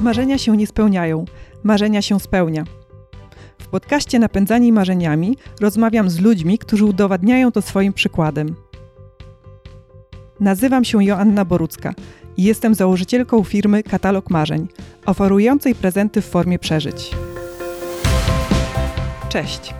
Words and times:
Marzenia 0.00 0.38
się 0.38 0.56
nie 0.56 0.66
spełniają, 0.66 1.24
marzenia 1.62 2.02
się 2.02 2.20
spełnia. 2.20 2.64
W 3.58 3.68
podcaście 3.68 4.18
Napędzani 4.18 4.72
Marzeniami 4.72 5.36
rozmawiam 5.60 6.10
z 6.10 6.20
ludźmi, 6.20 6.58
którzy 6.58 6.84
udowadniają 6.84 7.52
to 7.52 7.62
swoim 7.62 7.92
przykładem. 7.92 8.54
Nazywam 10.40 10.84
się 10.84 11.04
Joanna 11.04 11.44
Borucka 11.44 11.94
i 12.36 12.42
jestem 12.42 12.74
założycielką 12.74 13.44
firmy 13.44 13.82
Katalog 13.82 14.30
Marzeń, 14.30 14.68
oferującej 15.06 15.74
prezenty 15.74 16.20
w 16.20 16.26
formie 16.26 16.58
przeżyć. 16.58 17.10
Cześć! 19.28 19.74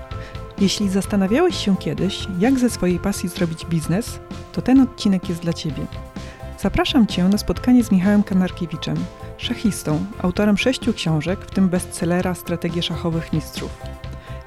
Jeśli 0.61 0.89
zastanawiałeś 0.89 1.57
się 1.57 1.77
kiedyś, 1.77 2.27
jak 2.39 2.59
ze 2.59 2.71
swojej 2.71 2.99
pasji 2.99 3.29
zrobić 3.29 3.67
biznes, 3.67 4.21
to 4.53 4.63
ten 4.63 4.81
odcinek 4.81 5.29
jest 5.29 5.43
dla 5.43 5.53
Ciebie. 5.53 5.87
Zapraszam 6.59 7.07
Cię 7.07 7.29
na 7.29 7.39
spotkanie 7.39 7.85
z 7.85 7.91
Michałem 7.91 8.23
Kanarkiewiczem, 8.23 8.97
szachistą, 9.41 10.05
autorem 10.23 10.59
sześciu 10.59 10.95
książek, 10.95 11.41
w 11.41 11.51
tym 11.51 11.69
bestsellera 11.69 12.35
Strategie 12.35 12.83
szachowych 12.83 13.33
mistrzów. 13.33 13.71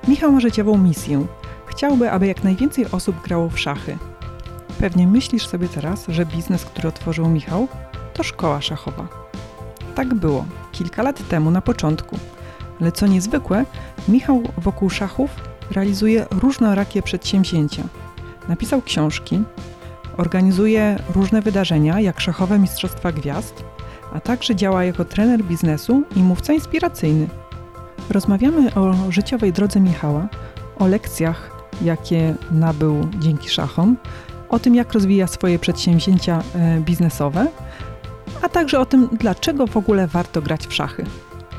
Michał 0.08 0.32
ma 0.32 0.40
życiową 0.40 0.78
misję. 0.78 1.26
Chciałby, 1.66 2.12
aby 2.12 2.28
jak 2.28 2.44
najwięcej 2.44 2.86
osób 2.92 3.22
grało 3.22 3.50
w 3.50 3.60
szachy. 3.60 3.98
Pewnie 4.80 5.08
myślisz 5.08 5.48
sobie 5.48 5.68
teraz, 5.68 6.06
że 6.08 6.26
biznes, 6.26 6.66
który 6.66 6.88
otworzył 6.88 7.30
Michał, 7.30 7.68
to 8.14 8.24
szkoła 8.24 8.62
szachowa. 8.62 9.08
Tak 9.96 10.14
było, 10.14 10.46
kilka 10.72 11.04
lat 11.04 11.28
temu 11.28 11.52
na 11.52 11.62
początku. 11.62 12.20
Ale 12.82 12.92
co 12.92 13.08
niezwykłe, 13.08 13.66
Michał 14.08 14.44
wokół 14.58 14.90
szachów 14.90 15.30
realizuje 15.72 16.26
różnorakie 16.32 17.02
przedsięwzięcia. 17.02 17.84
Napisał 18.48 18.82
książki, 18.82 19.44
organizuje 20.18 21.00
różne 21.16 21.42
wydarzenia, 21.42 22.00
jak 22.00 22.20
szachowe 22.20 22.60
Mistrzostwa 22.60 23.12
Gwiazd, 23.12 23.64
a 24.14 24.20
także 24.20 24.56
działa 24.56 24.84
jako 24.84 25.06
trener 25.06 25.44
biznesu 25.44 26.04
i 26.16 26.20
mówca 26.20 26.54
inspiracyjny. 26.54 27.28
Rozmawiamy 28.10 28.74
o 28.74 29.12
życiowej 29.12 29.54
drodze 29.54 29.80
Michała, 29.80 30.28
o 30.80 30.88
lekcjach, 30.88 31.52
jakie 31.82 32.36
nabył 32.52 33.10
dzięki 33.20 33.50
szachom, 33.50 33.98
o 34.50 34.60
tym, 34.60 34.76
jak 34.76 34.94
rozwija 34.94 35.28
swoje 35.28 35.60
przedsięwzięcia 35.60 36.44
e, 36.56 36.80
biznesowe, 36.80 37.48
a 38.42 38.50
także 38.50 38.80
o 38.80 38.86
tym, 38.86 39.10
dlaczego 39.20 39.68
w 39.68 39.78
ogóle 39.78 40.08
warto 40.08 40.42
grać 40.42 40.68
w 40.68 40.74
szachy. 40.74 41.06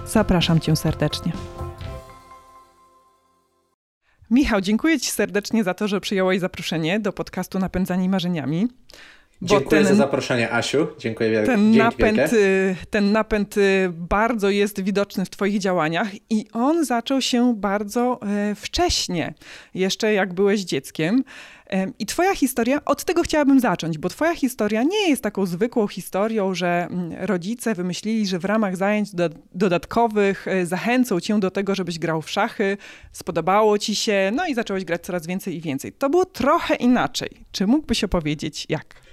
Zapraszam 0.06 0.60
Cię 0.60 0.76
serdecznie. 0.76 1.32
Michał, 4.30 4.60
dziękuję 4.60 5.00
Ci 5.00 5.10
serdecznie 5.10 5.64
za 5.64 5.74
to, 5.74 5.88
że 5.88 6.00
przyjąłeś 6.00 6.40
zaproszenie 6.40 7.00
do 7.00 7.12
podcastu 7.12 7.58
Napędzani 7.58 8.08
Marzeniami. 8.08 8.68
Dziękuję 9.42 9.80
ten, 9.80 9.88
za 9.88 9.94
zaproszenie, 9.94 10.52
Asiu. 10.52 10.86
Dziękuję 10.98 11.30
wielkie. 11.30 11.46
Ten 11.46 11.76
napęd, 11.76 12.18
wielkie. 12.18 12.76
ten 12.90 13.12
napęd 13.12 13.56
y, 13.56 13.90
bardzo 13.92 14.50
jest 14.50 14.80
widoczny 14.80 15.24
w 15.24 15.30
Twoich 15.30 15.58
działaniach 15.58 16.08
i 16.30 16.46
on 16.52 16.84
zaczął 16.84 17.20
się 17.20 17.54
bardzo 17.56 18.20
e, 18.22 18.54
wcześnie, 18.54 19.34
jeszcze 19.74 20.12
jak 20.12 20.34
byłeś 20.34 20.60
dzieckiem. 20.60 21.24
I 21.98 22.06
Twoja 22.06 22.34
historia, 22.34 22.84
od 22.84 23.04
tego 23.04 23.22
chciałabym 23.22 23.60
zacząć, 23.60 23.98
bo 23.98 24.08
Twoja 24.08 24.34
historia 24.34 24.82
nie 24.82 25.08
jest 25.08 25.22
taką 25.22 25.46
zwykłą 25.46 25.88
historią, 25.88 26.54
że 26.54 26.86
mm, 26.90 27.12
rodzice 27.20 27.74
wymyślili, 27.74 28.26
że 28.26 28.38
w 28.38 28.44
ramach 28.44 28.76
zajęć 28.76 29.10
dodatkowych 29.54 30.48
e, 30.48 30.66
zachęcą 30.66 31.20
Cię 31.20 31.40
do 31.40 31.50
tego, 31.50 31.74
żebyś 31.74 31.98
grał 31.98 32.22
w 32.22 32.30
szachy, 32.30 32.76
spodobało 33.12 33.78
Ci 33.78 33.94
się, 33.94 34.32
no 34.34 34.46
i 34.46 34.54
zacząłeś 34.54 34.84
grać 34.84 35.02
coraz 35.02 35.26
więcej 35.26 35.56
i 35.56 35.60
więcej. 35.60 35.92
To 35.92 36.10
było 36.10 36.24
trochę 36.24 36.74
inaczej. 36.74 37.30
Czy 37.52 37.66
mógłbyś 37.66 38.04
opowiedzieć, 38.04 38.66
jak? 38.68 39.03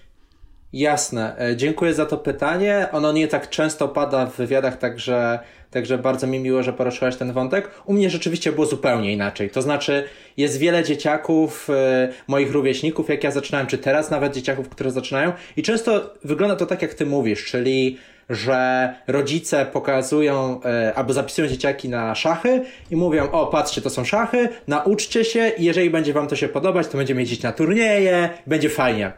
Jasne. 0.74 1.36
E, 1.40 1.56
dziękuję 1.56 1.94
za 1.94 2.06
to 2.06 2.18
pytanie. 2.18 2.88
Ono 2.92 3.12
nie 3.12 3.28
tak 3.28 3.50
często 3.50 3.88
pada 3.88 4.26
w 4.26 4.36
wywiadach, 4.36 4.78
także, 4.78 5.40
także 5.72 5.98
bardzo 5.98 6.28
mi 6.28 6.40
miło, 6.40 6.64
że 6.64 6.74
poruszyłaś 6.74 7.16
ten 7.16 7.34
wątek. 7.34 7.70
U 7.86 7.94
mnie 7.94 8.10
rzeczywiście 8.10 8.52
było 8.52 8.66
zupełnie 8.66 9.14
inaczej. 9.14 9.50
To 9.50 9.62
znaczy, 9.62 10.04
jest 10.38 10.58
wiele 10.58 10.84
dzieciaków, 10.84 11.70
e, 11.70 12.10
moich 12.28 12.52
rówieśników, 12.52 13.10
jak 13.10 13.24
ja 13.24 13.32
zaczynałem, 13.32 13.68
czy 13.68 13.78
teraz 13.78 14.12
nawet 14.12 14.34
dzieciaków, 14.34 14.70
które 14.70 14.92
zaczynają, 14.92 15.34
i 15.58 15.64
często 15.64 16.14
wygląda 16.24 16.56
to 16.56 16.66
tak, 16.66 16.82
jak 16.82 16.94
ty 16.94 17.06
mówisz, 17.06 17.46
czyli 17.46 17.98
że 18.30 18.94
rodzice 19.08 19.66
pokazują 19.66 20.62
e, 20.64 20.94
albo 20.96 21.14
zapisują 21.14 21.48
dzieciaki 21.48 21.90
na 21.90 22.16
szachy 22.16 22.62
i 22.92 22.96
mówią: 22.96 23.32
O, 23.32 23.48
patrzcie, 23.48 23.82
to 23.82 23.90
są 23.90 24.06
szachy, 24.06 24.50
nauczcie 24.68 25.26
się 25.26 25.52
i 25.58 25.64
jeżeli 25.64 25.90
będzie 25.90 26.14
wam 26.14 26.28
to 26.28 26.36
się 26.36 26.48
podobać, 26.48 26.88
to 26.88 26.98
będziemy 26.98 27.22
jeździć 27.22 27.44
na 27.44 27.52
turnieje, 27.52 28.30
będzie 28.48 28.70
fajnie. 28.70 29.12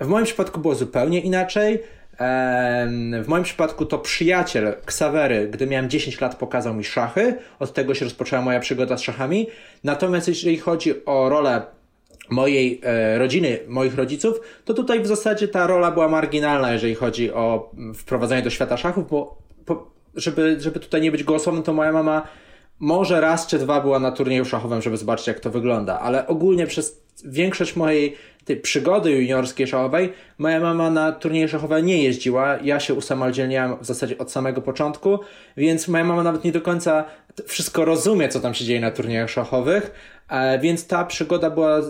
W 0.00 0.06
moim 0.06 0.24
przypadku 0.24 0.60
było 0.60 0.74
zupełnie 0.74 1.20
inaczej. 1.20 1.78
W 3.22 3.24
moim 3.26 3.44
przypadku 3.44 3.86
to 3.86 3.98
przyjaciel 3.98 4.74
Ksawery, 4.86 5.48
gdy 5.48 5.66
miałem 5.66 5.90
10 5.90 6.20
lat, 6.20 6.36
pokazał 6.36 6.74
mi 6.74 6.84
szachy. 6.84 7.36
Od 7.58 7.72
tego 7.72 7.94
się 7.94 8.04
rozpoczęła 8.04 8.42
moja 8.42 8.60
przygoda 8.60 8.96
z 8.96 9.02
szachami. 9.02 9.46
Natomiast 9.84 10.28
jeżeli 10.28 10.58
chodzi 10.58 11.04
o 11.04 11.28
rolę 11.28 11.62
mojej 12.30 12.80
e, 12.84 13.18
rodziny, 13.18 13.58
moich 13.68 13.94
rodziców, 13.94 14.40
to 14.64 14.74
tutaj 14.74 15.00
w 15.00 15.06
zasadzie 15.06 15.48
ta 15.48 15.66
rola 15.66 15.90
była 15.90 16.08
marginalna, 16.08 16.72
jeżeli 16.72 16.94
chodzi 16.94 17.32
o 17.32 17.70
wprowadzanie 17.94 18.42
do 18.42 18.50
świata 18.50 18.76
szachów, 18.76 19.10
bo 19.10 19.38
żeby, 20.14 20.56
żeby 20.60 20.80
tutaj 20.80 21.00
nie 21.00 21.10
być 21.10 21.24
głosowym, 21.24 21.62
to 21.62 21.72
moja 21.72 21.92
mama 21.92 22.28
może 22.78 23.20
raz 23.20 23.46
czy 23.46 23.58
dwa 23.58 23.80
była 23.80 23.98
na 23.98 24.12
turnieju 24.12 24.44
szachowym, 24.44 24.82
żeby 24.82 24.96
zobaczyć, 24.96 25.26
jak 25.26 25.40
to 25.40 25.50
wygląda, 25.50 26.00
ale 26.00 26.26
ogólnie 26.26 26.66
przez 26.66 27.02
większość 27.24 27.76
mojej 27.76 28.16
tej 28.48 28.56
przygody 28.56 29.12
juniorskiej 29.12 29.66
szachowej 29.66 30.12
moja 30.38 30.60
mama 30.60 30.90
na 30.90 31.12
turnieje 31.12 31.48
szachowe 31.48 31.82
nie 31.82 32.02
jeździła. 32.02 32.58
Ja 32.62 32.80
się 32.80 32.94
usamodzielniałem 32.94 33.78
w 33.80 33.86
zasadzie 33.86 34.18
od 34.18 34.32
samego 34.32 34.62
początku, 34.62 35.18
więc 35.56 35.88
moja 35.88 36.04
mama 36.04 36.22
nawet 36.22 36.44
nie 36.44 36.52
do 36.52 36.60
końca 36.60 37.04
wszystko 37.46 37.84
rozumie, 37.84 38.28
co 38.28 38.40
tam 38.40 38.54
się 38.54 38.64
dzieje 38.64 38.80
na 38.80 38.90
turniejach 38.90 39.30
szachowych, 39.30 39.90
e, 40.28 40.58
więc 40.58 40.86
ta 40.86 41.04
przygoda 41.04 41.50
była 41.50 41.80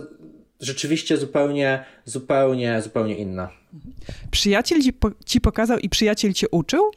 rzeczywiście 0.60 1.16
zupełnie, 1.16 1.84
zupełnie, 2.04 2.82
zupełnie 2.82 3.14
inna. 3.14 3.48
Przyjaciel 4.30 4.82
ci, 4.82 4.92
po, 4.92 5.10
ci 5.26 5.40
pokazał 5.40 5.78
i 5.78 5.88
przyjaciel 5.88 6.32
cię 6.32 6.48
uczył? 6.50 6.90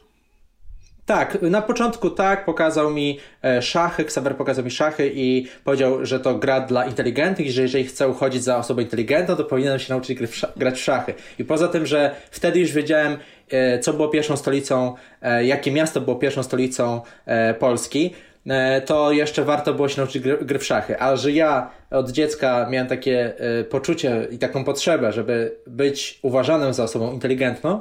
Tak, 1.06 1.42
na 1.42 1.62
początku 1.62 2.10
tak, 2.10 2.44
pokazał 2.44 2.90
mi 2.90 3.18
e, 3.44 3.62
szachy, 3.62 4.02
Xaver 4.02 4.36
pokazał 4.36 4.64
mi 4.64 4.70
szachy 4.70 5.12
i 5.14 5.46
powiedział, 5.64 6.06
że 6.06 6.20
to 6.20 6.34
gra 6.34 6.60
dla 6.60 6.84
inteligentnych 6.84 7.50
że 7.50 7.62
jeżeli 7.62 7.84
chcę 7.84 8.08
uchodzić 8.08 8.44
za 8.44 8.58
osobę 8.58 8.82
inteligentną, 8.82 9.36
to 9.36 9.44
powinienem 9.44 9.78
się 9.78 9.92
nauczyć 9.92 10.18
grać 10.56 10.74
w 10.74 10.82
szachy. 10.82 11.14
I 11.38 11.44
poza 11.44 11.68
tym, 11.68 11.86
że 11.86 12.14
wtedy 12.30 12.60
już 12.60 12.72
wiedziałem, 12.72 13.16
e, 13.50 13.78
co 13.78 13.92
było 13.92 14.08
pierwszą 14.08 14.36
stolicą, 14.36 14.94
e, 15.22 15.44
jakie 15.44 15.72
miasto 15.72 16.00
było 16.00 16.16
pierwszą 16.16 16.42
stolicą 16.42 17.00
Polski, 17.58 18.14
to 18.86 19.12
jeszcze 19.12 19.44
warto 19.44 19.74
było 19.74 19.88
się 19.88 20.00
nauczyć 20.00 20.22
gry 20.22 20.58
w 20.58 20.64
szachy. 20.64 21.00
A 21.00 21.16
że 21.16 21.32
ja 21.32 21.70
od 21.90 22.10
dziecka 22.10 22.66
miałem 22.70 22.88
takie 22.88 23.32
poczucie 23.70 24.26
i 24.30 24.38
taką 24.38 24.64
potrzebę, 24.64 25.12
żeby 25.12 25.56
być 25.66 26.18
uważanym 26.22 26.74
za 26.74 26.84
osobą 26.84 27.12
inteligentną, 27.12 27.80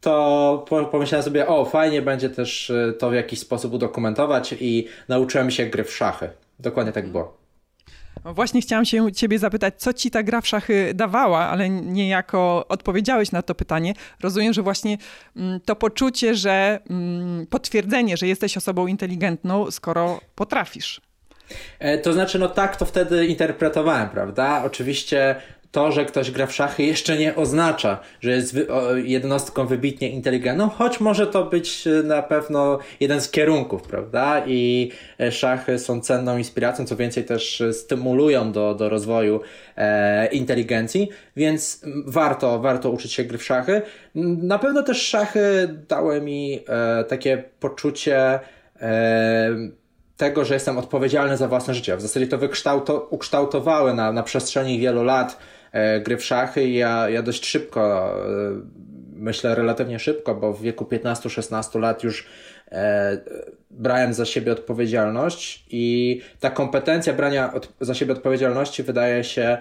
to 0.00 0.64
pomyślałem 0.90 1.24
sobie, 1.24 1.46
o 1.46 1.64
fajnie 1.64 2.02
będzie 2.02 2.30
też 2.30 2.70
e, 2.70 2.92
to 2.92 3.10
w 3.10 3.14
jakiś 3.14 3.38
sposób 3.38 3.72
udokumentować 3.72 4.54
i 4.60 4.88
nauczyłem 5.08 5.50
się 5.50 5.66
gry 5.66 5.84
w 5.84 5.92
szachy. 5.92 6.30
Dokładnie 6.58 6.92
tak 6.92 7.08
było. 7.08 7.40
Właśnie 8.24 8.60
chciałam 8.60 8.84
się 8.84 9.12
ciebie 9.12 9.38
zapytać, 9.38 9.74
co 9.76 9.92
ci 9.92 10.10
ta 10.10 10.22
gra 10.22 10.40
w 10.40 10.46
szachy 10.46 10.94
dawała, 10.94 11.38
ale 11.38 11.68
niejako 11.70 12.68
odpowiedziałeś 12.68 13.32
na 13.32 13.42
to 13.42 13.54
pytanie. 13.54 13.94
Rozumiem, 14.22 14.52
że 14.52 14.62
właśnie 14.62 14.98
mm, 15.36 15.60
to 15.60 15.76
poczucie, 15.76 16.34
że 16.34 16.80
mm, 16.90 17.46
potwierdzenie, 17.46 18.16
że 18.16 18.26
jesteś 18.26 18.56
osobą 18.56 18.86
inteligentną, 18.86 19.70
skoro 19.70 20.20
potrafisz. 20.34 21.00
E, 21.78 21.98
to 21.98 22.12
znaczy, 22.12 22.38
no 22.38 22.48
tak 22.48 22.76
to 22.76 22.84
wtedy 22.84 23.26
interpretowałem, 23.26 24.08
prawda? 24.08 24.62
Oczywiście 24.64 25.36
to, 25.72 25.92
że 25.92 26.04
ktoś 26.04 26.30
gra 26.30 26.46
w 26.46 26.54
szachy 26.54 26.82
jeszcze 26.82 27.18
nie 27.18 27.36
oznacza, 27.36 27.98
że 28.20 28.30
jest 28.30 28.56
jednostką 29.04 29.66
wybitnie 29.66 30.10
inteligentną, 30.10 30.68
choć 30.68 31.00
może 31.00 31.26
to 31.26 31.44
być 31.44 31.86
e, 31.86 32.02
na 32.02 32.22
pewno 32.22 32.78
jeden 33.00 33.20
z 33.20 33.30
kierunków, 33.30 33.82
prawda? 33.82 34.42
I 34.46 34.90
e, 35.20 35.32
szachy 35.32 35.78
są 35.78 36.00
cenną 36.00 36.38
inspiracją, 36.38 36.86
co 36.86 36.96
więcej 36.96 37.24
też 37.24 37.60
e, 37.60 37.72
stymulują 37.72 38.52
do, 38.52 38.74
do 38.74 38.88
rozwoju 38.88 39.40
e, 39.76 40.26
inteligencji, 40.26 41.08
więc 41.36 41.82
warto, 42.06 42.58
warto 42.58 42.90
uczyć 42.90 43.12
się 43.12 43.24
gry 43.24 43.38
w 43.38 43.44
szachy. 43.44 43.82
Na 44.14 44.58
pewno 44.58 44.82
też 44.82 45.02
szachy 45.02 45.68
dały 45.88 46.20
mi 46.20 46.60
e, 46.68 47.04
takie 47.04 47.44
poczucie 47.60 48.40
e, 48.80 49.80
tego, 50.20 50.44
że 50.44 50.54
jestem 50.54 50.78
odpowiedzialny 50.78 51.36
za 51.36 51.48
własne 51.48 51.74
życie. 51.74 51.96
W 51.96 52.00
zasadzie 52.00 52.26
to 52.26 52.38
wykształto, 52.38 53.06
ukształtowały 53.10 53.94
na, 53.94 54.12
na 54.12 54.22
przestrzeni 54.22 54.78
wielu 54.78 55.04
lat 55.04 55.38
gry 56.04 56.16
w 56.16 56.24
szachy 56.24 56.64
i 56.64 56.74
ja, 56.74 57.10
ja 57.10 57.22
dość 57.22 57.46
szybko, 57.46 58.14
e, 58.16 58.60
myślę 59.12 59.54
relatywnie 59.54 59.98
szybko, 59.98 60.34
bo 60.34 60.52
w 60.52 60.62
wieku 60.62 60.84
15-16 60.84 61.80
lat 61.80 62.04
już 62.04 62.26
e, 62.72 63.18
brałem 63.70 64.14
za 64.14 64.24
siebie 64.24 64.52
odpowiedzialność 64.52 65.64
i 65.70 66.20
ta 66.40 66.50
kompetencja 66.50 67.12
brania 67.12 67.52
od, 67.54 67.72
za 67.80 67.94
siebie 67.94 68.12
odpowiedzialności 68.12 68.82
wydaje 68.82 69.24
się 69.24 69.58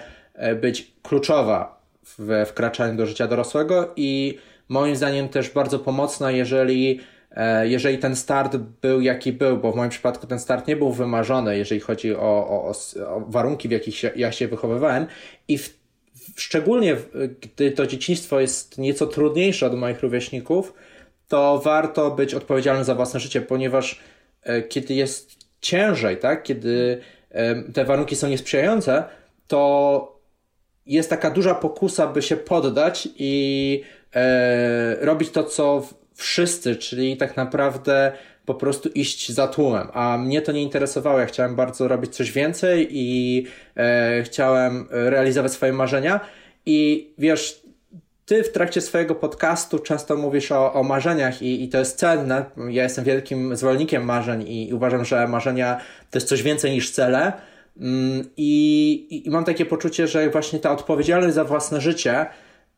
być 0.61 0.91
kluczowa 1.03 1.81
w 2.17 2.45
wkraczaniu 2.45 2.97
do 2.97 3.06
życia 3.06 3.27
dorosłego 3.27 3.94
i 3.95 4.38
moim 4.69 4.95
zdaniem 4.95 5.29
też 5.29 5.50
bardzo 5.50 5.79
pomocna, 5.79 6.31
jeżeli 6.31 7.00
e, 7.31 7.67
jeżeli 7.67 7.97
ten 7.97 8.15
start 8.15 8.56
był 8.57 9.01
jaki 9.01 9.33
był, 9.33 9.57
bo 9.57 9.71
w 9.71 9.75
moim 9.75 9.89
przypadku 9.89 10.27
ten 10.27 10.39
start 10.39 10.67
nie 10.67 10.75
był 10.75 10.91
wymarzony, 10.91 11.57
jeżeli 11.57 11.81
chodzi 11.81 12.15
o, 12.15 12.19
o, 12.19 12.73
o 13.07 13.19
warunki, 13.27 13.67
w 13.67 13.71
jakich 13.71 13.95
się, 13.95 14.11
ja 14.15 14.31
się 14.31 14.47
wychowywałem 14.47 15.06
i 15.47 15.57
w, 15.57 15.78
szczególnie 16.35 16.95
gdy 17.41 17.71
to 17.71 17.87
dzieciństwo 17.87 18.39
jest 18.39 18.77
nieco 18.77 19.07
trudniejsze 19.07 19.65
od 19.67 19.77
moich 19.77 20.01
rówieśników, 20.01 20.73
to 21.27 21.61
warto 21.63 22.11
być 22.11 22.33
odpowiedzialnym 22.33 22.83
za 22.83 22.95
własne 22.95 23.19
życie, 23.19 23.41
ponieważ 23.41 23.99
e, 24.43 24.61
kiedy 24.61 24.93
jest 24.93 25.37
ciężej, 25.61 26.17
tak, 26.17 26.43
kiedy 26.43 27.01
te 27.73 27.85
warunki 27.85 28.15
są 28.15 28.27
niesprzyjające, 28.27 29.03
to 29.47 30.19
jest 30.85 31.09
taka 31.09 31.31
duża 31.31 31.55
pokusa, 31.55 32.07
by 32.07 32.21
się 32.21 32.37
poddać 32.37 33.07
i 33.15 33.83
e, 34.15 35.05
robić 35.05 35.29
to, 35.29 35.43
co 35.43 35.87
wszyscy, 36.13 36.75
czyli 36.75 37.17
tak 37.17 37.37
naprawdę 37.37 38.11
po 38.49 38.55
prostu 38.55 38.89
iść 38.89 39.31
za 39.31 39.47
tłumem. 39.47 39.87
A 39.93 40.17
mnie 40.17 40.41
to 40.41 40.51
nie 40.51 40.63
interesowało. 40.63 41.19
Ja 41.19 41.25
chciałem 41.25 41.55
bardzo 41.55 41.87
robić 41.87 42.15
coś 42.15 42.31
więcej 42.31 42.87
i 42.91 43.45
e, 43.77 44.23
chciałem 44.23 44.87
realizować 44.91 45.51
swoje 45.51 45.73
marzenia. 45.73 46.19
I 46.65 47.09
wiesz, 47.17 47.61
ty 48.25 48.43
w 48.43 48.51
trakcie 48.51 48.81
swojego 48.81 49.15
podcastu 49.15 49.79
często 49.79 50.17
mówisz 50.17 50.51
o, 50.51 50.73
o 50.73 50.83
marzeniach 50.83 51.41
i, 51.41 51.63
i 51.63 51.69
to 51.69 51.77
jest 51.77 51.97
cenne. 51.97 52.45
Ja 52.69 52.83
jestem 52.83 53.05
wielkim 53.05 53.55
zwolennikiem 53.55 54.05
marzeń 54.05 54.47
i, 54.47 54.73
uważam, 54.73 55.05
że 55.05 55.27
marzenia 55.27 55.77
to 56.11 56.17
jest 56.17 56.27
coś 56.29 56.43
więcej 56.43 56.71
niż 56.71 56.91
cele. 56.91 57.33
Mm, 57.79 58.29
I, 58.37 59.23
I, 59.25 59.29
mam 59.29 59.45
takie 59.45 59.65
poczucie, 59.65 60.07
że 60.07 60.29
właśnie 60.29 60.59
ta 60.59 60.71
odpowiedzialność 60.71 61.35
za 61.35 61.43
własne 61.43 61.81
życie 61.81 62.25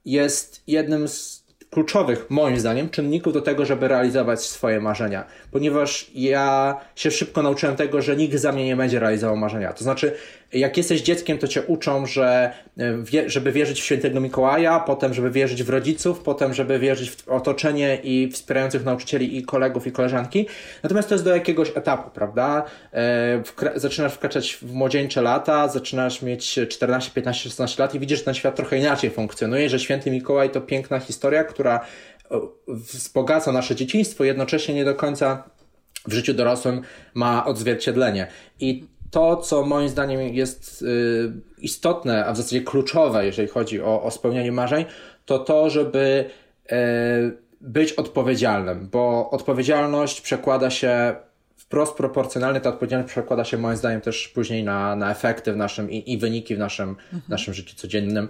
jest 0.05 0.63
jednym 0.67 1.07
z 1.07 1.40
kluczowych, 1.71 2.25
moim 2.29 2.59
zdaniem, 2.59 2.89
czynników 2.89 3.33
do 3.33 3.41
tego, 3.41 3.65
żeby 3.65 3.87
realizować 3.87 4.41
swoje 4.41 4.79
marzenia. 4.79 5.25
Ponieważ 5.51 6.11
ja 6.15 6.75
się 6.95 7.11
szybko 7.11 7.43
nauczyłem 7.43 7.75
tego, 7.75 8.01
że 8.01 8.15
nikt 8.15 8.35
za 8.35 8.51
mnie 8.51 8.65
nie 8.65 8.75
będzie 8.75 8.99
realizował 8.99 9.37
marzenia. 9.37 9.73
To 9.73 9.83
znaczy, 9.83 10.13
jak 10.53 10.77
jesteś 10.77 11.01
dzieckiem, 11.01 11.37
to 11.37 11.47
cię 11.47 11.61
uczą, 11.61 12.05
że 12.05 12.53
e, 12.79 13.29
żeby 13.29 13.51
wierzyć 13.51 13.81
w 13.81 13.83
świętego 13.83 14.21
Mikołaja, 14.21 14.79
potem, 14.79 15.13
żeby 15.13 15.31
wierzyć 15.31 15.63
w 15.63 15.69
rodziców, 15.69 16.19
potem, 16.19 16.53
żeby 16.53 16.79
wierzyć 16.79 17.11
w 17.11 17.29
otoczenie 17.29 17.99
i 18.03 18.31
wspierających 18.31 18.85
nauczycieli 18.85 19.37
i 19.37 19.43
kolegów 19.43 19.87
i 19.87 19.91
koleżanki. 19.91 20.47
Natomiast 20.83 21.09
to 21.09 21.15
jest 21.15 21.25
do 21.25 21.35
jakiegoś 21.35 21.69
etapu, 21.75 22.09
prawda? 22.09 22.63
E, 22.93 23.43
zaczynasz 23.75 24.13
wkraczać 24.13 24.53
w 24.53 24.73
młodzieńcze 24.73 25.21
lata, 25.21 25.67
zaczynasz 25.67 26.21
mieć 26.21 26.59
14, 26.69 27.11
15, 27.15 27.49
16 27.49 27.83
lat 27.83 27.95
i 27.95 27.99
widzisz, 27.99 28.19
że 28.19 28.25
ten 28.25 28.33
świat 28.33 28.55
trochę 28.55 28.77
inaczej 28.77 29.09
funkcjonuje, 29.09 29.69
że 29.69 29.79
święty 29.79 30.11
Mikołaj 30.11 30.49
to 30.49 30.61
piękna 30.61 30.99
historia, 30.99 31.43
która 31.43 31.60
wzbogaca 32.67 33.51
nasze 33.51 33.75
dzieciństwo, 33.75 34.23
jednocześnie 34.23 34.75
nie 34.75 34.85
do 34.85 34.95
końca 34.95 35.43
w 36.07 36.13
życiu 36.13 36.33
dorosłym 36.33 36.81
ma 37.13 37.45
odzwierciedlenie. 37.45 38.27
I 38.59 38.87
to, 39.11 39.37
co 39.37 39.65
moim 39.65 39.89
zdaniem 39.89 40.21
jest 40.21 40.81
y, 40.81 41.31
istotne, 41.57 42.25
a 42.25 42.33
w 42.33 42.37
zasadzie 42.37 42.61
kluczowe, 42.61 43.25
jeżeli 43.25 43.47
chodzi 43.47 43.81
o, 43.81 44.03
o 44.03 44.11
spełnianie 44.11 44.51
marzeń, 44.51 44.85
to 45.25 45.39
to, 45.39 45.69
żeby 45.69 46.25
y, 46.71 46.75
być 47.61 47.93
odpowiedzialnym, 47.93 48.89
bo 48.91 49.29
odpowiedzialność 49.29 50.21
przekłada 50.21 50.69
się 50.69 51.15
wprost 51.57 51.93
proporcjonalnie, 51.93 52.61
ta 52.61 52.69
odpowiedzialność 52.69 53.11
przekłada 53.11 53.45
się 53.45 53.57
moim 53.57 53.77
zdaniem 53.77 54.01
też 54.01 54.27
później 54.27 54.63
na, 54.63 54.95
na 54.95 55.11
efekty 55.11 55.53
w 55.53 55.57
naszym 55.57 55.91
i, 55.91 56.13
i 56.13 56.17
wyniki 56.17 56.55
w 56.55 56.59
naszym, 56.59 56.89
mhm. 56.89 57.21
naszym 57.29 57.53
życiu 57.53 57.75
codziennym. 57.75 58.27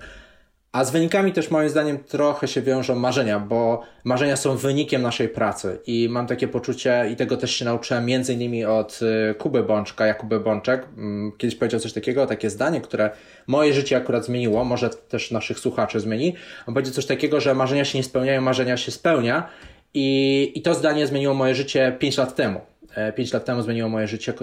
A 0.72 0.84
z 0.84 0.92
wynikami 0.92 1.34
też 1.34 1.52
moim 1.52 1.70
zdaniem 1.70 2.04
trochę 2.04 2.48
się 2.48 2.62
wiążą 2.62 2.96
marzenia, 2.96 3.40
bo 3.40 3.82
marzenia 4.04 4.36
są 4.38 4.58
wynikiem 4.58 5.02
naszej 5.02 5.30
pracy 5.30 5.80
i 5.88 6.10
mam 6.10 6.28
takie 6.28 6.48
poczucie 6.48 7.10
i 7.12 7.16
tego 7.16 7.38
też 7.38 7.56
się 7.56 7.66
nauczyłem 7.66 8.06
między 8.06 8.34
innymi 8.34 8.66
od 8.66 9.00
y, 9.32 9.36
Kuby 9.36 9.64
Bączka, 9.64 10.06
Jakuby 10.06 10.40
Bączek. 10.40 10.88
Mm, 10.98 11.32
kiedyś 11.38 11.56
powiedział 11.56 11.80
coś 11.80 11.94
takiego, 11.94 12.28
takie 12.28 12.50
zdanie, 12.50 12.82
które 12.82 13.10
moje 13.48 13.74
życie 13.74 13.98
akurat 13.98 14.26
zmieniło, 14.26 14.66
może 14.66 14.90
też 14.90 15.32
naszych 15.32 15.60
słuchaczy 15.60 16.00
zmieni. 16.00 16.36
On 16.68 16.74
powiedział 16.74 16.94
coś 16.94 17.06
takiego, 17.06 17.42
że 17.42 17.56
marzenia 17.56 17.86
się 17.86 17.98
nie 17.98 18.04
spełniają, 18.04 18.42
marzenia 18.42 18.78
się 18.78 18.92
spełnia 18.92 19.50
i, 19.94 20.52
i 20.56 20.62
to 20.62 20.74
zdanie 20.74 21.08
zmieniło 21.08 21.34
moje 21.34 21.56
życie 21.56 21.96
5 22.00 22.18
lat 22.18 22.36
temu. 22.36 22.71
5 23.16 23.30
e, 23.30 23.38
lat 23.38 23.46
temu 23.46 23.62
zmieniło 23.62 23.90
moje 23.90 24.08
życie 24.08 24.32
e, 24.32 24.36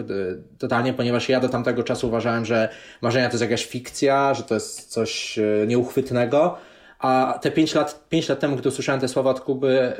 totalnie, 0.59 0.93
ponieważ 0.93 1.29
ja 1.29 1.41
do 1.41 1.49
tamtego 1.49 1.83
czasu 1.83 2.09
uważałem, 2.09 2.45
że 2.45 2.69
marzenia 3.03 3.29
to 3.29 3.33
jest 3.33 3.43
jakaś 3.43 3.67
fikcja, 3.67 4.35
że 4.35 4.43
to 4.43 4.55
jest 4.55 4.91
coś 4.91 5.39
e, 5.39 5.67
nieuchwytnego. 5.67 6.59
A 6.99 7.39
te 7.43 7.51
5 7.51 7.75
lat, 7.75 8.07
5 8.09 8.29
lat 8.29 8.41
temu, 8.41 8.57
gdy 8.57 8.69
usłyszałem 8.69 9.01
te 9.01 9.09
słowa 9.09 9.31
od 9.31 9.41
Kuby, 9.41 9.93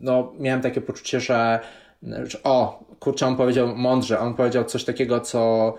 no, 0.00 0.32
miałem 0.38 0.60
takie 0.60 0.80
poczucie, 0.80 1.20
że, 1.20 1.60
że 2.02 2.42
o, 2.42 2.84
kurczę, 3.00 3.26
on 3.26 3.36
powiedział 3.36 3.76
mądrze, 3.76 4.18
on 4.18 4.34
powiedział 4.34 4.64
coś 4.64 4.84
takiego, 4.84 5.20
co, 5.20 5.74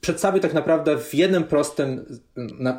przedstawił 0.00 0.40
tak 0.40 0.54
naprawdę 0.54 0.98
w 0.98 1.14
jednym 1.14 1.44
prostym, 1.44 2.04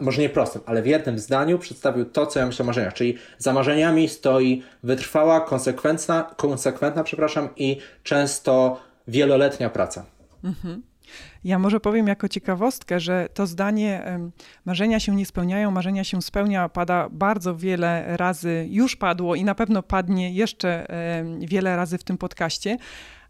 może 0.01 0.21
nie 0.21 0.29
prostym, 0.29 0.61
ale 0.65 0.81
w 0.81 0.85
jednym 0.85 1.19
zdaniu 1.19 1.59
przedstawił 1.59 2.05
to, 2.05 2.25
co 2.25 2.39
ja 2.39 2.45
myślę 2.45 2.63
o 2.63 2.67
marzeniach. 2.67 2.93
Czyli 2.93 3.17
za 3.37 3.53
marzeniami 3.53 4.09
stoi 4.09 4.63
wytrwała, 4.83 5.41
konsekwentna, 5.41 6.35
konsekwentna 6.37 7.03
przepraszam, 7.03 7.49
i 7.55 7.77
często 8.03 8.79
wieloletnia 9.07 9.69
praca. 9.69 10.05
Mhm. 10.43 10.83
Ja 11.43 11.59
może 11.59 11.79
powiem 11.79 12.07
jako 12.07 12.29
ciekawostkę, 12.29 12.99
że 12.99 13.27
to 13.33 13.47
zdanie 13.47 14.19
marzenia 14.65 14.99
się 14.99 15.15
nie 15.15 15.25
spełniają, 15.25 15.71
marzenia 15.71 16.03
się 16.03 16.21
spełnia 16.21 16.69
pada 16.69 17.09
bardzo 17.11 17.55
wiele 17.55 18.17
razy, 18.17 18.67
już 18.69 18.95
padło 18.95 19.35
i 19.35 19.43
na 19.43 19.55
pewno 19.55 19.83
padnie 19.83 20.33
jeszcze 20.33 20.87
wiele 21.39 21.75
razy 21.75 21.97
w 21.97 22.03
tym 22.03 22.17
podcaście. 22.17 22.77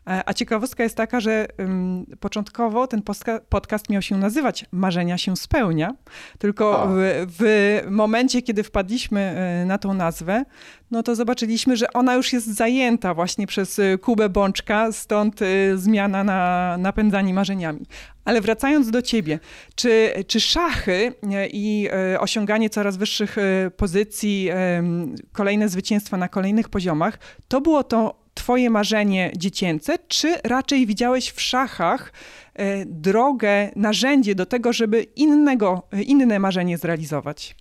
E, 0.08 0.30
a 0.30 0.34
ciekawostka 0.34 0.84
jest 0.84 0.98
taka, 0.98 1.20
że 1.20 1.48
um, 1.60 2.06
początkowo 2.20 2.88
ten 2.88 3.02
podcast 3.50 3.90
miał 3.90 4.02
się 4.02 4.18
nazywać 4.18 4.66
Marzenia 4.72 5.18
się 5.18 5.38
spełnia, 5.38 5.94
tylko 6.40 6.88
w, 6.90 7.26
w, 7.40 7.82
momencie, 7.90 8.42
kiedy 8.42 8.64
wpadliśmy 8.64 9.22
e, 9.22 9.66
na 9.66 9.78
tą 9.78 9.94
nazwę, 9.94 10.46
no 10.92 11.04
to 11.04 11.16
zobaczyliśmy, 11.16 11.78
że 11.78 11.94
ona 11.94 12.16
już 12.16 12.34
jest 12.34 12.56
zajęta 12.56 13.14
właśnie 13.14 13.48
przez 13.48 13.80
e, 13.80 13.98
Kubę 13.98 14.30
Bączka, 14.30 14.92
stąd 14.92 15.40
zmiana 15.76 16.24
na 16.24 16.76
napędzanie 16.78 17.34
marzeniami. 17.34 17.86
Ale 18.26 18.42
wracając 18.42 18.92
do 18.92 19.02
ciebie, 19.02 19.40
czy, 19.76 20.14
czy 20.28 20.40
szachy 20.40 21.14
i 21.52 21.90
osiąganie 22.20 22.70
coraz 22.70 22.98
wyższych 22.98 23.36
pozycji, 23.78 24.50
kolejne 25.32 25.70
zwycięstwa 25.70 26.18
na 26.18 26.28
kolejnych 26.28 26.70
poziomach, 26.70 27.20
to 27.48 27.62
było 27.62 27.84
to 27.84 28.21
twoje 28.34 28.70
marzenie 28.70 29.32
dziecięce, 29.38 29.96
czy 30.08 30.36
raczej 30.44 30.86
widziałeś 30.86 31.32
w 31.32 31.42
szachach 31.42 32.14
e, 32.54 32.86
drogę, 32.86 33.70
narzędzie 33.76 34.36
do 34.36 34.46
tego, 34.46 34.74
żeby 34.74 35.04
innego, 35.04 35.82
inne 36.06 36.40
marzenie 36.40 36.78
zrealizować? 36.78 37.56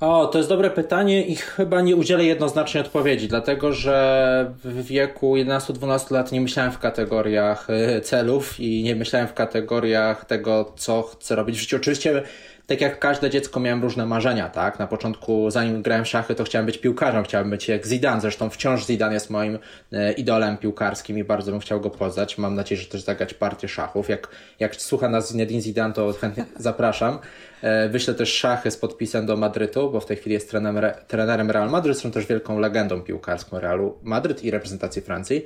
O, 0.00 0.26
to 0.26 0.38
jest 0.38 0.50
dobre 0.50 0.70
pytanie 0.70 1.26
i 1.26 1.36
chyba 1.36 1.80
nie 1.80 1.96
udzielę 1.96 2.24
jednoznacznej 2.24 2.82
odpowiedzi, 2.82 3.28
dlatego 3.28 3.72
że 3.72 4.54
w 4.64 4.84
wieku 4.84 5.36
11-12 5.36 6.12
lat 6.12 6.32
nie 6.32 6.40
myślałem 6.40 6.72
w 6.72 6.78
kategoriach 6.78 7.70
e, 7.70 8.00
celów 8.00 8.60
i 8.60 8.82
nie 8.82 8.96
myślałem 8.96 9.28
w 9.28 9.34
kategoriach 9.34 10.24
tego, 10.24 10.72
co 10.76 11.02
chcę 11.02 11.36
robić 11.36 11.56
w 11.56 11.60
życiu. 11.60 11.76
Oczywiście 11.76 12.22
tak 12.70 12.80
jak 12.80 12.98
każde 12.98 13.30
dziecko 13.30 13.60
miałem 13.60 13.82
różne 13.82 14.06
marzenia, 14.06 14.48
tak? 14.48 14.78
Na 14.78 14.86
początku, 14.86 15.50
zanim 15.50 15.82
grałem 15.82 16.04
w 16.04 16.08
szachy, 16.08 16.34
to 16.34 16.44
chciałem 16.44 16.66
być 16.66 16.78
piłkarzem, 16.78 17.24
chciałem 17.24 17.50
być 17.50 17.68
jak 17.68 17.86
Zidane, 17.86 18.20
zresztą 18.20 18.50
wciąż 18.50 18.86
Zidane 18.86 19.14
jest 19.14 19.30
moim 19.30 19.58
e, 19.92 20.12
idolem 20.12 20.56
piłkarskim 20.56 21.18
i 21.18 21.24
bardzo 21.24 21.50
bym 21.50 21.60
chciał 21.60 21.80
go 21.80 21.90
poznać. 21.90 22.38
Mam 22.38 22.54
nadzieję, 22.54 22.80
że 22.80 22.86
też 22.86 23.00
zagrać 23.00 23.34
partię 23.34 23.68
szachów. 23.68 24.08
Jak, 24.08 24.28
jak 24.60 24.76
słucha 24.76 25.08
nas 25.08 25.32
Zinedine 25.32 25.60
Zidane, 25.60 25.94
to 25.94 26.12
chętnie 26.12 26.44
zapraszam. 26.56 27.18
E, 27.62 27.88
wyślę 27.88 28.14
też 28.14 28.32
szachy 28.32 28.70
z 28.70 28.76
podpisem 28.76 29.26
do 29.26 29.36
Madrytu, 29.36 29.90
bo 29.90 30.00
w 30.00 30.06
tej 30.06 30.16
chwili 30.16 30.34
jest 30.34 30.50
trenerem, 30.50 30.92
trenerem 31.08 31.50
Real 31.50 31.70
Madryt, 31.70 31.98
są 31.98 32.10
też 32.10 32.26
wielką 32.26 32.58
legendą 32.58 33.00
piłkarską 33.00 33.60
Realu 33.60 33.98
Madryt 34.02 34.44
i 34.44 34.50
reprezentacji 34.50 35.02
Francji. 35.02 35.44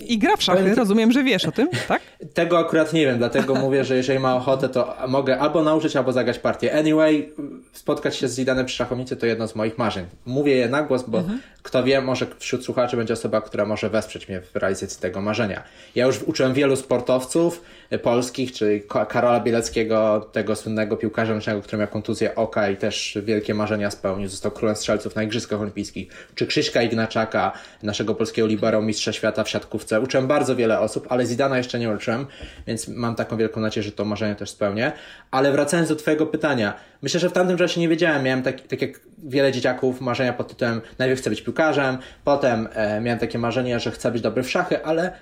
I 0.00 0.18
gra 0.18 0.36
w 0.36 0.42
szachy, 0.42 0.60
Powiem... 0.60 0.76
rozumiem, 0.76 1.12
że 1.12 1.24
wiesz 1.24 1.44
o 1.44 1.52
tym, 1.52 1.68
tak? 1.88 2.02
Tego 2.34 2.58
akurat 2.58 2.92
nie 2.92 3.06
wiem, 3.06 3.18
dlatego 3.18 3.54
mówię, 3.54 3.84
że 3.84 3.96
jeżeli 3.96 4.18
ma 4.18 4.36
ochotę, 4.36 4.68
to 4.68 4.96
mogę 5.08 5.38
albo 5.38 5.62
nauczyć, 5.62 5.96
albo 5.96 6.12
zagrać 6.12 6.38
partię. 6.38 6.78
Anyway, 6.78 7.32
spotkać 7.72 8.16
się 8.16 8.28
z 8.28 8.34
Zidanem 8.34 8.66
przy 8.66 8.76
szachownicy 8.76 9.16
to 9.16 9.26
jedno 9.26 9.48
z 9.48 9.54
moich 9.54 9.78
marzeń. 9.78 10.06
Mówię 10.26 10.56
je 10.56 10.68
na 10.68 10.82
głos, 10.82 11.04
bo 11.08 11.18
mhm. 11.18 11.40
kto 11.62 11.84
wie, 11.84 12.00
może 12.00 12.26
wśród 12.38 12.64
słuchaczy 12.64 12.96
będzie 12.96 13.14
osoba, 13.14 13.40
która 13.40 13.64
może 13.64 13.90
wesprzeć 13.90 14.28
mnie 14.28 14.40
w 14.40 14.56
realizacji 14.56 15.00
tego 15.00 15.20
marzenia. 15.20 15.62
Ja 15.94 16.06
już 16.06 16.22
uczyłem 16.22 16.54
wielu 16.54 16.76
sportowców 16.76 17.62
polskich, 18.02 18.52
czyli 18.52 18.82
Karola 19.08 19.40
Bieleckiego, 19.40 20.28
tego 20.32 20.56
słynnego 20.56 20.96
piłkarza 20.96 21.32
ręcznego, 21.32 21.62
który 21.62 21.78
miał 21.78 21.88
kontuzję 21.88 22.34
oka 22.34 22.68
i 22.70 22.76
też 22.76 23.18
wielkie 23.22 23.54
marzenia 23.54 23.90
spełnił. 23.90 24.28
Został 24.28 24.52
królem 24.52 24.76
strzelców 24.76 25.16
na 25.16 25.22
Igrzyskach 25.22 25.60
Olimpijskich. 25.60 26.28
Czy 26.34 26.46
Krzyśka 26.46 26.82
Ignaczaka, 26.82 27.52
naszego 27.82 28.14
polskiego 28.14 28.46
libero, 28.46 28.82
mistrza 28.82 29.12
świata 29.12 29.44
w 29.44 29.48
siatkówce. 29.48 30.00
Uczyłem 30.00 30.26
bardzo 30.26 30.56
wiele 30.56 30.80
osób, 30.80 31.06
ale 31.10 31.26
Zidana 31.26 31.58
jeszcze 31.58 31.78
nie 31.78 31.90
uczyłem, 31.90 32.26
więc 32.66 32.88
mam 32.88 33.14
taką 33.14 33.36
wielką 33.36 33.60
nadzieję, 33.60 33.84
że 33.84 33.92
to 33.92 34.04
marzenie 34.04 34.34
też 34.34 34.50
spełnię. 34.50 34.92
Ale 35.30 35.52
wracając 35.52 35.88
do 35.88 35.96
Twojego 35.96 36.26
pytania, 36.26 36.74
myślę, 37.02 37.20
że 37.20 37.30
w 37.30 37.32
tamtym 37.32 37.56
czasie 37.56 37.80
nie 37.80 37.88
wiedziałem. 37.88 38.22
Miałem 38.22 38.42
tak, 38.42 38.60
tak 38.60 38.82
jak 38.82 39.00
wiele 39.18 39.52
dzieciaków 39.52 40.00
marzenia 40.00 40.32
pod 40.32 40.48
tytułem 40.48 40.80
najpierw 40.98 41.20
chcę 41.20 41.30
być 41.30 41.42
piłkarzem, 41.42 41.98
potem 42.24 42.68
e, 42.72 43.00
miałem 43.00 43.18
takie 43.18 43.38
marzenie, 43.38 43.80
że 43.80 43.90
chcę 43.90 44.10
być 44.10 44.22
dobry 44.22 44.42
w 44.42 44.50
szachy, 44.50 44.84
ale 44.84 45.12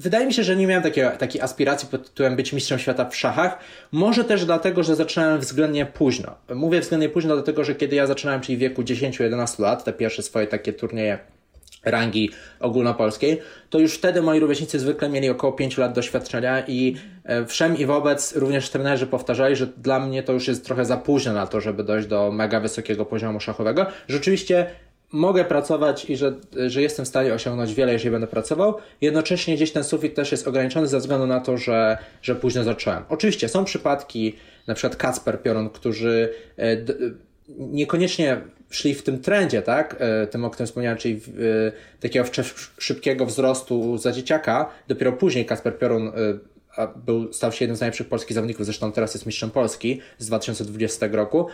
wydaje 0.00 0.26
mi 0.26 0.34
się, 0.34 0.44
że 0.44 0.56
nie 0.56 0.66
miałem 0.66 0.82
takiej, 0.82 1.04
takiej 1.18 1.40
aspiracji 1.40 1.88
pod 1.88 2.08
tytułem 2.08 2.36
być 2.36 2.52
mistrzem 2.52 2.78
świata 2.78 3.04
w 3.04 3.16
szachach. 3.16 3.58
Może 3.92 4.24
też 4.24 4.44
dlatego, 4.44 4.82
że 4.82 4.96
zaczynałem 4.96 5.40
względnie 5.40 5.86
późno. 5.86 6.34
Mówię 6.54 6.80
względnie 6.80 7.08
późno, 7.08 7.34
dlatego 7.34 7.64
że 7.64 7.74
kiedy 7.74 7.96
ja 7.96 8.06
zaczynałem, 8.06 8.40
czyli 8.40 8.56
w 8.56 8.60
wieku 8.60 8.82
10-11 8.82 9.60
lat, 9.60 9.84
te 9.84 9.92
pierwsze 9.92 10.22
swoje 10.22 10.46
takie 10.46 10.72
turnieje 10.72 11.18
rangi 11.84 12.30
ogólnopolskiej, 12.60 13.40
to 13.70 13.78
już 13.78 13.94
wtedy 13.94 14.22
moi 14.22 14.40
rówieśnicy 14.40 14.78
zwykle 14.78 15.08
mieli 15.08 15.30
około 15.30 15.52
5 15.52 15.78
lat 15.78 15.92
doświadczenia 15.92 16.66
i 16.66 16.96
e, 17.24 17.46
wszem 17.46 17.78
i 17.78 17.86
wobec 17.86 18.36
również 18.36 18.70
trenerzy 18.70 19.06
powtarzali, 19.06 19.56
że 19.56 19.66
dla 19.66 20.00
mnie 20.00 20.22
to 20.22 20.32
już 20.32 20.48
jest 20.48 20.64
trochę 20.64 20.84
za 20.84 20.96
późno 20.96 21.32
na 21.32 21.46
to, 21.46 21.60
żeby 21.60 21.84
dojść 21.84 22.08
do 22.08 22.32
mega 22.32 22.60
wysokiego 22.60 23.04
poziomu 23.04 23.40
szachowego. 23.40 23.86
Rzeczywiście 24.08 24.66
mogę 25.12 25.44
pracować 25.44 26.10
i 26.10 26.16
że, 26.16 26.34
że 26.66 26.82
jestem 26.82 27.04
w 27.04 27.08
stanie 27.08 27.34
osiągnąć 27.34 27.74
wiele, 27.74 27.92
jeżeli 27.92 28.10
będę 28.10 28.26
pracował. 28.26 28.74
Jednocześnie 29.00 29.56
gdzieś 29.56 29.72
ten 29.72 29.84
sufit 29.84 30.14
też 30.14 30.32
jest 30.32 30.48
ograniczony 30.48 30.86
ze 30.86 30.98
względu 30.98 31.26
na 31.26 31.40
to, 31.40 31.56
że, 31.56 31.98
że 32.22 32.34
późno 32.34 32.64
zacząłem. 32.64 33.02
Oczywiście 33.08 33.48
są 33.48 33.64
przypadki, 33.64 34.36
na 34.66 34.74
przykład 34.74 34.96
Kacper 34.96 35.42
Piorun, 35.42 35.70
którzy 35.70 36.32
e, 36.58 36.76
niekoniecznie 37.58 38.40
szli 38.70 38.94
w 38.94 39.02
tym 39.02 39.20
trendzie, 39.20 39.62
tak? 39.62 39.96
E, 39.98 40.26
tym, 40.26 40.44
o 40.44 40.50
którym 40.50 40.66
wspomniałem, 40.66 40.98
czyli 40.98 41.20
takiego 42.00 42.26
szybkiego 42.78 43.26
wzrostu 43.26 43.98
za 43.98 44.12
dzieciaka. 44.12 44.70
Dopiero 44.88 45.12
później 45.12 45.46
Kasper 45.46 45.78
Piorun 45.78 46.12
był, 46.96 47.32
stał 47.32 47.52
się 47.52 47.64
jednym 47.64 47.76
z 47.76 47.80
najlepszych 47.80 48.08
polskich 48.08 48.34
zawodników, 48.34 48.64
zresztą 48.64 48.92
teraz 48.92 49.14
jest 49.14 49.26
mistrzem 49.26 49.50
Polski 49.50 50.00
z 50.18 50.26
2020 50.26 51.06
roku. 51.12 51.46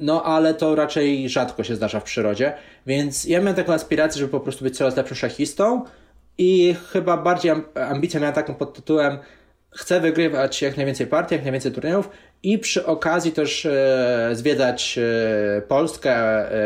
No, 0.00 0.22
ale 0.22 0.54
to 0.54 0.74
raczej 0.74 1.28
rzadko 1.28 1.64
się 1.64 1.76
zdarza 1.76 2.00
w 2.00 2.04
przyrodzie, 2.04 2.52
więc 2.86 3.24
ja 3.24 3.40
miałem 3.40 3.54
taką 3.54 3.72
aspirację, 3.72 4.18
żeby 4.18 4.32
po 4.32 4.40
prostu 4.40 4.64
być 4.64 4.76
coraz 4.76 4.96
lepszym 4.96 5.16
szachistą 5.16 5.84
i 6.38 6.74
chyba 6.92 7.16
bardziej 7.16 7.52
ambicją 7.74 8.20
miałem 8.20 8.34
taką 8.34 8.54
pod 8.54 8.74
tytułem 8.74 9.18
chcę 9.70 10.00
wygrywać 10.00 10.62
jak 10.62 10.76
najwięcej 10.76 11.06
partii, 11.06 11.34
jak 11.34 11.42
najwięcej 11.42 11.72
turniejów 11.72 12.08
i 12.42 12.58
przy 12.58 12.86
okazji 12.86 13.32
też 13.32 13.66
e, 13.66 14.30
zwiedzać 14.32 14.98
e, 14.98 15.62
Polskę, 15.62 16.12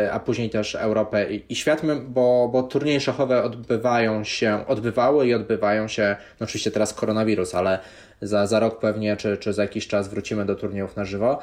e, 0.05 0.11
a 0.11 0.19
później 0.19 0.49
też 0.49 0.75
Europę 0.75 1.33
i, 1.33 1.43
i 1.49 1.55
świat, 1.55 1.81
bo, 2.07 2.49
bo 2.51 2.63
turnieje 2.63 2.99
szachowe 2.99 3.43
odbywają 3.43 4.23
się, 4.23 4.67
odbywały 4.67 5.27
i 5.27 5.33
odbywają 5.33 5.87
się, 5.87 6.15
no 6.39 6.43
oczywiście 6.43 6.71
teraz 6.71 6.93
koronawirus, 6.93 7.55
ale 7.55 7.79
za, 8.21 8.47
za 8.47 8.59
rok 8.59 8.79
pewnie, 8.79 9.17
czy, 9.17 9.37
czy 9.37 9.53
za 9.53 9.61
jakiś 9.61 9.87
czas 9.87 10.07
wrócimy 10.07 10.45
do 10.45 10.55
turniejów 10.55 10.95
na 10.95 11.05
żywo 11.05 11.39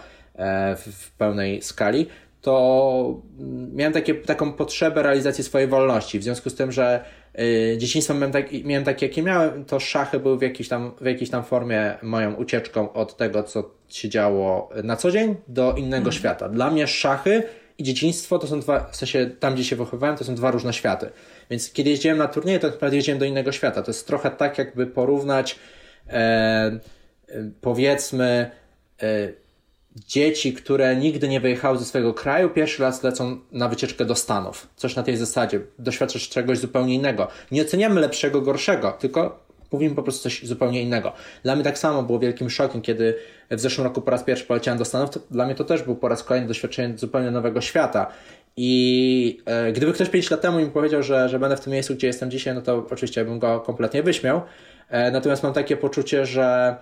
w, 0.77 0.93
w 0.93 1.13
pełnej 1.13 1.63
skali 1.63 2.07
to 2.41 3.23
miałem 3.73 3.93
takie, 3.93 4.15
taką 4.15 4.53
potrzebę 4.53 5.03
realizacji 5.03 5.45
swojej 5.45 5.69
wolności. 5.69 6.19
W 6.19 6.23
związku 6.23 6.51
z 6.51 6.55
tym, 6.55 6.73
że 6.73 7.05
y, 7.39 7.79
dzieciństwo 7.79 8.15
miałem, 8.15 8.33
tak, 8.33 8.53
miałem 8.65 8.85
takie, 8.85 9.07
jakie 9.07 9.23
miałem, 9.23 9.65
to 9.65 9.81
szachy 9.81 10.21
były 10.21 10.39
w 10.39 10.43
jakiejś, 10.43 10.69
tam, 10.69 10.93
w 11.01 11.07
jakiejś 11.07 11.31
tam 11.31 11.45
formie 11.45 11.95
moją 12.03 12.35
ucieczką 12.35 12.93
od 12.93 13.17
tego, 13.17 13.43
co 13.43 13.71
się 13.89 14.09
działo 14.09 14.69
na 14.85 14.97
co 14.97 15.11
dzień, 15.11 15.37
do 15.49 15.73
innego 15.73 15.97
mhm. 15.97 16.13
świata. 16.13 16.49
Dla 16.49 16.71
mnie 16.71 16.87
szachy 16.87 17.43
i 17.79 17.83
dzieciństwo 17.83 18.39
to 18.39 18.47
są 18.47 18.61
dwa, 18.61 18.85
w 18.91 18.97
sensie 18.97 19.31
tam, 19.41 19.55
gdzie 19.55 19.65
się 19.65 19.77
wychowywałem, 19.77 20.17
to 20.17 20.25
są 20.25 20.35
dwa 20.35 20.51
różne 20.51 20.73
światy. 20.73 21.11
Więc 21.51 21.73
kiedy 21.73 21.91
jeździłem 21.91 22.19
na 22.19 22.29
turnieje, 22.29 22.59
to 22.59 22.67
naprawdę 22.67 22.97
jeździłem 22.97 23.19
do 23.19 23.25
innego 23.25 23.53
świata. 23.53 23.83
To 23.83 23.91
jest 23.91 24.07
trochę 24.07 24.31
tak, 24.31 24.59
jakby 24.59 24.87
porównać 24.87 25.59
e, 26.09 26.13
e 26.13 26.81
powiedzmy 27.61 28.51
e, 29.03 29.29
dzieci, 30.07 30.53
które 30.53 30.97
nigdy 30.97 31.29
nie 31.29 31.41
wyjechały 31.41 31.79
ze 31.79 31.85
swojego 31.85 32.15
kraju, 32.15 32.51
pierwszy 32.51 32.83
raz 32.83 33.03
lecą 33.03 33.39
na 33.53 33.69
wycieczkę 33.69 34.05
do 34.05 34.15
Stanów. 34.15 34.67
Coś 34.77 34.97
na 34.97 35.03
tej 35.03 35.17
zasadzie. 35.17 35.61
Doświadczasz 35.79 36.29
czegoś 36.29 36.59
zupełnie 36.59 36.95
innego. 36.95 37.29
Nie 37.51 37.63
oceniamy 37.63 38.01
lepszego, 38.01 38.41
gorszego, 38.41 38.93
tylko 38.93 39.51
mówimy 39.73 39.95
po 39.95 40.03
prostu 40.03 40.23
coś 40.23 40.47
zupełnie 40.47 40.83
innego. 40.83 41.13
Dla 41.43 41.55
mnie 41.55 41.65
tak 41.65 41.79
samo 41.79 42.03
było 42.03 42.19
wielkim 42.19 42.51
szokiem, 42.51 42.83
kiedy 42.83 43.15
w 43.51 43.61
zeszłym 43.61 43.87
roku 43.87 44.01
po 44.03 44.11
raz 44.11 44.23
pierwszy 44.25 44.45
poleciałem 44.45 44.79
do 44.79 44.85
Stanów. 44.85 45.11
Dla 45.31 45.47
mnie 45.47 45.55
to 45.55 45.65
też 45.65 45.83
był 45.83 45.97
po 45.97 46.09
raz 46.09 46.25
kolejny 46.25 46.49
doświadczenie 46.49 46.99
zupełnie 46.99 47.31
nowego 47.31 47.61
świata. 47.61 48.07
I 48.57 49.43
e, 49.47 49.73
gdyby 49.73 49.93
ktoś 49.93 50.09
5 50.09 50.31
lat 50.31 50.41
temu 50.41 50.59
mi 50.59 50.67
powiedział, 50.67 51.03
że, 51.03 51.29
że 51.29 51.39
będę 51.39 51.57
w 51.57 51.61
tym 51.61 51.73
miejscu, 51.73 51.95
gdzie 51.95 52.07
jestem 52.07 52.31
dzisiaj, 52.31 52.55
no 52.55 52.63
to 52.63 52.87
oczywiście 52.91 53.25
bym 53.25 53.39
go 53.39 53.61
kompletnie 53.61 54.03
wyśmiał. 54.03 54.41
E, 54.89 55.11
natomiast 55.11 55.43
mam 55.43 55.53
takie 55.53 55.77
poczucie, 55.77 56.27
że 56.27 56.77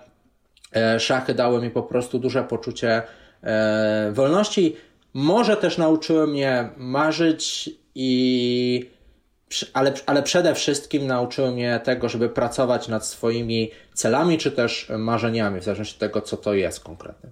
szachy 0.99 1.33
dały 1.33 1.61
mi 1.61 1.69
po 1.69 1.83
prostu 1.83 2.19
duże 2.19 2.43
poczucie 2.43 3.01
e, 3.43 4.11
wolności. 4.13 4.75
Może 5.13 5.57
też 5.57 5.77
nauczyły 5.77 6.27
mnie 6.27 6.69
marzyć 6.77 7.69
i 7.95 8.89
ale, 9.73 9.93
ale 10.05 10.23
przede 10.23 10.55
wszystkim 10.55 11.07
nauczyły 11.07 11.51
mnie 11.51 11.79
tego, 11.83 12.09
żeby 12.09 12.29
pracować 12.29 12.87
nad 12.87 13.05
swoimi 13.05 13.71
celami 13.93 14.37
czy 14.37 14.51
też 14.51 14.91
marzeniami, 14.97 15.59
w 15.59 15.63
zależności 15.63 15.95
od 15.95 15.99
tego, 15.99 16.21
co 16.21 16.37
to 16.37 16.53
jest 16.53 16.79
konkretnie. 16.79 17.29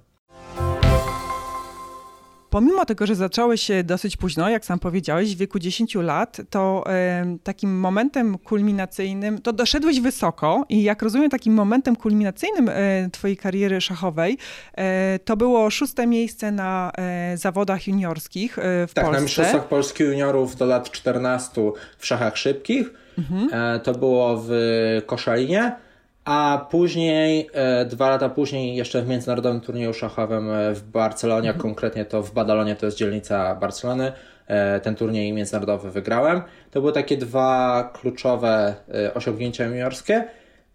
Pomimo 2.49 2.85
tego, 2.85 3.05
że 3.05 3.15
zacząłeś 3.15 3.61
się 3.61 3.83
dosyć 3.83 4.17
późno, 4.17 4.49
jak 4.49 4.65
sam 4.65 4.79
powiedziałeś, 4.79 5.35
w 5.35 5.37
wieku 5.37 5.59
10 5.59 5.95
lat, 5.95 6.37
to 6.49 6.83
takim 7.43 7.79
momentem 7.79 8.37
kulminacyjnym, 8.37 9.41
to 9.41 9.53
doszedłeś 9.53 9.99
wysoko 9.99 10.65
i 10.69 10.83
jak 10.83 11.01
rozumiem, 11.01 11.29
takim 11.29 11.53
momentem 11.53 11.95
kulminacyjnym 11.95 12.69
e, 12.69 13.09
twojej 13.11 13.37
kariery 13.37 13.81
szachowej 13.81 14.37
e, 14.73 15.19
to 15.19 15.37
było 15.37 15.69
szóste 15.69 16.07
miejsce 16.07 16.51
na 16.51 16.91
e, 16.97 17.37
zawodach 17.37 17.87
juniorskich 17.87 18.57
w 18.87 18.91
tak, 18.93 19.05
Polsce. 19.05 19.11
Tak, 19.11 19.13
na 19.13 19.19
Mistrzostwach 19.19 19.67
Polski 19.67 20.03
Juniorów 20.03 20.55
do 20.55 20.65
lat 20.65 20.91
14 20.91 21.71
w 21.97 22.05
szachach 22.05 22.37
szybkich. 22.37 22.93
Mhm. 23.17 23.79
To 23.79 23.91
było 23.91 24.43
w 24.47 24.51
Koszalinie 25.05 25.86
a 26.27 26.67
później, 26.71 27.49
e, 27.53 27.85
dwa 27.85 28.09
lata 28.09 28.29
później, 28.29 28.75
jeszcze 28.75 29.01
w 29.01 29.07
międzynarodowym 29.07 29.61
turnieju 29.61 29.93
szachowym 29.93 30.51
e, 30.51 30.73
w 30.73 30.83
Barcelonie, 30.83 31.49
mhm. 31.49 31.61
konkretnie 31.61 32.05
to 32.05 32.23
w 32.23 32.33
Badalonie, 32.33 32.75
to 32.75 32.85
jest 32.85 32.97
dzielnica 32.97 33.55
Barcelony, 33.55 34.11
e, 34.47 34.79
ten 34.79 34.95
turniej 34.95 35.33
międzynarodowy 35.33 35.91
wygrałem. 35.91 36.41
To 36.71 36.81
były 36.81 36.93
takie 36.93 37.17
dwa 37.17 37.83
kluczowe 37.93 38.75
osiągnięcia 39.13 39.65
juniorskie. 39.65 40.23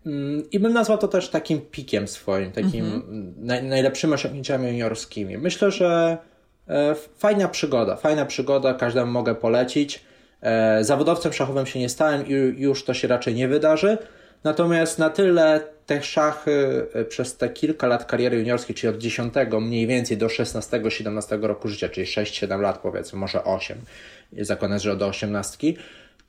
Mm, 0.07 0.43
I 0.51 0.59
bym 0.59 0.73
nazwał 0.73 0.99
to 0.99 1.09
też 1.09 1.31
takim 1.31 1.61
pikiem 1.61 2.09
swoim, 2.09 2.53
takim 2.53 2.85
mhm. 2.85 3.35
naj, 3.37 3.63
najlepszymi 3.63 4.15
osiągnięciami 4.15 4.69
juniorskimi. 4.69 5.39
Myślę, 5.39 5.71
że 5.71 6.19
fajna 7.19 7.49
przygoda, 7.49 7.97
fajna 7.97 8.27
przygoda, 8.27 8.75
każdemu 8.75 9.13
mogę 9.13 9.35
polecić. 9.35 10.05
Zawodowcem 10.81 11.33
szachowym 11.33 11.67
się 11.67 11.81
nie 11.81 11.89
stałem 11.89 12.27
i 12.27 12.33
już 12.63 12.85
to 12.85 12.95
się 12.95 13.09
raczej 13.09 13.35
nie 13.35 13.49
wydarzy. 13.49 13.99
Natomiast 14.45 14.99
na 14.99 15.11
tyle 15.11 15.61
te 15.87 16.03
szachy 16.03 16.87
e, 16.95 17.05
przez 17.05 17.37
te 17.37 17.49
kilka 17.49 17.87
lat 17.87 18.05
kariery 18.05 18.39
juniorskiej, 18.39 18.77
czyli 18.77 18.95
od 18.95 18.99
10 18.99 19.35
mniej 19.61 19.87
więcej 19.87 20.17
do 20.17 20.27
16-17 20.27 21.43
roku 21.43 21.69
życia, 21.69 21.89
czyli 21.89 22.07
6-7 22.07 22.61
lat 22.61 22.79
powiedzmy, 22.79 23.19
może 23.19 23.45
8, 23.45 23.79
zakładam, 24.41 24.79
że 24.79 24.97
do 24.97 25.07
18, 25.07 25.73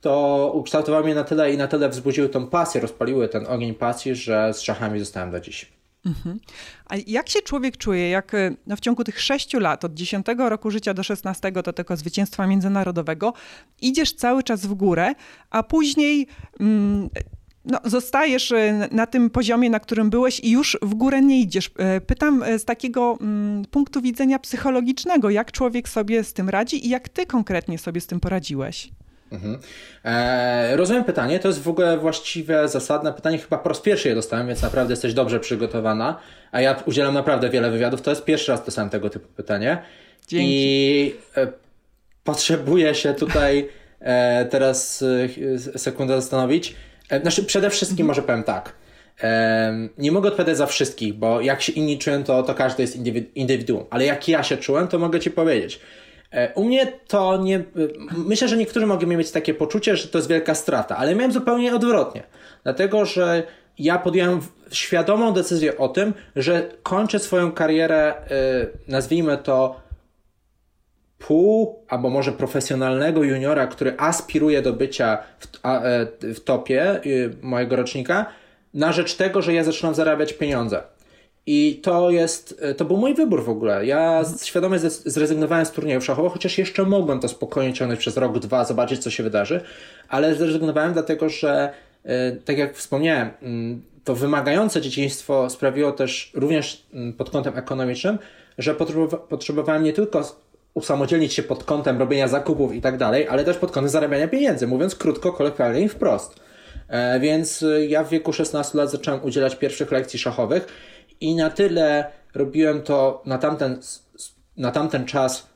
to 0.00 0.50
ukształtowały 0.54 1.04
mnie 1.04 1.14
na 1.14 1.24
tyle 1.24 1.52
i 1.52 1.56
na 1.56 1.68
tyle 1.68 1.88
wzbudziły 1.88 2.28
tą 2.28 2.46
pasję, 2.46 2.80
rozpaliły 2.80 3.28
ten 3.28 3.46
ogień 3.46 3.74
pasji, 3.74 4.14
że 4.14 4.54
z 4.54 4.60
szachami 4.60 4.98
zostałem 4.98 5.30
do 5.30 5.40
dziś. 5.40 5.72
Mhm. 6.06 6.40
A 6.86 6.94
jak 7.06 7.28
się 7.28 7.42
człowiek 7.42 7.76
czuje, 7.76 8.10
jak 8.10 8.34
e, 8.34 8.54
no 8.66 8.76
w 8.76 8.80
ciągu 8.80 9.04
tych 9.04 9.20
sześciu 9.20 9.60
lat, 9.60 9.84
od 9.84 9.94
10 9.94 10.26
roku 10.38 10.70
życia 10.70 10.94
do 10.94 11.02
16, 11.02 11.52
do 11.52 11.72
tego 11.72 11.96
zwycięstwa 11.96 12.46
międzynarodowego, 12.46 13.32
idziesz 13.80 14.12
cały 14.12 14.42
czas 14.42 14.66
w 14.66 14.74
górę, 14.74 15.12
a 15.50 15.62
później 15.62 16.26
mm, 16.60 17.10
no, 17.64 17.78
zostajesz 17.84 18.52
e, 18.52 18.88
na 18.90 19.06
tym 19.06 19.30
poziomie, 19.30 19.70
na 19.70 19.80
którym 19.80 20.10
byłeś 20.10 20.40
i 20.40 20.50
już 20.50 20.78
w 20.82 20.94
górę 20.94 21.22
nie 21.22 21.40
idziesz. 21.40 21.70
E, 21.78 22.00
pytam 22.00 22.42
e, 22.42 22.58
z 22.58 22.64
takiego 22.64 23.18
mm, 23.20 23.64
punktu 23.64 24.00
widzenia 24.00 24.38
psychologicznego, 24.38 25.30
jak 25.30 25.52
człowiek 25.52 25.88
sobie 25.88 26.24
z 26.24 26.32
tym 26.32 26.48
radzi 26.48 26.86
i 26.86 26.88
jak 26.88 27.08
ty 27.08 27.26
konkretnie 27.26 27.78
sobie 27.78 28.00
z 28.00 28.06
tym 28.06 28.20
poradziłeś? 28.20 28.90
Mhm. 29.32 29.58
Eee, 30.04 30.76
rozumiem 30.76 31.04
pytanie. 31.04 31.38
To 31.38 31.48
jest 31.48 31.62
w 31.62 31.68
ogóle 31.68 31.98
właściwe, 31.98 32.68
zasadne 32.68 33.12
pytanie. 33.12 33.38
Chyba 33.38 33.58
po 33.58 33.68
raz 33.68 33.80
pierwszy 33.80 34.08
je 34.08 34.14
dostałem, 34.14 34.46
więc 34.46 34.62
naprawdę 34.62 34.92
jesteś 34.92 35.14
dobrze 35.14 35.40
przygotowana. 35.40 36.18
A 36.52 36.60
ja 36.60 36.82
udzielam 36.86 37.14
naprawdę 37.14 37.50
wiele 37.50 37.70
wywiadów. 37.70 38.02
To 38.02 38.10
jest 38.10 38.24
pierwszy 38.24 38.52
raz 38.52 38.64
dostałem 38.64 38.90
tego 38.90 39.10
typu 39.10 39.28
pytanie. 39.36 39.82
Dzięki. 40.28 40.48
I 40.50 41.14
e, 41.36 41.52
potrzebuję 42.24 42.94
się 42.94 43.14
tutaj 43.14 43.68
e, 44.00 44.44
teraz 44.44 45.04
e, 45.74 45.78
sekundę 45.78 46.14
zastanowić. 46.16 46.74
E, 47.10 47.20
znaczy, 47.20 47.44
przede 47.44 47.70
wszystkim 47.70 48.06
może 48.06 48.22
powiem 48.22 48.42
tak. 48.42 48.72
Nie 49.98 50.12
mogę 50.12 50.28
odpowiadać 50.28 50.56
za 50.56 50.66
wszystkich, 50.66 51.14
bo 51.14 51.40
jak 51.40 51.62
się 51.62 51.72
inni 51.72 51.98
czują, 51.98 52.24
to, 52.24 52.42
to 52.42 52.54
każdy 52.54 52.82
jest 52.82 52.96
indywiduum. 53.34 53.84
Ale 53.90 54.04
jak 54.04 54.28
ja 54.28 54.42
się 54.42 54.56
czułem, 54.56 54.88
to 54.88 54.98
mogę 54.98 55.20
ci 55.20 55.30
powiedzieć. 55.30 55.80
E, 56.34 56.54
u 56.54 56.64
mnie 56.64 56.92
to 57.08 57.36
nie. 57.36 57.56
E, 57.56 57.62
myślę, 58.16 58.48
że 58.48 58.56
niektórzy 58.56 58.86
mogą 58.86 59.06
mieć 59.06 59.30
takie 59.30 59.54
poczucie, 59.54 59.96
że 59.96 60.08
to 60.08 60.18
jest 60.18 60.28
wielka 60.28 60.54
strata, 60.54 60.96
ale 60.96 61.14
miałem 61.14 61.32
zupełnie 61.32 61.74
odwrotnie. 61.74 62.22
Dlatego, 62.62 63.04
że 63.04 63.42
ja 63.78 63.98
podjąłem 63.98 64.40
świadomą 64.70 65.32
decyzję 65.32 65.78
o 65.78 65.88
tym, 65.88 66.14
że 66.36 66.68
kończę 66.82 67.18
swoją 67.18 67.52
karierę, 67.52 68.14
nazwijmy 68.88 69.38
to 69.38 69.80
pół, 71.26 71.78
albo 71.88 72.10
może 72.10 72.32
profesjonalnego 72.32 73.22
juniora, 73.22 73.66
który 73.66 73.94
aspiruje 73.98 74.62
do 74.62 74.72
bycia 74.72 75.18
w, 75.38 75.48
w 76.22 76.40
topie 76.40 77.00
mojego 77.42 77.76
rocznika, 77.76 78.26
na 78.74 78.92
rzecz 78.92 79.14
tego, 79.14 79.42
że 79.42 79.54
ja 79.54 79.64
zaczynam 79.64 79.94
zarabiać 79.94 80.32
pieniądze. 80.32 80.82
I 81.46 81.80
to 81.82 82.10
jest, 82.10 82.60
e, 82.62 82.74
to 82.74 82.84
był 82.84 82.96
mój 82.96 83.14
wybór 83.14 83.44
w 83.44 83.48
ogóle. 83.48 83.86
Ja 83.86 84.22
świadomie 84.42 84.78
zrezygnowałem 84.78 85.66
z 85.66 85.70
turniejów 85.70 86.04
szachowych, 86.04 86.32
chociaż 86.32 86.58
jeszcze 86.58 86.84
mogłem 86.84 87.20
to 87.20 87.28
spokojnie 87.28 87.72
ciągnąć 87.72 88.00
przez 88.00 88.16
rok, 88.16 88.38
dwa, 88.38 88.64
zobaczyć 88.64 89.02
co 89.02 89.10
się 89.10 89.22
wydarzy, 89.22 89.60
ale 90.08 90.34
zrezygnowałem 90.34 90.92
dlatego, 90.92 91.28
że 91.28 91.72
e, 92.04 92.32
tak 92.32 92.58
jak 92.58 92.76
wspomniałem, 92.76 93.30
mm, 93.42 93.82
to 94.04 94.14
wymagające 94.14 94.80
dzieciństwo 94.80 95.50
sprawiło 95.50 95.92
też 95.92 96.30
również 96.34 96.86
mm, 96.94 97.12
pod 97.12 97.30
kątem 97.30 97.58
ekonomicznym, 97.58 98.18
że 98.58 98.74
potrzebowałem 99.28 99.84
nie 99.84 99.92
tylko 99.92 100.43
usamodzielnić 100.74 101.34
się 101.34 101.42
pod 101.42 101.64
kątem 101.64 101.98
robienia 101.98 102.28
zakupów 102.28 102.74
i 102.74 102.80
tak 102.80 102.96
dalej, 102.96 103.28
ale 103.28 103.44
też 103.44 103.56
pod 103.56 103.70
kątem 103.70 103.88
zarabiania 103.88 104.28
pieniędzy, 104.28 104.66
mówiąc 104.66 104.94
krótko, 104.94 105.32
kolokwialnie 105.32 105.80
i 105.80 105.88
wprost. 105.88 106.40
E, 106.88 107.20
więc 107.20 107.64
ja 107.88 108.04
w 108.04 108.08
wieku 108.08 108.32
16 108.32 108.78
lat 108.78 108.90
zacząłem 108.90 109.24
udzielać 109.24 109.56
pierwszych 109.56 109.92
lekcji 109.92 110.18
szachowych 110.18 110.66
i 111.20 111.34
na 111.34 111.50
tyle 111.50 112.04
robiłem 112.34 112.82
to 112.82 113.22
na 113.26 113.38
tamten, 113.38 113.80
na 114.56 114.70
tamten 114.70 115.04
czas 115.04 115.48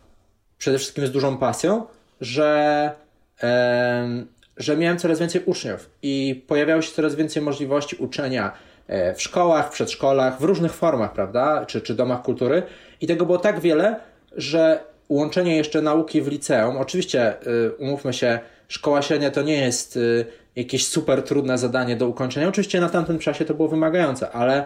przede 0.58 0.78
wszystkim 0.78 1.06
z 1.06 1.10
dużą 1.10 1.38
pasją, 1.38 1.86
że, 2.20 2.90
e, 3.42 4.24
że 4.56 4.76
miałem 4.76 4.98
coraz 4.98 5.18
więcej 5.18 5.42
uczniów 5.46 5.90
i 6.02 6.44
pojawiało 6.46 6.82
się 6.82 6.92
coraz 6.92 7.14
więcej 7.14 7.42
możliwości 7.42 7.96
uczenia 7.96 8.52
e, 8.86 9.14
w 9.14 9.22
szkołach, 9.22 9.66
w 9.68 9.72
przedszkolach, 9.72 10.40
w 10.40 10.44
różnych 10.44 10.72
formach, 10.72 11.12
prawda, 11.12 11.66
czy, 11.66 11.80
czy 11.80 11.94
domach 11.94 12.22
kultury. 12.22 12.62
I 13.00 13.06
tego 13.06 13.26
było 13.26 13.38
tak 13.38 13.60
wiele, 13.60 14.00
że 14.36 14.80
łączenie 15.08 15.56
jeszcze 15.56 15.82
nauki 15.82 16.22
w 16.22 16.28
liceum, 16.28 16.76
oczywiście, 16.76 17.46
y, 17.46 17.72
umówmy 17.78 18.12
się, 18.12 18.38
szkoła 18.68 19.02
średnia 19.02 19.30
to 19.30 19.42
nie 19.42 19.56
jest 19.56 19.96
y, 19.96 20.26
jakieś 20.56 20.86
super 20.86 21.22
trudne 21.22 21.58
zadanie 21.58 21.96
do 21.96 22.08
ukończenia. 22.08 22.48
Oczywiście 22.48 22.80
na 22.80 22.88
tamtym 22.88 23.18
czasie 23.18 23.44
to 23.44 23.54
było 23.54 23.68
wymagające, 23.68 24.30
ale 24.30 24.64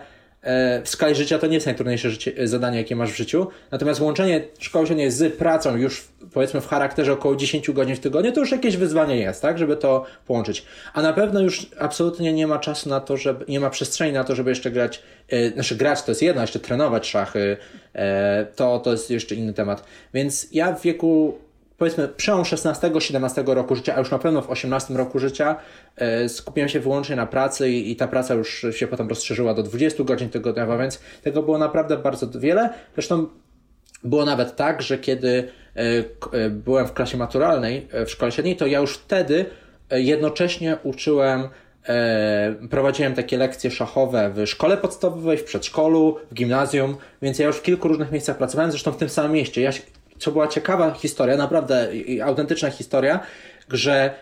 w 0.84 0.88
skali 0.88 1.14
życia 1.14 1.38
to 1.38 1.46
nie 1.46 1.54
jest 1.54 1.66
najtrudniejsze 1.66 2.10
życie, 2.10 2.32
e, 2.36 2.48
zadanie, 2.48 2.78
jakie 2.78 2.96
masz 2.96 3.12
w 3.12 3.16
życiu. 3.16 3.46
Natomiast 3.70 4.00
łączenie 4.00 4.44
szkoły 4.58 4.86
średniej 4.86 5.10
z 5.10 5.36
pracą 5.36 5.76
już 5.76 6.04
powiedzmy 6.32 6.60
w 6.60 6.66
charakterze 6.66 7.12
około 7.12 7.36
10 7.36 7.70
godzin 7.70 7.96
w 7.96 8.00
tygodniu, 8.00 8.32
to 8.32 8.40
już 8.40 8.52
jakieś 8.52 8.76
wyzwanie 8.76 9.16
jest, 9.16 9.42
tak, 9.42 9.58
żeby 9.58 9.76
to 9.76 10.04
połączyć. 10.26 10.64
A 10.94 11.02
na 11.02 11.12
pewno 11.12 11.40
już 11.40 11.66
absolutnie 11.78 12.32
nie 12.32 12.46
ma 12.46 12.58
czasu 12.58 12.88
na 12.88 13.00
to, 13.00 13.16
żeby, 13.16 13.44
nie 13.48 13.60
ma 13.60 13.70
przestrzeni 13.70 14.12
na 14.12 14.24
to, 14.24 14.34
żeby 14.34 14.50
jeszcze 14.50 14.70
grać, 14.70 15.02
yy, 15.30 15.50
znaczy 15.50 15.76
grać 15.76 16.02
to 16.02 16.10
jest 16.10 16.22
jedno, 16.22 16.42
jeszcze 16.42 16.60
trenować 16.60 17.06
szachy, 17.06 17.56
to, 18.56 18.78
to 18.78 18.92
jest 18.92 19.10
jeszcze 19.10 19.34
inny 19.34 19.52
temat. 19.52 19.84
Więc 20.14 20.48
ja 20.52 20.72
w 20.72 20.82
wieku 20.82 21.38
powiedzmy 21.82 22.08
przełom 22.08 22.42
16-17 22.42 23.54
roku 23.54 23.76
życia, 23.76 23.94
a 23.96 23.98
już 23.98 24.10
na 24.10 24.18
pewno 24.18 24.42
w 24.42 24.50
18 24.50 24.94
roku 24.94 25.18
życia 25.18 25.56
e, 25.96 26.28
skupiłem 26.28 26.68
się 26.68 26.80
wyłącznie 26.80 27.16
na 27.16 27.26
pracy 27.26 27.70
i, 27.70 27.96
ta 27.96 28.08
praca 28.08 28.34
już 28.34 28.66
się 28.70 28.86
potem 28.86 29.08
rozszerzyła 29.08 29.54
do 29.54 29.62
20 29.62 30.04
godzin 30.04 30.28
tygodniowo, 30.30 30.78
więc 30.78 31.00
tego 31.22 31.42
było 31.42 31.58
naprawdę 31.58 31.96
bardzo 31.96 32.40
wiele. 32.40 32.70
Zresztą 32.94 33.26
było 34.04 34.24
nawet 34.24 34.56
tak, 34.56 34.82
że 34.82 34.98
kiedy 34.98 35.48
e, 35.76 35.80
e, 36.32 36.50
byłem 36.50 36.86
w 36.86 36.92
klasie 36.92 37.16
maturalnej 37.16 37.88
w 38.06 38.10
szkole 38.10 38.32
średniej, 38.32 38.56
to 38.56 38.66
ja 38.66 38.78
już 38.78 38.94
wtedy 38.96 39.46
jednocześnie 39.90 40.76
uczyłem 40.82 41.48
prowadziłem 42.70 43.14
takie 43.14 43.38
lekcje 43.38 43.70
szachowe 43.70 44.32
w 44.34 44.46
szkole 44.46 44.76
podstawowej, 44.76 45.38
w 45.38 45.44
przedszkolu, 45.44 46.16
w 46.30 46.34
gimnazjum, 46.34 46.96
więc 47.22 47.38
ja 47.38 47.46
już 47.46 47.56
w 47.56 47.62
kilku 47.62 47.88
różnych 47.88 48.12
miejscach 48.12 48.38
pracowałem, 48.38 48.70
zresztą 48.70 48.92
w 48.92 48.96
tym 48.96 49.08
samym 49.08 49.32
mieście. 49.32 49.62
Ja 49.62 49.70
co 50.22 50.32
była 50.32 50.48
ciekawa 50.48 50.90
historia, 50.90 51.36
naprawdę 51.36 51.88
autentyczna 52.24 52.70
historia, 52.70 53.20
że 53.68 54.14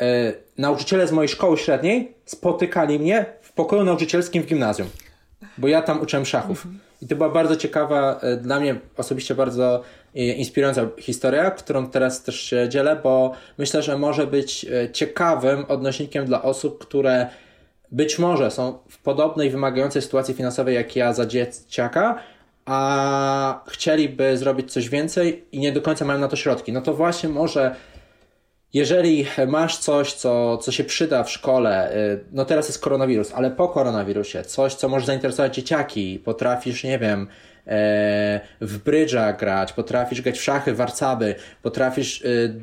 e, 0.00 0.32
nauczyciele 0.58 1.06
z 1.06 1.12
mojej 1.12 1.28
szkoły 1.28 1.58
średniej 1.58 2.14
spotykali 2.24 2.98
mnie 2.98 3.26
w 3.40 3.52
pokoju 3.52 3.84
nauczycielskim 3.84 4.42
w 4.42 4.46
gimnazjum, 4.46 4.88
bo 5.58 5.68
ja 5.68 5.82
tam 5.82 6.00
uczyłem 6.00 6.26
szachów. 6.26 6.66
I 7.02 7.06
to 7.06 7.16
była 7.16 7.28
bardzo 7.28 7.56
ciekawa, 7.56 8.20
e, 8.22 8.36
dla 8.36 8.60
mnie 8.60 8.76
osobiście 8.96 9.34
bardzo 9.34 9.82
e, 10.16 10.18
inspirująca 10.18 10.86
historia, 10.98 11.50
którą 11.50 11.86
teraz 11.86 12.22
też 12.22 12.40
się 12.40 12.68
dzielę, 12.68 13.00
bo 13.02 13.32
myślę, 13.58 13.82
że 13.82 13.98
może 13.98 14.26
być 14.26 14.66
ciekawym 14.92 15.64
odnośnikiem 15.68 16.26
dla 16.26 16.42
osób, 16.42 16.78
które 16.78 17.26
być 17.92 18.18
może 18.18 18.50
są 18.50 18.78
w 18.88 19.02
podobnej 19.02 19.50
wymagającej 19.50 20.02
sytuacji 20.02 20.34
finansowej 20.34 20.74
jak 20.74 20.96
ja 20.96 21.12
za 21.12 21.26
dzieciaka, 21.26 22.18
a 22.70 23.64
chcieliby 23.68 24.36
zrobić 24.36 24.72
coś 24.72 24.88
więcej 24.88 25.44
i 25.52 25.58
nie 25.58 25.72
do 25.72 25.82
końca 25.82 26.04
mają 26.04 26.18
na 26.18 26.28
to 26.28 26.36
środki. 26.36 26.72
No 26.72 26.80
to 26.80 26.94
właśnie 26.94 27.28
może 27.28 27.74
jeżeli 28.72 29.26
masz 29.48 29.78
coś, 29.78 30.12
co, 30.12 30.58
co 30.58 30.72
się 30.72 30.84
przyda 30.84 31.24
w 31.24 31.30
szkole, 31.30 31.96
y, 31.96 32.24
no 32.32 32.44
teraz 32.44 32.68
jest 32.68 32.80
koronawirus, 32.80 33.32
ale 33.32 33.50
po 33.50 33.68
koronawirusie, 33.68 34.42
coś, 34.42 34.74
co 34.74 34.88
może 34.88 35.06
zainteresować 35.06 35.54
dzieciaki, 35.54 36.22
potrafisz, 36.24 36.84
nie 36.84 36.98
wiem, 36.98 37.26
e, 37.66 38.40
w 38.60 38.78
brydża 38.78 39.32
grać, 39.32 39.72
potrafisz 39.72 40.22
grać 40.22 40.38
w 40.38 40.42
szachy, 40.42 40.74
warcaby, 40.74 41.34
potrafisz 41.62 42.22
y, 42.22 42.54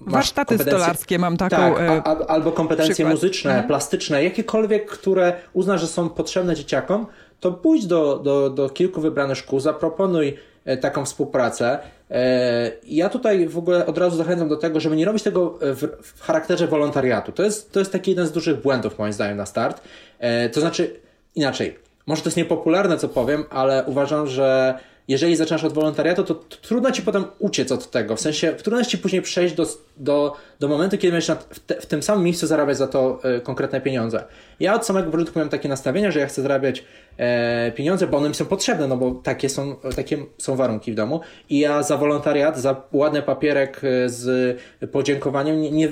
Warsztaty 0.00 0.58
stolarskie 0.58 1.18
mam 1.18 1.36
taką. 1.36 1.56
Tak, 1.56 1.78
a, 1.88 2.04
a, 2.04 2.26
albo 2.26 2.52
kompetencje 2.52 2.94
przykład. 2.94 3.14
muzyczne, 3.14 3.50
mhm. 3.50 3.68
plastyczne, 3.68 4.24
jakiekolwiek, 4.24 4.90
które 4.90 5.32
uznasz, 5.52 5.80
że 5.80 5.86
są 5.86 6.08
potrzebne 6.08 6.54
dzieciakom, 6.54 7.06
to 7.40 7.52
pójdź 7.52 7.86
do, 7.86 8.18
do, 8.18 8.50
do 8.50 8.70
kilku 8.70 9.00
wybranych 9.00 9.38
szkół, 9.38 9.60
zaproponuj 9.60 10.36
e, 10.64 10.76
taką 10.76 11.04
współpracę. 11.04 11.78
E, 12.10 12.72
ja 12.84 13.08
tutaj 13.08 13.48
w 13.48 13.58
ogóle 13.58 13.86
od 13.86 13.98
razu 13.98 14.16
zachęcam 14.16 14.48
do 14.48 14.56
tego, 14.56 14.80
żeby 14.80 14.96
nie 14.96 15.04
robić 15.04 15.22
tego 15.22 15.58
w, 15.60 15.88
w 16.02 16.22
charakterze 16.22 16.66
wolontariatu. 16.66 17.32
To 17.32 17.42
jest, 17.42 17.72
to 17.72 17.78
jest 17.78 17.92
taki 17.92 18.10
jeden 18.10 18.26
z 18.26 18.32
dużych 18.32 18.62
błędów, 18.62 18.98
moim 18.98 19.12
zdaniem, 19.12 19.36
na 19.36 19.46
start. 19.46 19.82
E, 20.18 20.48
to 20.48 20.60
znaczy, 20.60 21.00
inaczej, 21.34 21.78
może 22.06 22.22
to 22.22 22.28
jest 22.28 22.36
niepopularne, 22.36 22.98
co 22.98 23.08
powiem, 23.08 23.44
ale 23.50 23.84
uważam, 23.86 24.26
że 24.26 24.78
jeżeli 25.08 25.36
zaczynasz 25.36 25.64
od 25.64 25.72
wolontariatu, 25.72 26.24
to, 26.24 26.34
trudno 26.34 26.90
ci 26.90 27.02
potem 27.02 27.24
uciec 27.38 27.72
od 27.72 27.90
tego. 27.90 28.16
W 28.16 28.20
sensie, 28.20 28.52
trudno 28.52 28.84
ci 28.84 28.98
później 28.98 29.22
przejść 29.22 29.54
do, 29.54 29.66
do, 29.96 30.36
do 30.60 30.68
momentu, 30.68 30.98
kiedy 30.98 31.12
będziesz 31.12 31.36
w, 31.50 31.60
te, 31.60 31.80
w, 31.80 31.86
tym 31.86 32.02
samym 32.02 32.24
miejscu 32.24 32.46
zarabiać 32.46 32.76
za 32.76 32.86
to 32.86 33.20
y, 33.36 33.40
konkretne 33.40 33.80
pieniądze. 33.80 34.24
Ja 34.60 34.74
od 34.74 34.86
samego 34.86 35.10
początku 35.10 35.38
miałem 35.38 35.50
takie 35.50 35.68
nastawienie, 35.68 36.12
że 36.12 36.20
ja 36.20 36.26
chcę 36.26 36.42
zarabiać 36.42 36.84
e, 37.18 37.72
pieniądze, 37.72 38.06
bo 38.06 38.18
one 38.18 38.28
mi 38.28 38.34
są 38.34 38.46
potrzebne, 38.46 38.88
no 38.88 38.96
bo 38.96 39.10
takie 39.10 39.48
są, 39.48 39.76
takie 39.96 40.18
są 40.38 40.56
warunki 40.56 40.92
w 40.92 40.94
domu. 40.94 41.20
I 41.48 41.58
ja 41.58 41.82
za 41.82 41.96
wolontariat, 41.96 42.58
za 42.58 42.82
ładny 42.92 43.22
papierek 43.22 43.80
e, 43.84 44.08
z 44.08 44.58
podziękowaniem 44.92 45.60
nie, 45.60 45.70
nie, 45.70 45.88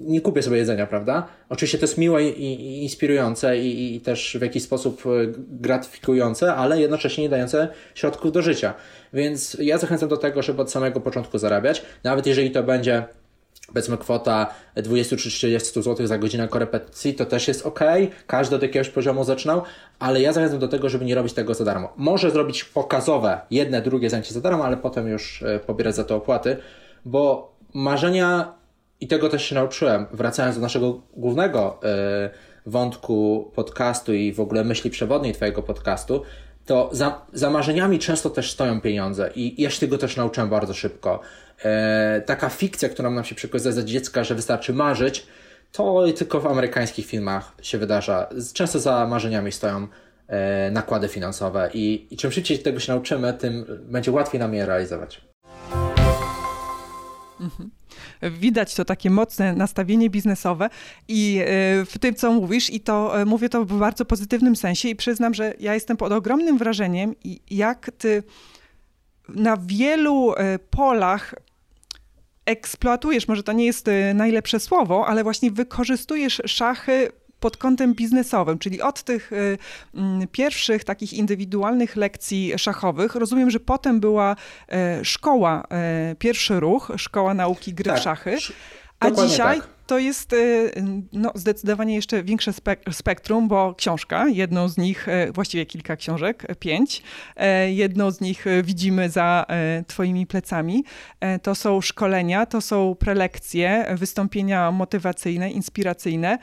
nie 0.00 0.20
kupię 0.20 0.42
sobie 0.42 0.56
jedzenia, 0.56 0.86
prawda? 0.86 1.26
Oczywiście 1.48 1.78
to 1.78 1.84
jest 1.84 1.98
miłe 1.98 2.24
i, 2.24 2.52
i 2.52 2.82
inspirujące 2.82 3.58
i, 3.58 3.96
i, 3.96 4.00
też 4.00 4.36
w 4.38 4.42
jakiś 4.42 4.62
sposób 4.62 5.02
e, 5.06 5.10
gratyfikujące, 5.36 6.54
ale 6.54 6.80
jednocześnie 6.80 7.24
nie 7.24 7.30
dające 7.30 7.68
środków 7.94 8.32
do 8.32 8.42
życia. 8.42 8.53
Więc 9.12 9.56
ja 9.60 9.78
zachęcam 9.78 10.08
do 10.08 10.16
tego, 10.16 10.42
żeby 10.42 10.62
od 10.62 10.70
samego 10.70 11.00
początku 11.00 11.38
zarabiać, 11.38 11.82
nawet 12.04 12.26
jeżeli 12.26 12.50
to 12.50 12.62
będzie 12.62 13.04
powiedzmy 13.66 13.98
kwota 13.98 14.54
20 14.76 15.16
czy 15.16 15.28
30 15.28 15.82
zł 15.82 16.06
za 16.06 16.18
godzinę 16.18 16.48
korepetycji, 16.48 17.14
to 17.14 17.26
też 17.26 17.48
jest 17.48 17.66
ok. 17.66 17.80
Każdy 18.26 18.56
od 18.56 18.62
jakiegoś 18.62 18.88
poziomu 18.88 19.24
zaczynał, 19.24 19.62
ale 19.98 20.20
ja 20.20 20.32
zachęcam 20.32 20.58
do 20.58 20.68
tego, 20.68 20.88
żeby 20.88 21.04
nie 21.04 21.14
robić 21.14 21.32
tego 21.32 21.54
za 21.54 21.64
darmo. 21.64 21.92
Może 21.96 22.30
zrobić 22.30 22.64
pokazowe, 22.64 23.40
jedne, 23.50 23.82
drugie 23.82 24.10
zajęcie 24.10 24.34
za 24.34 24.40
darmo, 24.40 24.64
ale 24.64 24.76
potem 24.76 25.08
już 25.08 25.42
e, 25.42 25.58
pobierać 25.58 25.94
za 25.94 26.04
to 26.04 26.16
opłaty, 26.16 26.56
bo 27.04 27.54
marzenia 27.74 28.54
i 29.00 29.08
tego 29.08 29.28
też 29.28 29.44
się 29.44 29.54
nauczyłem, 29.54 30.06
wracając 30.12 30.56
do 30.56 30.62
naszego 30.62 31.00
głównego 31.16 31.80
e, 31.82 32.30
wątku 32.66 33.50
podcastu 33.54 34.14
i 34.14 34.32
w 34.32 34.40
ogóle 34.40 34.64
myśli 34.64 34.90
przewodniej 34.90 35.34
Twojego 35.34 35.62
podcastu, 35.62 36.22
to 36.66 36.90
za, 36.92 37.26
za 37.32 37.50
marzeniami 37.50 37.98
często 37.98 38.30
też 38.30 38.52
stoją 38.52 38.80
pieniądze 38.80 39.30
i 39.34 39.62
ja 39.62 39.70
się 39.70 39.80
tego 39.80 39.98
też 39.98 40.16
nauczyłem 40.16 40.50
bardzo 40.50 40.74
szybko. 40.74 41.20
E, 41.64 42.22
taka 42.26 42.48
fikcja, 42.48 42.88
która 42.88 43.10
nam 43.10 43.24
się 43.24 43.34
przekazuje 43.34 43.72
za 43.72 43.82
dziecka, 43.82 44.24
że 44.24 44.34
wystarczy 44.34 44.72
marzyć, 44.72 45.26
to 45.72 46.04
tylko 46.16 46.40
w 46.40 46.46
amerykańskich 46.46 47.06
filmach 47.06 47.52
się 47.62 47.78
wydarza. 47.78 48.28
Często 48.52 48.80
za 48.80 49.06
marzeniami 49.06 49.52
stoją 49.52 49.88
e, 50.28 50.70
nakłady 50.70 51.08
finansowe 51.08 51.70
i, 51.74 52.06
i 52.10 52.16
czym 52.16 52.32
szybciej 52.32 52.58
tego 52.58 52.80
się 52.80 52.92
nauczymy, 52.92 53.32
tym 53.32 53.66
będzie 53.88 54.12
łatwiej 54.12 54.40
nam 54.40 54.54
je 54.54 54.66
realizować. 54.66 55.20
Mhm 57.40 57.70
widać 58.30 58.74
to 58.74 58.84
takie 58.84 59.10
mocne 59.10 59.54
nastawienie 59.54 60.10
biznesowe 60.10 60.70
i 61.08 61.40
e, 61.40 61.46
w 61.84 61.98
tym, 62.00 62.14
co 62.14 62.32
mówisz, 62.32 62.70
i 62.70 62.80
to 62.80 63.20
e, 63.20 63.24
mówię 63.24 63.48
to 63.48 63.64
w 63.64 63.78
bardzo 63.78 64.04
pozytywnym 64.04 64.56
sensie 64.56 64.88
i 64.88 64.96
przyznam, 64.96 65.34
że 65.34 65.54
ja 65.60 65.74
jestem 65.74 65.96
pod 65.96 66.12
ogromnym 66.12 66.58
wrażeniem, 66.58 67.14
jak 67.50 67.90
ty 67.98 68.22
na 69.28 69.56
wielu 69.56 70.34
e, 70.34 70.58
polach 70.58 71.34
eksploatujesz, 72.46 73.28
może 73.28 73.42
to 73.42 73.52
nie 73.52 73.66
jest 73.66 73.86
najlepsze 74.14 74.60
słowo, 74.60 75.06
ale 75.06 75.22
właśnie 75.22 75.50
wykorzystujesz 75.50 76.42
szachy 76.46 77.08
pod 77.44 77.56
kątem 77.56 77.94
biznesowym, 77.94 78.58
czyli 78.58 78.82
od 78.82 79.02
tych 79.02 79.32
y, 79.32 79.58
mm, 79.94 80.28
pierwszych 80.28 80.84
takich 80.84 81.12
indywidualnych 81.12 81.96
lekcji 81.96 82.52
szachowych. 82.56 83.14
Rozumiem, 83.14 83.50
że 83.50 83.60
potem 83.60 84.00
była 84.00 84.36
e, 84.68 85.04
szkoła, 85.04 85.64
e, 85.70 86.14
pierwszy 86.18 86.60
ruch, 86.60 86.92
szkoła 86.96 87.34
nauki 87.34 87.74
gry 87.74 87.90
tak, 87.90 88.00
w 88.00 88.02
szachy. 88.02 88.36
A 89.00 89.10
dzisiaj 89.10 89.60
tak 89.60 89.73
to 89.86 89.98
jest 89.98 90.32
y, 90.32 90.72
no, 91.12 91.32
zdecydowanie 91.34 91.94
jeszcze 91.94 92.22
większe 92.22 92.52
spektrum, 92.92 93.48
bo 93.48 93.74
książka, 93.74 94.28
jedną 94.28 94.68
z 94.68 94.78
nich, 94.78 95.08
y, 95.08 95.32
właściwie 95.32 95.66
kilka 95.66 95.96
książek, 95.96 96.46
pięć, 96.58 97.02
y, 97.66 97.72
jedną 97.72 98.10
z 98.10 98.20
nich 98.20 98.44
widzimy 98.62 99.10
za 99.10 99.46
Twoimi 99.86 100.26
plecami. 100.26 100.84
To 101.42 101.54
są 101.54 101.80
szkolenia, 101.80 102.46
to 102.46 102.60
są 102.60 102.94
prelekcje, 102.98 103.86
wystąpienia 103.94 104.70
motywacyjne, 104.70 105.50
inspiracyjne, 105.50 106.38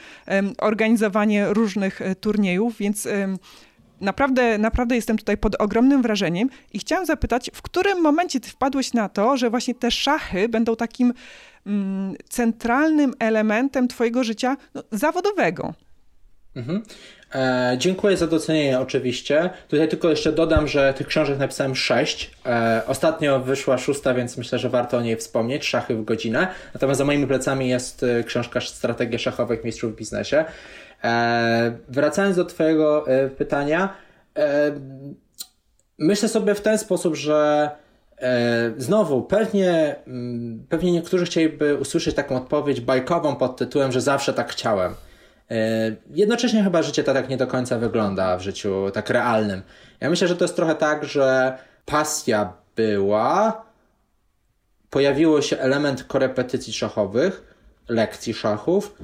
organizowanie 0.58 1.46
różnych 1.50 2.00
turniejów, 2.22 2.78
więc 2.78 3.08
naprawdę, 4.02 4.58
naprawdę 4.58 4.96
jestem 4.96 5.18
tutaj 5.18 5.38
pod 5.38 5.56
ogromnym 5.56 6.02
wrażeniem 6.02 6.50
i 6.74 6.80
chciałam 6.80 7.06
zapytać, 7.06 7.52
w 7.54 7.62
którym 7.62 8.02
momencie 8.02 8.40
ty 8.40 8.50
wpadłeś 8.50 8.94
na 8.94 9.10
to, 9.10 9.38
że 9.38 9.50
właśnie 9.50 9.76
te 9.76 9.92
szachy 9.92 10.50
będą 10.50 10.76
takim 10.76 11.14
centralnym 12.30 13.14
elementem 13.20 13.88
twojego 13.88 14.24
życia 14.24 14.58
no, 14.74 14.84
zawodowego? 14.92 15.74
Mhm. 16.56 16.84
E, 17.36 17.76
dziękuję 17.78 18.18
za 18.18 18.28
docenienie 18.28 18.80
oczywiście. 18.80 19.50
Tutaj 19.68 19.90
tylko 19.90 20.10
jeszcze 20.10 20.32
dodam, 20.32 20.68
że 20.68 20.94
tych 20.94 21.08
książek 21.08 21.40
napisałem 21.40 21.76
sześć. 21.76 22.32
E, 22.46 22.82
ostatnio 22.88 23.40
wyszła 23.40 23.78
szósta, 23.78 24.14
więc 24.14 24.38
myślę, 24.38 24.60
że 24.60 24.70
warto 24.70 24.98
o 24.98 25.02
niej 25.02 25.18
wspomnieć. 25.18 25.66
Szachy 25.66 25.96
w 25.96 26.04
godzinę. 26.04 26.48
Natomiast 26.74 26.98
za 26.98 27.06
moimi 27.06 27.28
plecami 27.28 27.70
jest 27.70 28.04
e, 28.04 28.24
książka 28.24 28.62
Strategia 28.62 29.20
szachowych 29.20 29.64
mistrzów 29.64 29.94
w 29.94 29.96
biznesie. 29.96 30.46
E, 31.04 31.78
wracając 31.88 32.36
do 32.36 32.46
Twojego 32.46 33.08
e, 33.08 33.30
pytania, 33.30 33.94
e, 34.38 34.72
myślę 36.00 36.30
sobie 36.30 36.56
w 36.56 36.62
ten 36.62 36.78
sposób, 36.78 37.16
że 37.16 37.70
znowu 38.78 39.22
pewnie, 39.22 39.96
mm, 40.08 40.66
pewnie 40.70 40.92
niektórzy 40.92 41.26
chcieliby 41.26 41.76
usłyszeć 41.76 42.16
taką 42.16 42.38
odpowiedź 42.38 42.82
bajkową 42.82 43.36
pod 43.36 43.58
tytułem, 43.58 43.92
że 43.92 44.02
zawsze 44.02 44.34
tak 44.34 44.52
chciałem. 44.52 44.96
Jednocześnie 46.10 46.64
chyba 46.64 46.84
życie 46.84 47.04
to 47.04 47.14
tak 47.14 47.30
nie 47.30 47.38
do 47.38 47.48
końca 47.48 47.78
wygląda 47.78 48.38
w 48.38 48.42
życiu 48.42 48.92
tak 48.94 49.10
realnym. 49.10 49.62
Ja 50.00 50.10
myślę, 50.10 50.28
że 50.28 50.36
to 50.36 50.44
jest 50.44 50.56
trochę 50.56 50.76
tak, 50.76 51.06
że 51.06 51.58
pasja 51.86 52.54
była, 52.76 53.66
pojawiło 54.90 55.42
się 55.42 55.60
element 55.60 56.04
korepetycji 56.04 56.74
szachowych, 56.74 57.56
lekcji 57.90 58.34
szachów, 58.34 58.98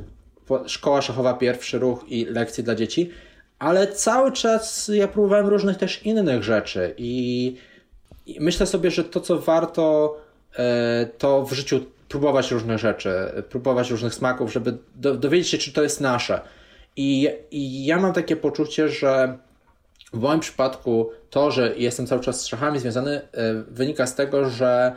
szkoła 0.66 1.02
szachowa 1.02 1.34
pierwszy 1.34 1.80
ruch 1.80 2.06
i 2.08 2.26
lekcje 2.26 2.64
dla 2.64 2.76
dzieci, 2.76 3.12
ale 3.60 3.88
cały 3.88 4.32
czas 4.32 4.92
ja 4.94 5.08
próbowałem 5.08 5.48
różnych 5.48 5.78
też 5.78 6.06
innych 6.06 6.44
rzeczy 6.44 6.94
i, 6.98 7.56
i 8.28 8.40
myślę 8.40 8.66
sobie, 8.66 8.92
że 8.92 9.04
to 9.04 9.22
co 9.22 9.40
warto 9.40 10.18
e, 10.58 11.08
to 11.18 11.46
w 11.46 11.54
życiu 11.54 11.86
próbować 12.10 12.52
różnych 12.52 12.78
rzeczy, 12.78 13.12
próbować 13.50 13.92
różnych 13.92 14.13
smaków, 14.13 14.54
żeby 14.54 14.78
do, 14.96 15.16
dowiedzieć 15.16 15.50
się, 15.50 15.58
czy 15.58 15.74
to 15.74 15.84
jest 15.84 16.02
nasze. 16.02 16.42
I, 16.96 17.30
I 17.52 17.86
ja 17.86 18.00
mam 18.00 18.13
takie 18.13 18.36
poczucie, 18.36 18.90
że 18.90 19.38
w 20.13 20.20
moim 20.20 20.40
przypadku 20.40 21.10
to, 21.30 21.52
że 21.52 21.74
jestem 21.78 22.08
cały 22.08 22.22
czas 22.22 22.42
z 22.42 22.46
szachami 22.46 22.80
związany, 22.80 23.12
e, 23.12 23.54
wynika 23.68 24.08
z 24.08 24.16
tego, 24.16 24.50
że 24.50 24.96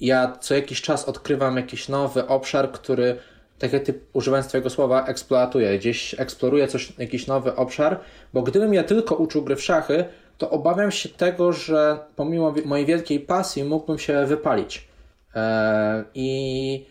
ja 0.00 0.36
co 0.40 0.54
jakiś 0.54 0.82
czas 0.82 1.04
odkrywam 1.04 1.56
jakiś 1.56 1.88
nowy 1.88 2.26
obszar, 2.26 2.72
który 2.72 3.16
tak 3.58 3.72
jak 3.72 3.82
ty 3.82 4.00
używając 4.12 4.48
twojego 4.48 4.70
słowa, 4.70 5.06
eksploatuje, 5.06 5.78
gdzieś 5.78 6.14
eksploruje 6.18 6.68
coś, 6.68 6.92
jakiś 6.98 7.26
nowy 7.26 7.56
obszar, 7.56 8.00
bo 8.32 8.42
gdybym 8.42 8.74
ja 8.74 8.84
tylko 8.84 9.14
uczył 9.14 9.42
gry 9.42 9.56
w 9.56 9.62
szachy, 9.62 10.04
to 10.38 10.50
obawiam 10.50 10.90
się 10.90 11.08
tego, 11.08 11.52
że 11.52 11.98
pomimo 12.16 12.54
mojej 12.64 12.86
wielkiej 12.86 13.20
pasji 13.20 13.64
mógłbym 13.64 13.98
się 13.98 14.26
wypalić. 14.26 14.88
E, 15.34 16.04
I 16.14 16.86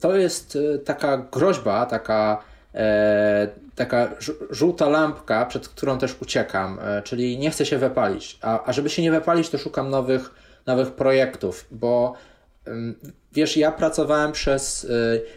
to 0.00 0.16
jest 0.16 0.58
e, 0.74 0.78
taka 0.78 1.16
groźba, 1.32 1.86
taka, 1.86 2.42
e, 2.74 3.48
taka 3.74 4.10
żółta 4.50 4.88
lampka, 4.88 5.46
przed 5.46 5.68
którą 5.68 5.98
też 5.98 6.16
uciekam, 6.22 6.78
czyli 7.04 7.38
nie 7.38 7.50
chcę 7.50 7.66
się 7.66 7.78
wypalić. 7.78 8.38
A, 8.42 8.64
a 8.64 8.72
żeby 8.72 8.90
się 8.90 9.02
nie 9.02 9.10
wypalić, 9.10 9.50
to 9.50 9.58
szukam 9.58 9.90
nowych, 9.90 10.30
nowych 10.66 10.90
projektów, 10.90 11.66
bo 11.70 12.14
Wiesz, 13.32 13.56
ja 13.56 13.72
pracowałem 13.72 14.32
przez 14.32 14.86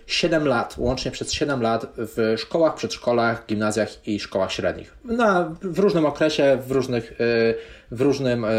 7 0.08 0.44
y, 0.44 0.50
lat, 0.50 0.76
łącznie 0.78 1.12
przez 1.12 1.34
7 1.34 1.62
lat 1.62 1.86
w 1.98 2.36
szkołach, 2.38 2.76
przedszkolach, 2.76 3.46
gimnazjach 3.48 4.08
i 4.08 4.20
szkołach 4.20 4.52
średnich. 4.52 4.98
Na, 5.06 5.56
w 5.62 5.80
różnym 5.80 6.06
okresie, 6.06 6.58
w, 6.68 6.72
różnych, 6.72 7.12
y, 7.12 7.56
w, 7.92 8.02
różnym, 8.02 8.46
y, 8.46 8.50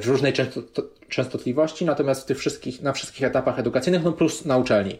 w 0.00 0.02
różnej 0.06 0.32
częstotliwości, 1.08 1.84
natomiast 1.84 2.22
w 2.22 2.24
tych 2.24 2.38
wszystkich, 2.38 2.82
na 2.82 2.92
wszystkich 2.92 3.24
etapach 3.24 3.58
edukacyjnych, 3.58 4.04
no 4.04 4.12
plus 4.12 4.44
na 4.44 4.56
uczelni. 4.56 4.98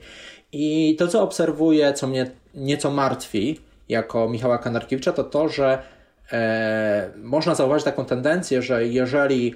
I 0.53 0.97
to, 0.99 1.09
co 1.09 1.23
obserwuję, 1.23 1.93
co 1.93 2.07
mnie 2.07 2.31
nieco 2.55 2.91
martwi, 2.91 3.61
jako 3.89 4.29
Michała 4.29 4.59
Kanarkiewicza, 4.59 5.13
to 5.13 5.25
to, 5.25 5.49
że 5.49 5.83
e, 6.33 7.11
można 7.17 7.55
zauważyć 7.55 7.85
taką 7.85 8.05
tendencję, 8.05 8.63
że 8.63 8.87
jeżeli 8.87 9.55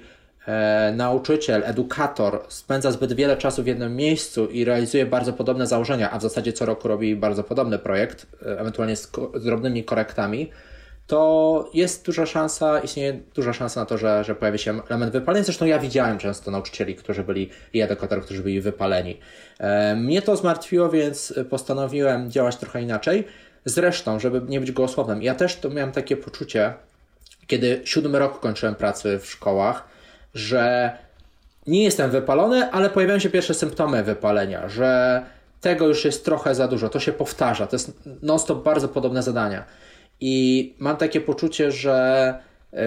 e, 0.49 0.93
nauczyciel, 0.95 1.63
edukator 1.65 2.45
spędza 2.47 2.91
zbyt 2.91 3.13
wiele 3.13 3.37
czasu 3.37 3.63
w 3.63 3.67
jednym 3.67 3.95
miejscu 3.95 4.45
i 4.45 4.65
realizuje 4.65 5.05
bardzo 5.05 5.33
podobne 5.33 5.67
założenia, 5.67 6.11
a 6.11 6.19
w 6.19 6.21
zasadzie 6.21 6.53
co 6.53 6.65
roku 6.65 6.87
robi 6.87 7.15
bardzo 7.15 7.43
podobny 7.43 7.79
projekt, 7.79 8.25
e, 8.45 8.59
ewentualnie 8.59 8.95
z, 8.95 9.11
drobnymi 9.43 9.83
korektami, 9.83 10.49
to 11.07 11.69
jest 11.73 12.05
duża 12.05 12.25
szansa, 12.25 12.79
istnieje 12.79 13.19
duża 13.35 13.53
szansa 13.53 13.79
na 13.79 13.85
to, 13.85 13.97
że, 13.97 14.23
że 14.23 14.35
pojawi 14.35 14.59
się 14.59 14.81
element 14.89 15.11
wypalenia. 15.11 15.43
Zresztą 15.43 15.65
ja 15.65 15.79
widziałem 15.79 16.17
często 16.17 16.51
nauczycieli, 16.51 16.95
którzy 16.95 17.23
byli 17.23 17.49
i 17.73 17.81
edukatorów, 17.81 18.25
którzy 18.25 18.43
byli 18.43 18.61
wypaleni. 18.61 19.19
E, 19.59 19.95
mnie 19.95 20.21
to 20.21 20.35
zmartwiło, 20.35 20.89
więc 20.89 21.33
postanowiłem 21.49 22.31
działać 22.31 22.57
trochę 22.57 22.81
inaczej. 22.81 23.27
Zresztą, 23.65 24.19
żeby 24.19 24.41
nie 24.47 24.59
być 24.59 24.71
gołosłownym, 24.71 25.23
ja 25.23 25.35
też 25.35 25.55
to 25.55 25.69
miałem 25.69 25.91
takie 25.91 26.17
poczucie, 26.17 26.73
kiedy 27.47 27.81
siódmy 27.85 28.19
rok 28.19 28.39
kończyłem 28.39 28.75
pracy 28.75 29.19
w 29.19 29.25
szkołach, 29.25 29.87
że 30.33 30.91
nie 31.67 31.83
jestem 31.83 32.11
wypalony, 32.11 32.71
ale 32.71 32.89
pojawiają 32.89 33.19
się 33.19 33.29
pierwsze 33.29 33.53
symptomy 33.53 34.03
wypalenia, 34.03 34.69
że 34.69 35.21
tego 35.61 35.87
już 35.87 36.05
jest 36.05 36.25
trochę 36.25 36.55
za 36.55 36.67
dużo, 36.67 36.89
to 36.89 36.99
się 36.99 37.11
powtarza, 37.11 37.67
to 37.67 37.75
jest 37.75 38.09
non-stop 38.21 38.63
bardzo 38.63 38.87
podobne 38.87 39.23
zadania. 39.23 39.65
I 40.19 40.75
mam 40.79 40.97
takie 40.97 41.21
poczucie, 41.21 41.71
że, 41.71 42.39
yy, 42.73 42.79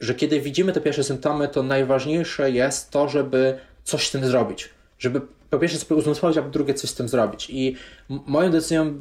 że 0.00 0.14
kiedy 0.14 0.40
widzimy 0.40 0.72
te 0.72 0.80
pierwsze 0.80 1.04
symptomy, 1.04 1.48
to 1.48 1.62
najważniejsze 1.62 2.50
jest 2.50 2.90
to, 2.90 3.08
żeby 3.08 3.58
coś 3.84 4.08
z 4.08 4.10
tym 4.10 4.24
zrobić. 4.24 4.70
Żeby 4.98 5.20
po 5.50 5.58
pierwsze 5.58 5.78
sobie 5.78 5.96
uzmysłowić, 5.96 6.38
a 6.38 6.42
po 6.42 6.48
drugie 6.48 6.74
coś 6.74 6.90
z 6.90 6.94
tym 6.94 7.08
zrobić. 7.08 7.50
I 7.50 7.76
moją 8.08 8.50
decyzją, 8.50 8.94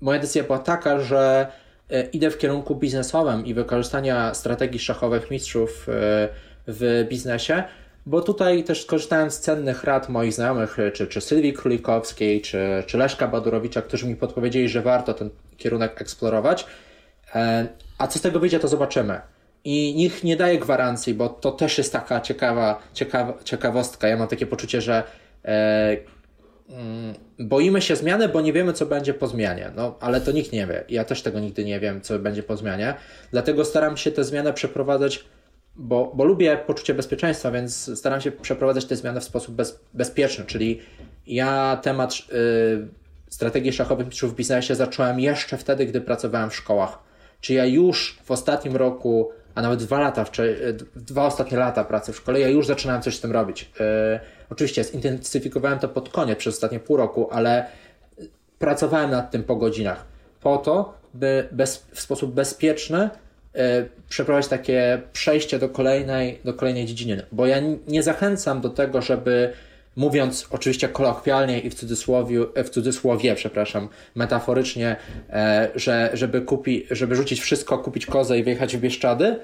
moja 0.00 0.20
decyzja 0.20 0.44
była 0.44 0.58
taka, 0.58 1.00
że 1.00 1.46
yy, 1.90 2.02
idę 2.02 2.30
w 2.30 2.38
kierunku 2.38 2.74
biznesowym 2.74 3.46
i 3.46 3.54
wykorzystania 3.54 4.34
strategii 4.34 4.80
szachowych 4.80 5.30
mistrzów 5.30 5.86
yy, 5.86 6.28
w 6.66 7.06
biznesie, 7.08 7.64
bo 8.06 8.20
tutaj 8.20 8.64
też 8.64 8.82
skorzystałem 8.82 9.30
z 9.30 9.40
cennych 9.40 9.84
rad 9.84 10.08
moich 10.08 10.32
znajomych, 10.32 10.76
czy, 10.92 11.06
czy 11.06 11.20
Sylwii 11.20 11.52
Królikowskiej, 11.52 12.40
czy, 12.40 12.82
czy 12.86 12.98
Leszka 12.98 13.28
Badurowicza, 13.28 13.82
którzy 13.82 14.06
mi 14.06 14.16
podpowiedzieli, 14.16 14.68
że 14.68 14.82
warto 14.82 15.14
ten 15.14 15.30
kierunek 15.56 16.00
eksplorować. 16.00 16.66
E, 17.34 17.66
a 17.98 18.06
co 18.06 18.18
z 18.18 18.22
tego 18.22 18.40
wyjdzie, 18.40 18.60
to 18.60 18.68
zobaczymy. 18.68 19.20
I 19.64 19.94
nikt 19.96 20.24
nie 20.24 20.36
daje 20.36 20.58
gwarancji, 20.58 21.14
bo 21.14 21.28
to 21.28 21.52
też 21.52 21.78
jest 21.78 21.92
taka 21.92 22.20
ciekawa, 22.20 22.82
ciekawa 22.94 23.34
ciekawostka. 23.44 24.08
Ja 24.08 24.16
mam 24.16 24.28
takie 24.28 24.46
poczucie, 24.46 24.80
że 24.80 25.02
e, 25.44 25.96
mm, 26.68 27.14
boimy 27.38 27.82
się 27.82 27.96
zmiany, 27.96 28.28
bo 28.28 28.40
nie 28.40 28.52
wiemy, 28.52 28.72
co 28.72 28.86
będzie 28.86 29.14
po 29.14 29.26
zmianie. 29.26 29.70
No, 29.76 29.96
ale 30.00 30.20
to 30.20 30.32
nikt 30.32 30.52
nie 30.52 30.66
wie. 30.66 30.84
Ja 30.88 31.04
też 31.04 31.22
tego 31.22 31.40
nigdy 31.40 31.64
nie 31.64 31.80
wiem, 31.80 32.00
co 32.00 32.18
będzie 32.18 32.42
po 32.42 32.56
zmianie. 32.56 32.94
Dlatego 33.30 33.64
staram 33.64 33.96
się 33.96 34.12
tę 34.12 34.24
zmianę 34.24 34.52
przeprowadzać 34.52 35.24
bo, 35.78 36.12
bo 36.14 36.24
lubię 36.24 36.56
poczucie 36.56 36.94
bezpieczeństwa, 36.94 37.50
więc 37.50 37.98
staram 37.98 38.20
się 38.20 38.32
przeprowadzać 38.32 38.84
te 38.84 38.96
zmiany 38.96 39.20
w 39.20 39.24
sposób 39.24 39.54
bez, 39.54 39.80
bezpieczny, 39.94 40.44
czyli 40.44 40.80
ja 41.26 41.80
temat 41.82 42.12
y, 42.14 42.88
strategii 43.28 43.72
szachowych 43.72 44.06
mistrzów 44.06 44.32
w 44.32 44.36
biznesie 44.36 44.74
zacząłem 44.74 45.20
jeszcze 45.20 45.56
wtedy, 45.56 45.86
gdy 45.86 46.00
pracowałem 46.00 46.50
w 46.50 46.56
szkołach. 46.56 46.98
Czy 47.40 47.54
ja 47.54 47.66
już 47.66 48.18
w 48.24 48.30
ostatnim 48.30 48.76
roku, 48.76 49.30
a 49.54 49.62
nawet 49.62 49.82
dwa 49.82 50.00
lata, 50.00 50.24
dwa 50.96 51.26
ostatnie 51.26 51.58
lata 51.58 51.84
pracy 51.84 52.12
w 52.12 52.16
szkole, 52.16 52.40
ja 52.40 52.48
już 52.48 52.66
zaczynałem 52.66 53.02
coś 53.02 53.16
z 53.16 53.20
tym 53.20 53.32
robić. 53.32 53.62
Y, 53.62 54.20
oczywiście 54.50 54.84
zintensyfikowałem 54.84 55.78
to 55.78 55.88
pod 55.88 56.08
koniec 56.08 56.38
przez 56.38 56.54
ostatnie 56.54 56.80
pół 56.80 56.96
roku, 56.96 57.28
ale 57.30 57.66
pracowałem 58.58 59.10
nad 59.10 59.30
tym 59.30 59.44
po 59.44 59.56
godzinach. 59.56 60.04
Po 60.40 60.56
to, 60.56 60.94
by 61.14 61.48
bez, 61.52 61.86
w 61.92 62.00
sposób 62.00 62.34
bezpieczny 62.34 63.10
przeprowadzić 64.08 64.50
takie 64.50 65.00
przejście 65.12 65.58
do 65.58 65.68
kolejnej, 65.68 66.38
do 66.44 66.54
kolejnej 66.54 66.86
dziedziny. 66.86 67.22
Bo 67.32 67.46
ja 67.46 67.56
nie 67.88 68.02
zachęcam 68.02 68.60
do 68.60 68.70
tego, 68.70 69.02
żeby 69.02 69.52
mówiąc 69.96 70.46
oczywiście 70.50 70.88
kolokwialnie 70.88 71.60
i 71.60 71.70
w 71.70 71.74
cudzysłowie, 71.74 72.40
w 72.64 72.70
cudzysłowie 72.70 73.34
przepraszam, 73.34 73.88
metaforycznie, 74.14 74.96
e, 75.30 75.68
że 75.74 76.10
żeby, 76.12 76.40
kupi, 76.40 76.86
żeby 76.90 77.16
rzucić 77.16 77.40
wszystko, 77.40 77.78
kupić 77.78 78.06
kozę 78.06 78.38
i 78.38 78.42
wyjechać 78.42 78.76
w 78.76 78.80
Bieszczady, 78.80 79.36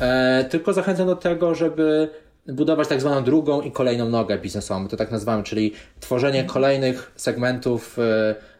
e, 0.00 0.44
tylko 0.50 0.72
zachęcam 0.72 1.06
do 1.06 1.16
tego, 1.16 1.54
żeby 1.54 2.08
budować 2.46 2.88
tak 2.88 3.00
zwaną 3.00 3.24
drugą 3.24 3.60
i 3.60 3.72
kolejną 3.72 4.08
nogę 4.08 4.38
biznesową, 4.38 4.88
to 4.88 4.96
tak 4.96 5.10
nazywamy, 5.10 5.42
czyli 5.42 5.72
tworzenie 6.00 6.44
kolejnych 6.44 7.12
segmentów 7.16 7.96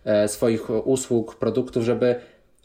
e, 0.04 0.28
swoich 0.28 0.70
usług, 0.86 1.36
produktów, 1.36 1.84
żeby 1.84 2.14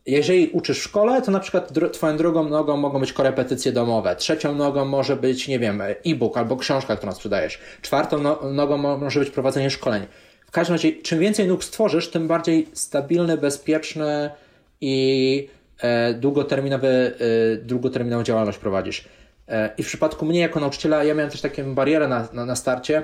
jeżeli 0.08 0.50
uczysz 0.50 0.80
w 0.80 0.84
szkole, 0.84 1.22
to 1.22 1.32
na 1.32 1.39
przykład 1.39 1.72
dr 1.74 1.91
twoją 1.91 2.17
drugą 2.17 2.50
nogą 2.50 2.78
mogą 2.78 3.00
być 3.00 3.13
korepetycje 3.13 3.72
domowe, 3.72 4.15
trzecią 4.15 4.56
nogą 4.56 4.86
może 4.86 5.15
być, 5.15 5.48
nie 5.48 5.60
wiem, 5.60 5.82
e-book 5.82 6.38
albo 6.38 6.58
książka, 6.58 6.96
którą 6.96 7.12
sprzedajesz, 7.12 7.60
czwartą 7.82 8.17
no 8.17 8.39
nogą 8.54 8.78
może 8.78 9.20
być 9.20 9.30
prowadzenie 9.30 9.70
szkoleń. 9.70 10.06
W 10.46 10.52
każdym 10.52 10.74
razie, 10.74 10.91
czym 10.91 11.20
więcej 11.20 11.48
nóg 11.48 11.63
stworzysz, 11.63 12.12
tym 12.12 12.28
bardziej 12.28 12.67
stabilny, 12.74 13.38
bezpieczny 13.38 14.30
i 14.82 15.48
e, 15.82 16.13
długoterminowy, 16.13 16.88
e, 16.88 17.58
długoterminową 17.58 18.24
działalność 18.24 18.58
prowadzisz. 18.58 19.06
E, 19.48 19.70
I 19.78 19.84
w 19.84 19.88
przypadku 19.88 20.26
mnie 20.26 20.39
jako 20.39 20.60
nauczyciela, 20.60 21.04
ja 21.04 21.13
miałem 21.13 21.32
też 21.32 21.41
taką 21.41 21.76
barierę 21.76 22.08
na, 22.08 22.28
na, 22.34 22.46
na 22.46 22.56
starcie, 22.56 23.04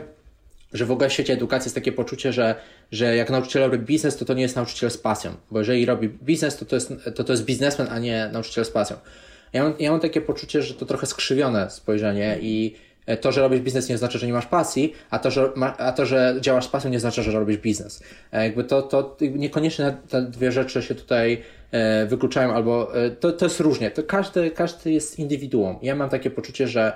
że 0.74 0.86
w 0.86 0.92
ogóle 0.92 1.10
w 1.10 1.14
świecie 1.14 1.34
edukacji 1.34 1.68
jest 1.68 1.76
takie 1.76 1.92
poczucie, 1.92 2.34
że, 2.34 2.56
że 2.92 3.16
jak 3.16 3.30
nauczyciel 3.30 3.62
robi 3.62 3.86
biznes, 3.86 4.18
to 4.18 4.26
to 4.26 4.34
nie 4.34 4.42
jest 4.42 4.56
nauczyciel 4.56 4.92
z 4.92 4.98
pasją, 4.98 5.32
bo 5.52 5.60
jeżeli 5.60 5.86
robi 5.86 6.10
biznes, 6.10 6.58
to 6.58 6.66
to 6.66 6.76
jest, 6.76 6.94
to, 7.16 7.24
to 7.24 7.34
jest 7.34 7.46
biznesmen, 7.46 7.88
a 7.92 8.00
nie 8.00 8.30
nauczyciel 8.34 8.66
z 8.66 8.70
pasją. 8.70 8.98
Ja 9.54 9.64
mam, 9.64 9.74
ja 9.80 9.92
mam 9.92 10.00
takie 10.00 10.22
poczucie, 10.22 10.62
że 10.62 10.74
to 10.74 10.86
trochę 10.86 11.06
skrzywione 11.06 11.70
spojrzenie 11.70 12.38
i 12.42 12.76
to, 13.22 13.32
że 13.32 13.42
robisz 13.42 13.60
biznes 13.60 13.90
nie 13.90 13.98
znaczy, 13.98 14.20
że 14.20 14.28
nie 14.28 14.34
masz 14.34 14.46
pasji, 14.46 14.94
a 15.10 15.20
to, 15.20 15.32
że, 15.32 15.52
ma, 15.56 15.78
a 15.78 15.92
to, 15.92 16.06
że 16.06 16.36
działasz 16.40 16.66
z 16.66 16.68
pasją 16.68 16.92
nie 16.92 17.00
znaczy, 17.00 17.24
że 17.24 17.32
robisz 17.32 17.58
biznes. 17.58 18.04
E, 18.32 18.44
jakby 18.44 18.64
to, 18.64 18.82
to 18.82 19.18
niekoniecznie 19.22 19.98
te 20.10 20.22
dwie 20.22 20.52
rzeczy 20.52 20.82
się 20.82 20.96
tutaj 20.96 21.42
e, 21.72 22.06
wykluczają, 22.06 22.54
albo 22.54 22.96
e, 22.96 23.12
to, 23.12 23.32
to 23.32 23.46
jest 23.46 23.60
różnie. 23.60 23.92
To 23.92 24.04
każdy, 24.04 24.52
każdy 24.52 24.92
jest 24.92 25.20
indywiduum. 25.20 25.80
Ja 25.82 25.96
mam 25.96 26.10
takie 26.10 26.30
poczucie, 26.30 26.68
że 26.68 26.94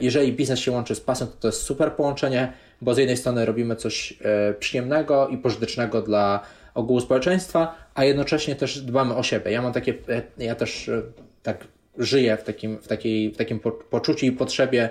jeżeli 0.00 0.32
biznes 0.32 0.58
się 0.58 0.72
łączy 0.72 0.94
z 0.94 1.00
pasją, 1.00 1.26
to 1.26 1.32
to 1.40 1.48
jest 1.48 1.62
super 1.62 1.92
połączenie, 1.92 2.52
bo 2.82 2.94
z 2.94 2.98
jednej 2.98 3.16
strony 3.16 3.46
robimy 3.46 3.76
coś 3.76 4.14
e, 4.22 4.54
przyjemnego 4.54 5.28
i 5.28 5.38
pożytecznego 5.38 6.02
dla 6.02 6.40
ogółu 6.74 7.00
społeczeństwa, 7.00 7.74
a 7.94 8.04
jednocześnie 8.04 8.56
też 8.56 8.80
dbamy 8.80 9.14
o 9.14 9.22
siebie. 9.22 9.50
Ja 9.50 9.62
mam 9.62 9.72
takie, 9.72 9.94
e, 10.08 10.22
ja 10.44 10.54
też 10.54 10.88
e, 10.88 11.02
tak 11.42 11.66
żyję 11.98 12.36
w 12.36 12.42
takim, 12.42 12.78
w 12.78 12.88
takiej, 12.88 13.30
w 13.32 13.36
takim 13.36 13.60
poczuciu 13.90 14.26
i 14.26 14.32
potrzebie 14.32 14.90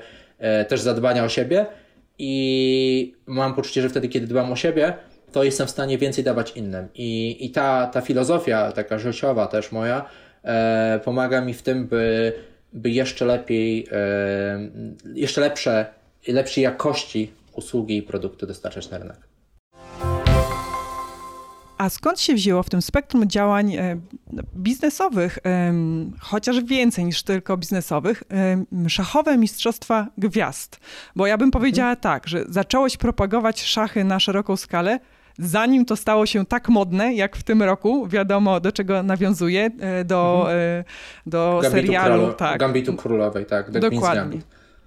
też 0.68 0.82
zadbania 0.82 1.24
o 1.24 1.30
siebie 1.30 1.66
i 2.18 3.14
mam 3.26 3.54
poczucie, 3.54 3.82
że 3.82 3.90
wtedy, 3.90 4.08
kiedy 4.08 4.28
dbam 4.28 4.52
o 4.52 4.56
siebie, 4.56 4.94
to 5.32 5.44
jestem 5.44 5.68
w 5.68 5.70
stanie 5.70 5.98
więcej 5.98 6.24
dawać 6.24 6.58
innym. 6.58 6.88
I, 6.96 7.38
i 7.46 7.50
ta, 7.50 7.88
ta 7.88 8.02
filozofia, 8.02 8.72
taka 8.72 9.00
życiowa 9.00 9.48
też 9.48 9.72
moja, 9.72 10.06
e, 10.44 11.00
pomaga 11.04 11.42
mi 11.42 11.54
w 11.54 11.62
tym, 11.62 11.88
by, 11.88 12.34
by 12.74 12.90
jeszcze 12.90 13.26
lepiej, 13.26 13.88
e, 13.92 14.60
jeszcze 15.14 15.42
lepsze, 15.42 15.86
lepszej 16.28 16.64
jakości 16.64 17.32
usługi 17.56 17.98
i 17.98 18.04
produkty 18.04 18.48
dostarczać 18.48 18.90
na 18.90 18.98
rynek. 18.98 19.18
A 21.78 21.90
skąd 21.90 22.20
się 22.20 22.34
wzięło 22.34 22.64
w 22.64 22.70
tym 22.70 22.82
spektrum 22.82 23.28
działań 23.28 23.76
e, 23.76 23.98
biznesowych, 24.56 25.40
chociaż 26.20 26.64
więcej 26.64 27.06
niż 27.06 27.24
tylko 27.24 27.58
biznesowych, 27.58 28.24
szachowe 28.88 29.38
mistrzostwa 29.38 30.08
gwiazd? 30.18 30.80
Bo 31.16 31.28
ja 31.28 31.38
bym 31.38 31.52
powiedziała 31.52 31.90
mhm. 31.90 32.02
tak, 32.02 32.28
że 32.28 32.46
zacząłeś 32.50 32.98
propagować 32.98 33.62
szachy 33.62 34.04
na 34.04 34.20
szeroką 34.20 34.58
skalę, 34.58 35.00
zanim 35.40 35.86
to 35.86 35.96
stało 35.96 36.26
się 36.26 36.46
tak 36.46 36.70
modne, 36.70 37.14
jak 37.14 37.38
w 37.38 37.44
tym 37.44 37.64
roku. 37.64 38.08
Wiadomo, 38.08 38.60
do 38.60 38.72
czego 38.72 39.04
nawiązuje, 39.04 39.70
e, 39.80 40.06
do, 40.06 40.38
mhm. 40.40 40.58
E, 40.60 40.84
do 41.26 41.60
Gambitu 41.62 41.88
serialu. 41.88 42.16
Królo, 42.16 42.34
tak. 42.34 42.60
Gambitu 42.60 42.94
Królowej, 42.94 43.46
tak. 43.46 43.72
The 43.72 43.80
Dokładnie. 43.80 44.40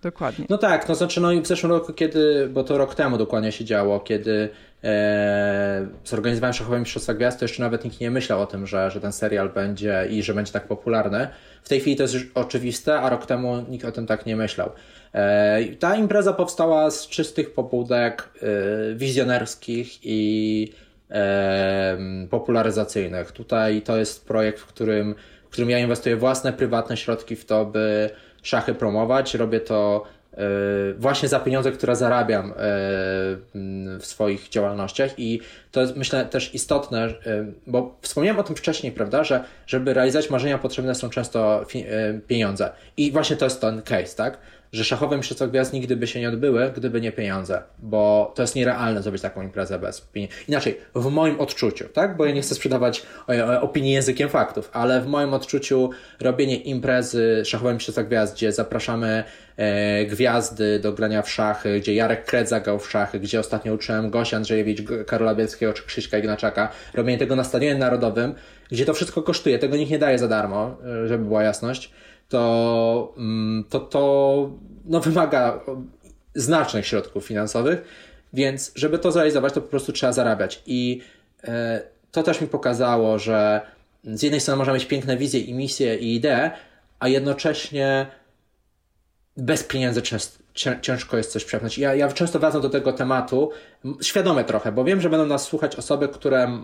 Dokładnie. 0.05 0.47
No 0.49 0.59
tak, 0.59 0.89
no 0.89 0.95
znaczy 0.95 1.21
no 1.21 1.33
i 1.33 1.41
w 1.41 1.47
zeszłym 1.47 1.73
roku, 1.73 1.93
kiedy, 1.93 2.49
bo 2.49 2.65
to 2.65 2.79
rok 2.79 2.95
temu 2.95 3.19
dokładnie 3.19 3.53
się 3.53 3.65
działo, 3.65 4.01
kiedy 4.01 4.49
e, 4.85 5.87
zorganizowałem 6.05 6.55
szachowe 6.55 6.79
Mistrzostwa 6.79 7.15
Gwiazd, 7.15 7.39
to 7.39 7.45
jeszcze 7.45 7.63
nawet 7.63 7.85
nikt 7.85 8.01
nie 8.01 8.11
myślał 8.11 8.41
o 8.41 8.47
tym, 8.47 8.67
że, 8.67 8.91
że 8.91 9.01
ten 9.01 9.13
serial 9.13 9.49
będzie 9.49 10.07
i 10.11 10.23
że 10.23 10.35
będzie 10.35 10.53
tak 10.53 10.69
popularny. 10.69 11.29
W 11.63 11.69
tej 11.69 11.81
chwili 11.81 11.97
to 11.97 12.03
jest 12.03 12.17
oczywiste, 12.35 13.01
a 13.01 13.11
rok 13.11 13.27
temu 13.27 13.65
nikt 13.69 13.85
o 13.85 13.93
tym 13.93 14.07
tak 14.07 14.27
nie 14.27 14.37
myślał. 14.37 14.71
E, 15.13 15.65
ta 15.79 15.97
impreza 15.97 16.33
powstała 16.33 16.91
z 16.91 17.09
czystych 17.09 17.55
pobudek 17.55 18.23
e, 18.23 18.95
wizjonerskich 18.95 19.99
i 20.03 20.73
e, 21.11 21.99
popularyzacyjnych. 22.31 23.33
Tutaj 23.33 23.83
to 23.83 23.97
jest 23.97 24.27
projekt, 24.27 24.61
w 24.61 24.67
którym, 24.67 25.15
w 25.45 25.49
którym 25.49 25.71
ja 25.71 25.79
inwestuję 25.79 26.17
własne, 26.17 26.53
prywatne 26.53 26.97
środki 26.97 27.37
w 27.37 27.45
to, 27.45 27.67
by 27.67 28.11
szachy 28.45 28.75
promować. 28.75 29.35
Robię 29.35 29.61
to 29.61 30.05
e, 30.33 30.37
właśnie 30.99 31.29
za 31.29 31.41
pieniądze, 31.41 31.73
które 31.73 31.97
zarabiam 31.97 32.51
e, 32.51 32.55
w 33.99 34.03
swoich 34.03 34.49
działalnościach. 34.49 35.11
I 35.19 35.41
to 35.73 35.81
jest 35.81 35.97
myślę 35.97 36.25
też 36.25 36.55
istotne, 36.55 37.05
e, 37.05 37.13
bo 37.67 37.97
wspomniałem 38.01 38.41
o 38.41 38.43
tym 38.43 38.57
wcześniej, 38.57 38.93
prawda, 38.93 39.25
że 39.25 39.45
żeby 39.67 39.95
realizować 39.95 40.31
marzenia 40.31 40.59
potrzebne 40.59 40.95
są 40.95 41.11
często 41.11 41.67
pieniądze. 42.27 42.71
I 42.97 43.13
właśnie 43.13 43.37
to 43.37 43.45
jest 43.45 43.61
ten 43.61 43.83
case, 43.83 44.17
tak, 44.17 44.39
że 44.75 44.85
szachowe 44.85 45.17
mistrzostwa 45.17 45.47
gwiazd 45.47 45.73
nigdy 45.73 45.97
by 45.97 46.07
się 46.07 46.21
nie 46.21 46.29
odbyły, 46.29 46.73
gdyby 46.77 47.01
nie 47.01 47.13
pieniądze, 47.13 47.63
bo 47.79 48.33
to 48.35 48.43
jest 48.43 48.57
nierealne 48.57 49.03
zrobić 49.03 49.23
taką 49.23 49.43
imprezę 49.43 49.79
bez 49.79 50.01
pieniędzy. 50.01 50.37
Inaczej, 50.49 50.79
w 50.95 51.11
moim 51.11 51.41
odczuciu, 51.41 51.89
tak? 51.89 52.17
Bo 52.17 52.25
ja 52.25 52.33
nie 52.33 52.43
chcę 52.43 52.55
sprzedawać 52.55 53.03
opinii 53.61 53.93
językiem 53.93 54.29
faktów, 54.29 54.71
ale 54.73 55.01
w 55.01 55.07
moim 55.07 55.35
odczuciu 55.35 55.91
robienie 56.21 56.57
imprezy 56.57 57.43
szachowe 57.45 57.75
mistrzostwa 57.75 58.03
gwiazd, 58.03 58.35
gdzie 58.35 58.53
zapraszamy 58.53 59.25
e, 59.57 60.05
gwiazdy 60.05 60.79
do 60.79 60.93
grania 60.93 61.23
w 61.23 61.31
szachy, 61.31 61.81
gdzie 61.81 61.95
Jarek 61.95 62.25
Kret 62.25 62.49
zagrał 62.49 62.79
w 62.79 62.91
szachy, 62.91 63.21
gdzie 63.21 63.41
ostatnio 63.41 63.75
uczyłem 63.75 64.11
Gosia 64.11 64.37
Andrzejewicz, 64.37 64.83
Karola 65.07 65.35
Bielskiego 65.35 65.73
czy 65.73 65.83
Krzyśka 65.83 66.19
Ignaczaka, 66.19 66.69
robienie 66.95 67.19
tego 67.19 67.37
na 67.37 67.45
Stadionie 67.45 67.79
Narodowym, 67.79 68.35
gdzie 68.71 68.87
to 68.87 68.95
wszystko 68.95 69.23
kosztuje, 69.23 69.59
tego 69.59 69.77
nikt 69.77 69.91
nie 69.91 69.99
daje 69.99 70.19
za 70.19 70.29
darmo, 70.29 70.77
e, 71.05 71.09
żeby 71.09 71.25
była 71.25 71.43
jasność 71.43 71.91
to, 72.29 73.15
mm, 73.17 73.65
to, 73.71 73.81
to 73.81 74.51
no, 74.85 75.01
wymaga 75.01 75.61
znacznych 76.35 76.87
środków 76.87 77.27
finansowych, 77.27 77.85
więc 78.33 78.73
żeby 78.75 78.99
to 78.99 79.13
zrealizować, 79.13 79.53
to 79.53 79.61
po 79.61 79.69
prostu 79.69 79.93
trzeba 79.93 80.13
zarabiać. 80.13 80.63
I 80.67 81.01
e, 81.45 81.83
to 82.11 82.23
też 82.23 82.41
mi 82.41 82.47
pokazało, 82.47 83.19
że 83.19 83.61
z 84.05 84.23
jednej 84.23 84.41
strony 84.41 84.59
można 84.59 84.75
mieć 84.75 84.85
piękne 84.85 85.17
wizje 85.17 85.41
i 85.41 85.55
misje 85.55 85.97
i 85.97 86.15
idee, 86.15 86.51
a 86.99 87.09
jednocześnie 87.09 88.07
bez 89.37 89.65
pieniędzy 89.65 90.03
ciężko 90.81 91.17
jest 91.17 91.33
coś 91.33 91.45
przepchnąć. 91.45 91.79
Ja, 91.79 91.95
ja 91.95 92.13
często 92.13 92.39
wracam 92.39 92.63
do 92.63 92.71
tego 92.71 92.93
tematu, 92.93 93.51
świadome 94.03 94.45
trochę, 94.45 94.73
bo 94.73 94.85
wiem, 94.85 95.01
że 95.01 95.11
będą 95.11 95.27
nas 95.27 95.45
słuchać 95.45 95.77
osoby, 95.77 96.09
które 96.09 96.59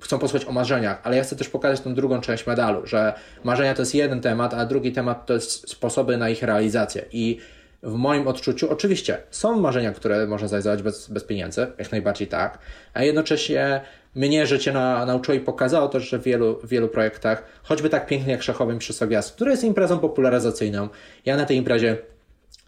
chcą 0.00 0.18
posłuchać 0.18 0.48
o 0.48 0.52
marzeniach, 0.52 1.00
ale 1.02 1.16
ja 1.16 1.22
chcę 1.22 1.36
też 1.36 1.48
pokazać 1.48 1.80
tą 1.80 1.94
drugą 1.94 2.20
część 2.20 2.46
medalu, 2.46 2.86
że 2.86 3.12
marzenia 3.44 3.74
to 3.74 3.82
jest 3.82 3.94
jeden 3.94 4.20
temat, 4.20 4.54
a 4.54 4.66
drugi 4.66 4.92
temat 4.92 5.26
to 5.26 5.34
jest 5.34 5.70
sposoby 5.70 6.16
na 6.16 6.30
ich 6.30 6.42
realizację. 6.42 7.04
I 7.12 7.38
w 7.82 7.94
moim 7.94 8.28
odczuciu, 8.28 8.70
oczywiście, 8.70 9.18
są 9.30 9.60
marzenia, 9.60 9.92
które 9.92 10.26
można 10.26 10.48
zrealizować 10.48 10.82
bez, 10.82 11.08
bez 11.08 11.24
pieniędzy, 11.24 11.66
jak 11.78 11.92
najbardziej 11.92 12.28
tak, 12.28 12.58
a 12.94 13.02
jednocześnie 13.02 13.80
mnie 14.14 14.46
życie 14.46 14.72
na, 14.72 15.06
nauczyło 15.06 15.38
i 15.38 15.40
pokazało 15.40 15.88
też, 15.88 16.08
że 16.08 16.18
w 16.18 16.22
wielu, 16.22 16.60
wielu 16.64 16.88
projektach, 16.88 17.44
choćby 17.62 17.88
tak 17.88 18.06
pięknie 18.06 18.32
jak 18.32 18.42
Szachowym 18.42 18.74
Mistrzostwa 18.74 19.06
Gwiazd, 19.06 19.34
które 19.34 19.50
jest 19.50 19.64
imprezą 19.64 19.98
popularyzacyjną, 19.98 20.88
ja 21.24 21.36
na 21.36 21.44
tej 21.44 21.56
imprezie 21.56 21.96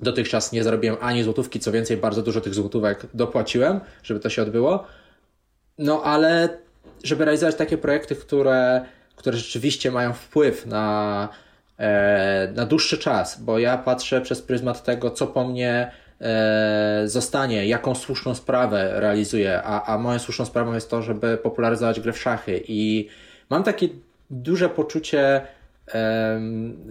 dotychczas 0.04 0.52
nie 0.52 0.64
zarobiłem 0.64 0.96
ani 1.00 1.22
złotówki, 1.22 1.60
co 1.60 1.72
więcej, 1.72 1.96
bardzo 1.96 2.22
dużo 2.22 2.40
tych 2.40 2.54
złotówek 2.54 3.06
dopłaciłem, 3.14 3.80
żeby 4.02 4.20
to 4.20 4.30
się 4.30 4.42
odbyło. 4.42 4.86
No 5.78 6.02
ale 6.02 6.58
żeby 7.04 7.24
realizować 7.24 7.54
takie 7.54 7.78
projekty, 7.78 8.16
które, 8.16 8.84
które 9.16 9.36
rzeczywiście 9.36 9.90
mają 9.90 10.12
wpływ 10.12 10.66
na, 10.66 11.28
e, 11.78 12.52
na 12.54 12.66
dłuższy 12.66 12.98
czas, 12.98 13.42
bo 13.42 13.58
ja 13.58 13.78
patrzę 13.78 14.20
przez 14.20 14.42
pryzmat 14.42 14.84
tego, 14.84 15.10
co 15.10 15.26
po 15.26 15.48
mnie 15.48 15.90
e, 16.20 17.02
zostanie, 17.04 17.66
jaką 17.66 17.94
słuszną 17.94 18.34
sprawę 18.34 19.00
realizuję, 19.00 19.62
a, 19.64 19.94
a 19.94 19.98
moją 19.98 20.18
słuszną 20.18 20.44
sprawą 20.44 20.74
jest 20.74 20.90
to, 20.90 21.02
żeby 21.02 21.36
popularyzować 21.36 22.00
grę 22.00 22.12
w 22.12 22.18
szachy 22.18 22.62
i 22.68 23.08
mam 23.50 23.62
takie 23.62 23.88
duże 24.30 24.68
poczucie 24.68 25.46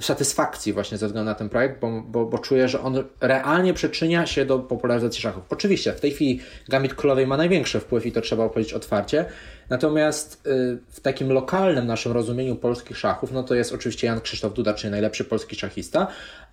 satysfakcji 0.02 0.74
właśnie 0.74 0.98
ze 0.98 1.08
względu 1.08 1.30
na 1.30 1.36
ten 1.36 1.50
projekt, 1.50 1.80
bo, 1.80 2.04
bo, 2.08 2.26
bo 2.26 2.38
czuję, 2.38 2.68
że 2.68 2.82
on 2.82 3.04
realnie 3.22 3.74
przyczynia 3.74 4.26
się 4.26 4.46
do 4.46 4.60
popularyzacji 4.60 5.22
szachów. 5.22 5.44
Oczywiście 5.50 5.94
w 5.94 6.00
tej 6.00 6.12
chwili 6.12 6.40
Gambit 6.70 6.94
Królowej 6.94 7.28
ma 7.28 7.38
największy 7.38 7.80
wpływ 7.80 8.06
i 8.06 8.12
to 8.12 8.22
trzeba 8.22 8.50
powiedzieć 8.50 8.74
otwarcie, 8.74 9.26
natomiast 9.70 10.48
y, 10.48 10.78
w 10.90 11.00
takim 11.00 11.32
lokalnym 11.32 11.88
naszym 11.88 12.12
rozumieniu 12.12 12.56
polskich 12.56 12.98
szachów, 12.98 13.32
no 13.32 13.44
to 13.44 13.56
jest 13.56 13.74
oczywiście 13.74 14.08
Jan 14.08 14.22
Krzysztof 14.22 14.54
Duda, 14.54 14.74
czyli 14.74 14.92
najlepszy 14.92 15.26
polski 15.26 15.56
szachista, 15.56 16.08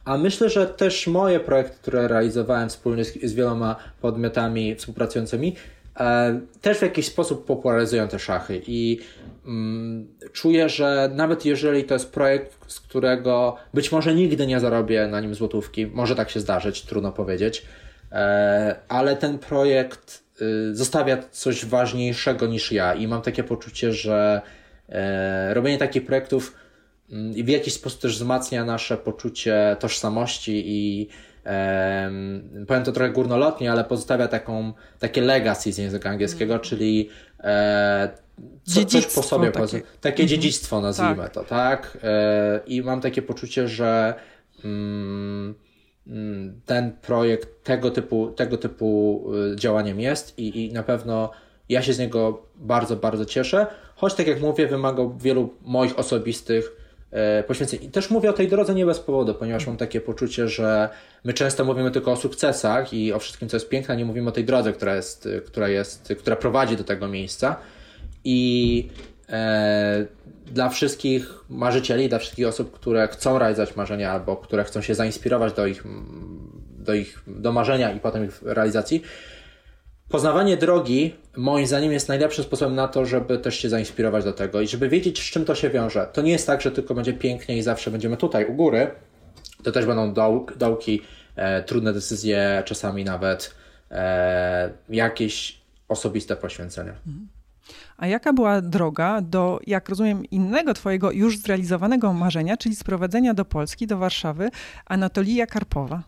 a 0.05 0.19
myślę, 0.19 0.51
że 0.51 0.67
też 0.67 1.07
moje 1.07 1.41
projekty, 1.41 1.77
które 1.79 2.09
realizowałem 2.09 2.69
wspólnie 2.69 3.05
z, 3.05 3.23
z 3.23 3.33
wieloma 3.33 3.77
podmiotami 4.01 4.75
współpracującymi, 4.75 5.57
też 6.61 6.79
w 6.79 6.83
jakiś 6.83 7.07
sposób 7.07 7.47
popularyzują 7.47 8.09
te 8.09 8.19
szachy 8.19 8.63
i 8.67 8.99
mm, 9.47 10.09
czuję, 10.33 10.69
że 10.69 11.11
nawet 11.15 11.45
jeżeli 11.45 11.85
to 11.85 11.95
jest 11.95 12.13
projekt, 12.13 12.57
z 12.67 12.81
którego 12.81 13.57
być 13.75 13.93
może 13.93 14.15
nigdy 14.15 14.47
nie 14.47 14.61
zarobię 14.61 15.07
na 15.07 15.21
nim 15.21 15.35
złotówki, 15.35 15.87
może 15.87 16.15
tak 16.15 16.31
się 16.31 16.41
zdarzyć, 16.41 16.83
trudno 16.83 17.13
powiedzieć, 17.13 17.67
e, 18.13 18.77
ale 18.89 19.17
ten 19.17 19.39
projekt 19.39 20.23
y, 20.43 20.75
zostawia 20.75 21.19
coś 21.31 21.65
ważniejszego 21.65 22.47
niż 22.47 22.73
ja 22.73 22.95
i 22.95 23.09
mam 23.09 23.23
takie 23.23 23.45
poczucie, 23.45 23.93
że 23.93 24.41
e, 24.89 25.55
robienie 25.55 25.79
takich 25.79 26.07
projektów 26.07 26.55
mm, 27.11 27.33
w 27.33 27.49
jakiś 27.49 27.75
sposób 27.75 28.01
też 28.01 28.15
wzmacnia 28.15 28.65
nasze 28.65 28.97
poczucie 28.97 29.77
tożsamości 29.81 30.63
i 30.67 31.09
um, 31.45 32.67
powiem 32.69 32.85
to 32.85 32.93
trochę 32.93 33.13
górnolotnie, 33.13 33.73
ale 33.73 33.85
pozostawia 33.85 34.29
taką, 34.29 34.73
takie 34.99 35.21
legacy 35.21 35.73
z 35.73 35.79
języka 35.79 36.11
angielskiego, 36.11 36.53
mm. 36.55 36.65
czyli 36.65 37.09
e, 37.41 38.09
co, 38.65 38.85
coś 38.85 39.07
po 39.07 39.23
sobie, 39.23 39.51
takie, 39.51 39.83
takie 40.01 40.23
mhm. 40.23 40.29
dziedzictwo 40.29 40.81
nazwijmy 40.81 41.23
tak. 41.23 41.33
to, 41.33 41.45
tak? 41.45 41.99
E, 42.03 42.61
I 42.67 42.83
mam 42.83 43.01
takie 43.01 43.23
poczucie, 43.23 43.69
że 43.69 44.15
mm, 44.65 45.55
mm, 46.07 46.61
ten 46.67 46.93
projekt 46.93 47.65
tego 47.65 47.91
typu, 47.91 48.31
tego 48.31 48.59
typu 48.59 49.25
y, 49.53 49.57
działaniem 49.57 50.01
jest 50.01 50.39
i, 50.39 50.67
i 50.67 50.73
na 50.73 50.83
pewno 50.83 51.31
ja 51.69 51.83
się 51.83 51.93
z 51.93 51.99
niego 51.99 52.43
bardzo, 52.57 52.97
bardzo 52.97 53.25
cieszę, 53.25 53.67
choć 53.97 54.15
tak 54.15 54.27
jak 54.27 54.41
mówię, 54.41 54.67
wymagał 54.67 55.19
wielu 55.19 55.55
moich 55.63 55.99
osobistych 55.99 56.80
poświęceń. 57.47 57.79
I 57.83 57.89
też 57.89 58.11
mówię 58.11 58.31
o 58.31 58.33
tej 58.33 58.49
drodze 58.49 58.75
nie 58.75 58.87
bez 58.87 59.01
powodu, 59.01 59.35
ponieważ 59.35 59.67
mam 59.67 59.77
takie 59.77 60.01
poczucie, 60.01 60.49
że 60.49 60.89
my 61.25 61.33
często 61.33 61.65
mówimy 61.65 61.91
tylko 61.91 62.13
o 62.13 62.17
sukcesach 62.17 62.93
i 62.93 63.13
o 63.13 63.19
wszystkim, 63.19 63.49
co 63.49 63.57
jest 63.57 63.69
piękne, 63.69 63.95
a 63.95 63.97
nie 63.97 64.05
mówimy 64.05 64.29
o 64.29 64.33
tej 64.33 64.45
drodze, 64.45 64.73
która 64.73 64.95
jest, 64.95 65.29
która 65.47 65.69
jest, 65.69 66.15
która 66.19 66.37
prowadzi 66.37 66.77
do 66.77 66.85
tego 66.85 67.09
miejsca 67.09 67.57
i 68.25 68.89
e, 69.29 70.07
dla 70.47 70.69
wszystkich 70.69 71.35
marzycieli, 71.49 72.09
dla 72.09 72.19
wszystkich 72.19 72.47
osób, 72.47 72.73
które 72.73 73.09
chcą 73.09 73.39
realizować 73.39 73.77
marzenia 73.77 74.13
albo 74.13 74.37
które 74.37 74.65
chcą 74.65 74.81
się 74.81 74.95
zainspirować 74.95 75.53
do 75.53 75.67
ich, 75.67 75.85
do 76.79 76.95
ich 76.95 77.23
do 77.27 77.53
marzenia 77.53 77.93
i 77.93 78.01
potem 78.01 78.25
ich 78.25 78.43
realizacji, 78.43 79.03
Poznawanie 80.11 80.57
drogi, 80.57 81.15
moim 81.37 81.67
zdaniem, 81.67 81.93
jest 81.93 82.09
najlepszym 82.09 82.45
sposobem 82.45 82.75
na 82.75 82.89
to, 82.89 83.07
żeby 83.07 83.39
też 83.39 83.59
się 83.59 83.69
zainspirować 83.69 84.25
do 84.25 84.33
tego 84.33 84.61
i 84.61 84.69
żeby 84.69 84.89
wiedzieć, 84.89 85.23
z 85.23 85.31
czym 85.31 85.45
to 85.45 85.55
się 85.55 85.71
wiąże. 85.71 86.09
To 86.13 86.23
nie 86.23 86.33
jest 86.33 86.47
tak, 86.47 86.61
że 86.61 86.71
tylko 86.71 86.95
będzie 86.95 87.13
pięknie 87.13 87.59
i 87.59 87.63
zawsze 87.63 87.91
będziemy 87.91 88.17
tutaj 88.17 88.47
u 88.47 88.55
góry. 88.55 88.91
To 89.63 89.73
też 89.73 89.87
będą 89.87 90.13
dołki, 90.13 90.59
dołki 90.59 91.03
e, 91.37 91.63
trudne 91.63 91.93
decyzje, 91.93 92.63
czasami 92.67 93.05
nawet 93.05 93.55
e, 93.91 94.73
jakieś 94.89 95.61
osobiste 95.89 96.37
poświęcenia. 96.37 96.93
A 97.97 98.07
jaka 98.07 98.33
była 98.33 98.61
droga 98.61 99.21
do, 99.21 99.61
jak 99.67 99.89
rozumiem, 99.89 100.25
innego 100.25 100.75
Twojego 100.75 101.11
już 101.11 101.39
zrealizowanego 101.39 102.13
marzenia, 102.13 102.57
czyli 102.57 102.77
sprowadzenia 102.77 103.35
do 103.35 103.45
Polski, 103.45 103.87
do 103.87 103.99
Warszawy, 103.99 104.51
Anatolija 104.87 105.47
Karpowa? 105.47 106.03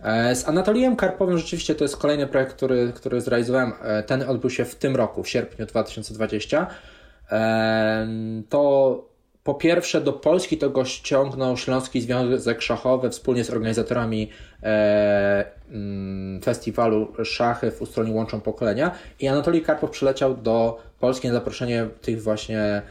E, 0.00 0.34
z 0.34 0.48
Anatolijem 0.48 0.96
Karpowym 0.96 1.38
rzeczywiście 1.38 1.74
to 1.74 1.84
jest 1.84 1.96
kolejny 1.96 2.26
projekt, 2.26 2.52
który, 2.52 2.92
który 2.94 3.20
zrealizowałem. 3.20 3.72
E, 3.82 4.02
ten 4.02 4.22
odbył 4.22 4.50
się 4.50 4.64
w 4.64 4.74
tym 4.74 4.96
roku, 4.96 5.22
w 5.22 5.28
sierpniu 5.28 5.66
2020. 5.66 6.66
E, 7.30 8.08
to 8.48 9.10
po 9.44 9.54
pierwsze 9.54 10.00
do 10.00 10.12
Polski 10.12 10.58
to 10.58 10.70
go 10.70 10.84
ściągnął 10.84 11.56
Śląski 11.56 12.00
Związek 12.00 12.62
Szachowy 12.62 13.10
wspólnie 13.10 13.44
z 13.44 13.50
organizatorami 13.50 14.30
mm, 15.70 16.40
festiwalu 16.42 17.12
Szachy 17.24 17.70
w 17.70 17.82
Ustroni 17.82 18.12
Łączą 18.12 18.40
Pokolenia 18.40 18.90
i 19.20 19.28
Anatolij 19.28 19.62
Karpow 19.62 19.90
przyleciał 19.90 20.36
do 20.36 20.82
Polski 20.98 21.28
na 21.28 21.34
zaproszenie 21.34 21.88
tych 22.02 22.22
właśnie 22.22 22.82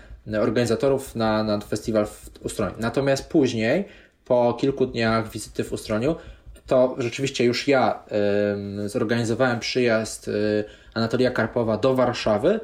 organizatorów 0.42 1.16
na, 1.16 1.44
na 1.44 1.60
festiwal 1.60 2.06
w 2.06 2.30
Ustroni. 2.44 2.74
Natomiast 2.80 3.30
później, 3.30 3.86
po 4.26 4.54
kilku 4.54 4.86
dniach 4.86 5.32
wizyty 5.32 5.64
w 5.64 5.74
Ustroniu, 5.74 6.16
to 6.70 6.96
rzeczywiście 6.98 7.46
już 7.46 7.68
ja 7.68 8.04
zorganizowałem 8.86 9.60
przyjazd 9.60 10.28
y, 10.28 10.64
Anatolia 10.94 11.32
Karpowa 11.32 11.78
do 11.78 11.96
Warszawy. 11.96 12.60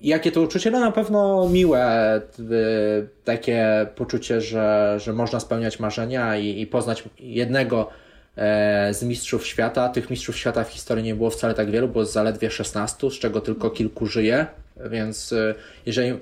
Jakie 0.00 0.32
to 0.32 0.40
uczucie? 0.40 0.70
No 0.70 0.80
na 0.80 0.92
pewno 0.92 1.48
miłe, 1.48 2.16
y, 2.40 3.08
takie 3.24 3.86
poczucie, 3.94 4.40
że, 4.40 4.96
że 5.00 5.12
można 5.12 5.40
spełniać 5.40 5.80
marzenia 5.80 6.36
i, 6.36 6.60
i 6.60 6.66
poznać 6.66 7.04
jednego 7.18 7.90
e, 8.36 8.94
z 8.94 9.02
mistrzów 9.02 9.46
świata. 9.46 9.88
Tych 9.88 10.10
mistrzów 10.10 10.36
świata 10.36 10.64
w 10.64 10.70
historii 10.70 11.04
nie 11.04 11.14
było 11.14 11.30
wcale 11.30 11.54
tak 11.54 11.70
wielu, 11.70 11.88
było 11.88 12.04
zaledwie 12.04 12.50
16, 12.50 13.10
z 13.10 13.14
czego 13.14 13.40
tylko 13.40 13.70
kilku 13.70 14.06
żyje, 14.06 14.46
więc 14.90 15.32
y, 15.32 15.54
jeżeli 15.86 16.18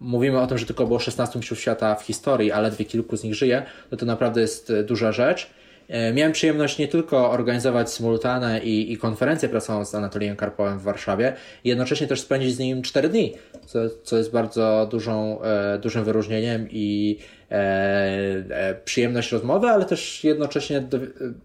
mówimy 0.00 0.40
o 0.40 0.46
tym, 0.46 0.58
że 0.58 0.66
tylko 0.66 0.86
było 0.86 0.98
16 0.98 1.38
mistrzów 1.38 1.60
świata 1.60 1.94
w 1.94 2.02
historii, 2.02 2.52
a 2.52 2.60
ledwie 2.60 2.84
kilku 2.84 3.16
z 3.16 3.24
nich 3.24 3.34
żyje, 3.34 3.62
no 3.90 3.98
to 3.98 4.06
naprawdę 4.06 4.40
jest 4.40 4.72
duża 4.86 5.12
rzecz. 5.12 5.50
E, 5.88 6.12
miałem 6.12 6.32
przyjemność 6.32 6.78
nie 6.78 6.88
tylko 6.88 7.30
organizować 7.30 7.90
symultanę 7.92 8.60
i, 8.60 8.92
i 8.92 8.98
konferencję 8.98 9.48
prasową 9.48 9.84
z 9.84 9.94
Anatolijem 9.94 10.36
Karpowem 10.36 10.78
w 10.78 10.82
Warszawie, 10.82 11.32
jednocześnie 11.64 12.06
też 12.06 12.20
spędzić 12.20 12.54
z 12.54 12.58
nim 12.58 12.82
4 12.82 13.08
dni, 13.08 13.34
co, 13.66 13.78
co 14.02 14.16
jest 14.16 14.32
bardzo 14.32 14.88
dużą, 14.90 15.42
e, 15.42 15.78
dużym 15.78 16.04
wyróżnieniem 16.04 16.68
i 16.70 17.18
e, 17.50 17.54
e, 17.54 18.74
przyjemność 18.84 19.32
rozmowy, 19.32 19.68
ale 19.68 19.84
też 19.84 20.24
jednocześnie 20.24 20.80
do, 20.80 20.98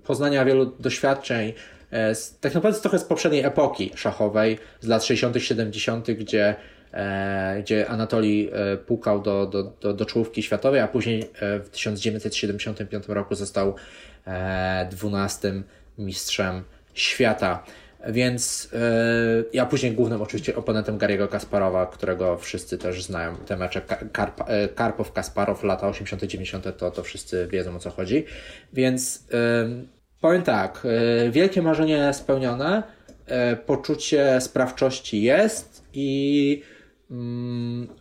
poznania 0.03 0.45
wielu 0.45 0.65
doświadczeń, 0.65 1.53
e, 1.91 2.15
z, 2.15 2.39
tak 2.39 2.53
naprawdę 2.53 2.79
trochę 2.79 2.99
z 2.99 3.03
poprzedniej 3.03 3.43
epoki 3.43 3.91
szachowej, 3.95 4.57
z 4.81 4.87
lat 4.87 5.03
60., 5.03 5.43
70., 5.43 6.11
gdzie 6.11 6.55
gdzie 7.59 7.89
Anatolii 7.89 8.51
pukał 8.85 9.21
do, 9.21 9.45
do, 9.45 9.63
do, 9.63 9.93
do 9.93 10.05
czołówki 10.05 10.43
światowej, 10.43 10.81
a 10.81 10.87
później 10.87 11.23
w 11.41 11.69
1975 11.69 13.07
roku 13.07 13.35
został 13.35 13.75
E, 14.29 14.87
dwunastym 14.91 15.63
mistrzem 15.97 16.63
świata. 16.93 17.63
Więc 18.07 18.69
ja 19.53 19.65
później 19.65 19.91
głównym 19.91 20.21
oczywiście 20.21 20.55
oponentem 20.55 20.97
Gariego 20.97 21.27
Kasparowa, 21.27 21.85
którego 21.85 22.37
wszyscy 22.37 22.77
też 22.77 23.03
znają. 23.03 23.35
Te 23.35 23.57
mecze 23.57 23.81
Karp 24.11 24.41
e, 24.47 24.67
Karpow-Kasparow 24.67 25.63
lata 25.63 25.91
80-90 25.91 26.71
to, 26.71 26.91
to 26.91 27.03
wszyscy 27.03 27.47
wiedzą 27.51 27.75
o 27.75 27.79
co 27.79 27.89
chodzi. 27.89 28.25
Więc 28.73 29.27
powiem 30.21 30.41
tak, 30.41 30.87
wielkie 31.31 31.61
marzenie 31.61 32.13
spełnione, 32.13 32.83
poczucie 33.65 34.41
sprawczości 34.41 35.21
jest 35.21 35.83
i 35.93 36.61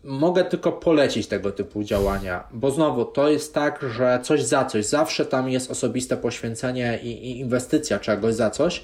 mogę 0.05 0.45
tylko 0.45 0.73
polecić 0.73 1.27
tego 1.27 1.53
typu 1.53 1.83
działania, 1.83 2.45
bo 2.53 2.71
znowu 2.71 3.05
to 3.05 3.29
jest 3.29 3.55
tak, 3.55 3.85
że 3.97 4.21
coś 4.23 4.43
za 4.43 4.65
coś, 4.65 4.87
zawsze 4.87 5.27
tam 5.27 5.49
jest 5.49 5.71
osobiste 5.71 6.17
poświęcenie 6.17 6.99
i, 7.03 7.09
i 7.09 7.39
inwestycja 7.39 7.99
czegoś 7.99 8.35
za 8.35 8.51
coś, 8.51 8.83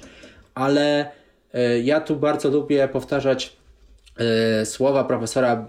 ale 0.55 1.05
y, 1.55 1.81
ja 1.83 2.01
tu 2.01 2.15
bardzo 2.15 2.49
lubię 2.49 2.87
powtarzać 2.87 3.57
y, 4.61 4.65
słowa 4.65 5.03
profesora 5.03 5.65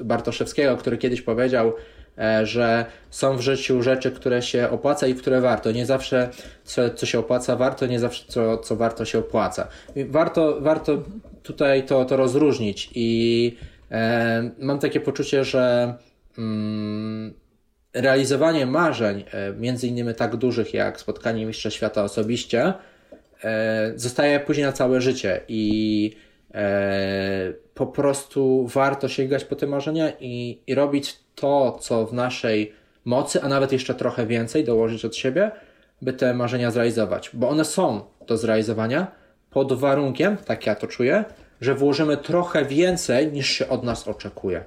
Bartoszewskiego, 0.00 0.76
który 0.76 0.98
kiedyś 0.98 1.22
powiedział, 1.22 1.72
e, 2.18 2.46
że 2.46 2.86
są 3.10 3.36
w 3.36 3.40
życiu 3.40 3.82
rzeczy, 3.82 4.10
które 4.10 4.42
się 4.42 4.70
opłaca 4.70 5.06
i 5.06 5.14
które 5.14 5.40
warto. 5.40 5.72
Nie 5.72 5.86
zawsze 5.86 6.28
co, 6.64 6.90
co 6.90 7.06
się 7.06 7.18
opłaca 7.18 7.56
warto, 7.56 7.86
nie 7.86 8.00
zawsze 8.00 8.24
co, 8.28 8.58
co 8.58 8.76
warto 8.76 9.04
się 9.04 9.18
opłaca. 9.18 9.68
Warto, 10.08 10.60
warto 10.60 11.02
tutaj 11.46 11.86
to, 11.86 12.04
to 12.04 12.16
rozróżnić. 12.16 12.90
I 12.94 13.56
e, 13.90 14.50
mam 14.58 14.78
takie 14.78 15.00
poczucie, 15.00 15.44
że 15.44 15.94
mm, 16.38 17.34
realizowanie 17.94 18.66
marzeń, 18.66 19.24
e, 19.32 19.52
między 19.52 19.86
innymi 19.86 20.14
tak 20.14 20.36
dużych 20.36 20.74
jak 20.74 21.00
spotkanie 21.00 21.46
Mistrza 21.46 21.70
Świata 21.70 22.04
osobiście, 22.04 22.72
e, 23.44 23.92
zostaje 23.96 24.40
później 24.40 24.66
na 24.66 24.72
całe 24.72 25.00
życie. 25.00 25.40
I 25.48 26.16
e, 26.54 27.52
po 27.74 27.86
prostu 27.86 28.66
warto 28.66 29.08
sięgać 29.08 29.44
po 29.44 29.56
te 29.56 29.66
marzenia 29.66 30.12
i, 30.20 30.60
i 30.66 30.74
robić 30.74 31.16
to, 31.34 31.78
co 31.80 32.06
w 32.06 32.12
naszej 32.12 32.72
mocy, 33.04 33.42
a 33.42 33.48
nawet 33.48 33.72
jeszcze 33.72 33.94
trochę 33.94 34.26
więcej 34.26 34.64
dołożyć 34.64 35.04
od 35.04 35.16
siebie, 35.16 35.50
by 36.02 36.12
te 36.12 36.34
marzenia 36.34 36.70
zrealizować, 36.70 37.30
bo 37.34 37.48
one 37.48 37.64
są 37.64 38.00
do 38.26 38.36
zrealizowania 38.36 39.25
pod 39.56 39.72
warunkiem, 39.72 40.36
tak 40.36 40.66
ja 40.66 40.74
to 40.74 40.86
czuję, 40.86 41.24
że 41.60 41.74
włożymy 41.74 42.16
trochę 42.16 42.64
więcej 42.64 43.32
niż 43.32 43.48
się 43.48 43.68
od 43.68 43.84
nas 43.84 44.08
oczekuje. 44.08 44.64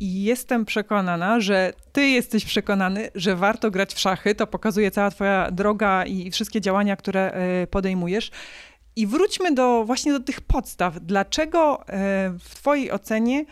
Jestem 0.00 0.64
przekonana, 0.64 1.40
że 1.40 1.72
ty 1.92 2.08
jesteś 2.08 2.44
przekonany, 2.44 3.10
że 3.14 3.36
warto 3.36 3.70
grać 3.70 3.94
w 3.94 3.98
szachy. 3.98 4.34
To 4.34 4.46
pokazuje 4.46 4.90
cała 4.90 5.10
twoja 5.10 5.50
droga 5.50 6.04
i 6.04 6.30
wszystkie 6.30 6.60
działania, 6.60 6.96
które 6.96 7.32
e, 7.32 7.66
podejmujesz. 7.66 8.30
I 8.96 9.06
wróćmy 9.06 9.54
do 9.54 9.84
właśnie 9.84 10.12
do 10.12 10.20
tych 10.20 10.40
podstaw. 10.40 11.00
Dlaczego 11.00 11.80
e, 11.80 11.86
w 12.40 12.54
twojej 12.54 12.92
ocenie 12.92 13.44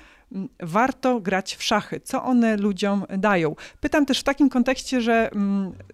warto 0.61 1.21
grać 1.21 1.57
w 1.57 1.63
szachy? 1.63 2.01
Co 2.01 2.25
one 2.25 2.57
ludziom 2.57 3.05
dają? 3.19 3.57
Pytam 3.81 4.07
też 4.07 4.21
w 4.21 4.23
takim 4.23 4.49
kontekście, 4.49 5.01
że 5.01 5.31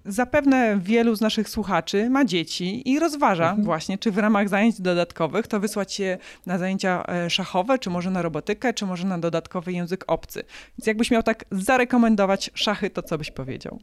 zapewne 0.05 0.79
wielu 0.83 1.15
z 1.15 1.21
naszych 1.21 1.49
słuchaczy 1.49 2.11
ma 2.11 2.25
dzieci 2.25 2.91
i 2.91 2.99
rozważa 2.99 3.49
mhm. 3.49 3.65
właśnie, 3.65 3.99
czy 3.99 4.11
w 4.11 4.19
ramach 4.19 4.49
zajęć 4.49 4.81
dodatkowych 4.81 5.47
to 5.47 5.61
wysłać 5.61 6.01
je 6.01 6.19
na 6.47 6.59
zajęcia 6.59 7.05
e, 7.09 7.31
szachowe, 7.31 7.79
czy 7.79 7.91
może 7.91 8.11
na 8.11 8.23
robotykę, 8.23 8.75
czy 8.75 8.87
może 8.87 9.07
na 9.07 9.19
dodatkowy 9.19 9.73
język 9.73 10.05
obcy. 10.07 10.43
Więc 10.79 10.87
jakbyś 10.87 11.11
miał 11.11 11.23
tak 11.23 11.45
zarekomendować 11.51 12.51
szachy, 12.55 12.91
to 12.91 13.03
co 13.03 13.19
byś 13.19 13.31
powiedział? 13.31 13.81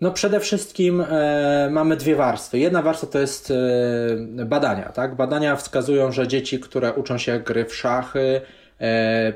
No 0.00 0.10
przede 0.10 0.40
wszystkim 0.40 1.00
e, 1.00 1.68
mamy 1.70 1.96
dwie 1.96 2.16
warstwy. 2.16 2.58
Jedna 2.58 2.82
warstwa 2.82 3.06
to 3.06 3.18
jest 3.18 3.50
e, 3.50 4.44
badania. 4.44 4.88
Tak? 4.88 5.16
Badania 5.16 5.56
wskazują, 5.56 6.12
że 6.12 6.28
dzieci, 6.28 6.60
które 6.60 6.92
uczą 6.92 7.18
się 7.18 7.40
gry 7.40 7.64
w 7.64 7.74
szachy, 7.74 8.40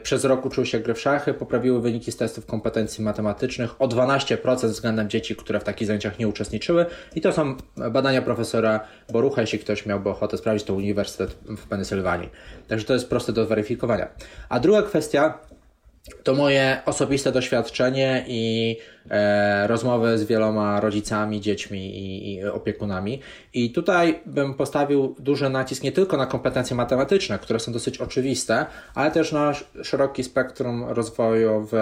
przez 0.02 0.24
rok 0.24 0.46
uczyły 0.46 0.66
się 0.66 0.80
gry 0.80 0.94
w 0.94 1.00
szachy, 1.00 1.34
poprawiły 1.34 1.80
wyniki 1.80 2.12
z 2.12 2.16
testów 2.16 2.46
kompetencji 2.46 3.04
matematycznych 3.04 3.82
o 3.82 3.88
12% 3.88 4.68
względem 4.68 5.10
dzieci, 5.10 5.36
które 5.36 5.60
w 5.60 5.64
takich 5.64 5.86
zajęciach 5.86 6.18
nie 6.18 6.28
uczestniczyły. 6.28 6.86
I 7.14 7.20
to 7.20 7.32
są 7.32 7.56
badania 7.90 8.22
profesora 8.22 8.80
Borucha, 9.12 9.40
jeśli 9.40 9.58
ktoś 9.58 9.86
miałby 9.86 10.10
ochotę 10.10 10.38
sprawdzić, 10.38 10.66
to 10.66 10.74
Uniwersytet 10.74 11.36
w 11.44 11.68
Pensylwanii. 11.68 12.30
Także 12.68 12.86
to 12.86 12.94
jest 12.94 13.08
proste 13.08 13.32
do 13.32 13.44
zweryfikowania. 13.44 14.08
A 14.48 14.60
druga 14.60 14.82
kwestia 14.82 15.38
to 16.22 16.34
moje 16.34 16.82
osobiste 16.86 17.32
doświadczenie 17.32 18.24
i 18.28 18.76
e, 19.10 19.66
rozmowy 19.66 20.18
z 20.18 20.24
wieloma 20.24 20.80
rodzicami, 20.80 21.40
dziećmi 21.40 21.98
i, 21.98 22.34
i, 22.34 22.44
opiekunami. 22.44 23.20
I 23.54 23.72
tutaj 23.72 24.20
bym 24.26 24.54
postawił 24.54 25.14
duży 25.18 25.48
nacisk 25.48 25.82
nie 25.82 25.92
tylko 25.92 26.16
na 26.16 26.26
kompetencje 26.26 26.76
matematyczne, 26.76 27.38
które 27.38 27.60
są 27.60 27.72
dosyć 27.72 27.98
oczywiste, 27.98 28.66
ale 28.94 29.10
też 29.10 29.32
na 29.32 29.52
szeroki 29.82 30.24
spektrum 30.24 30.84
rozwoju 30.84 31.68
w 31.72 31.74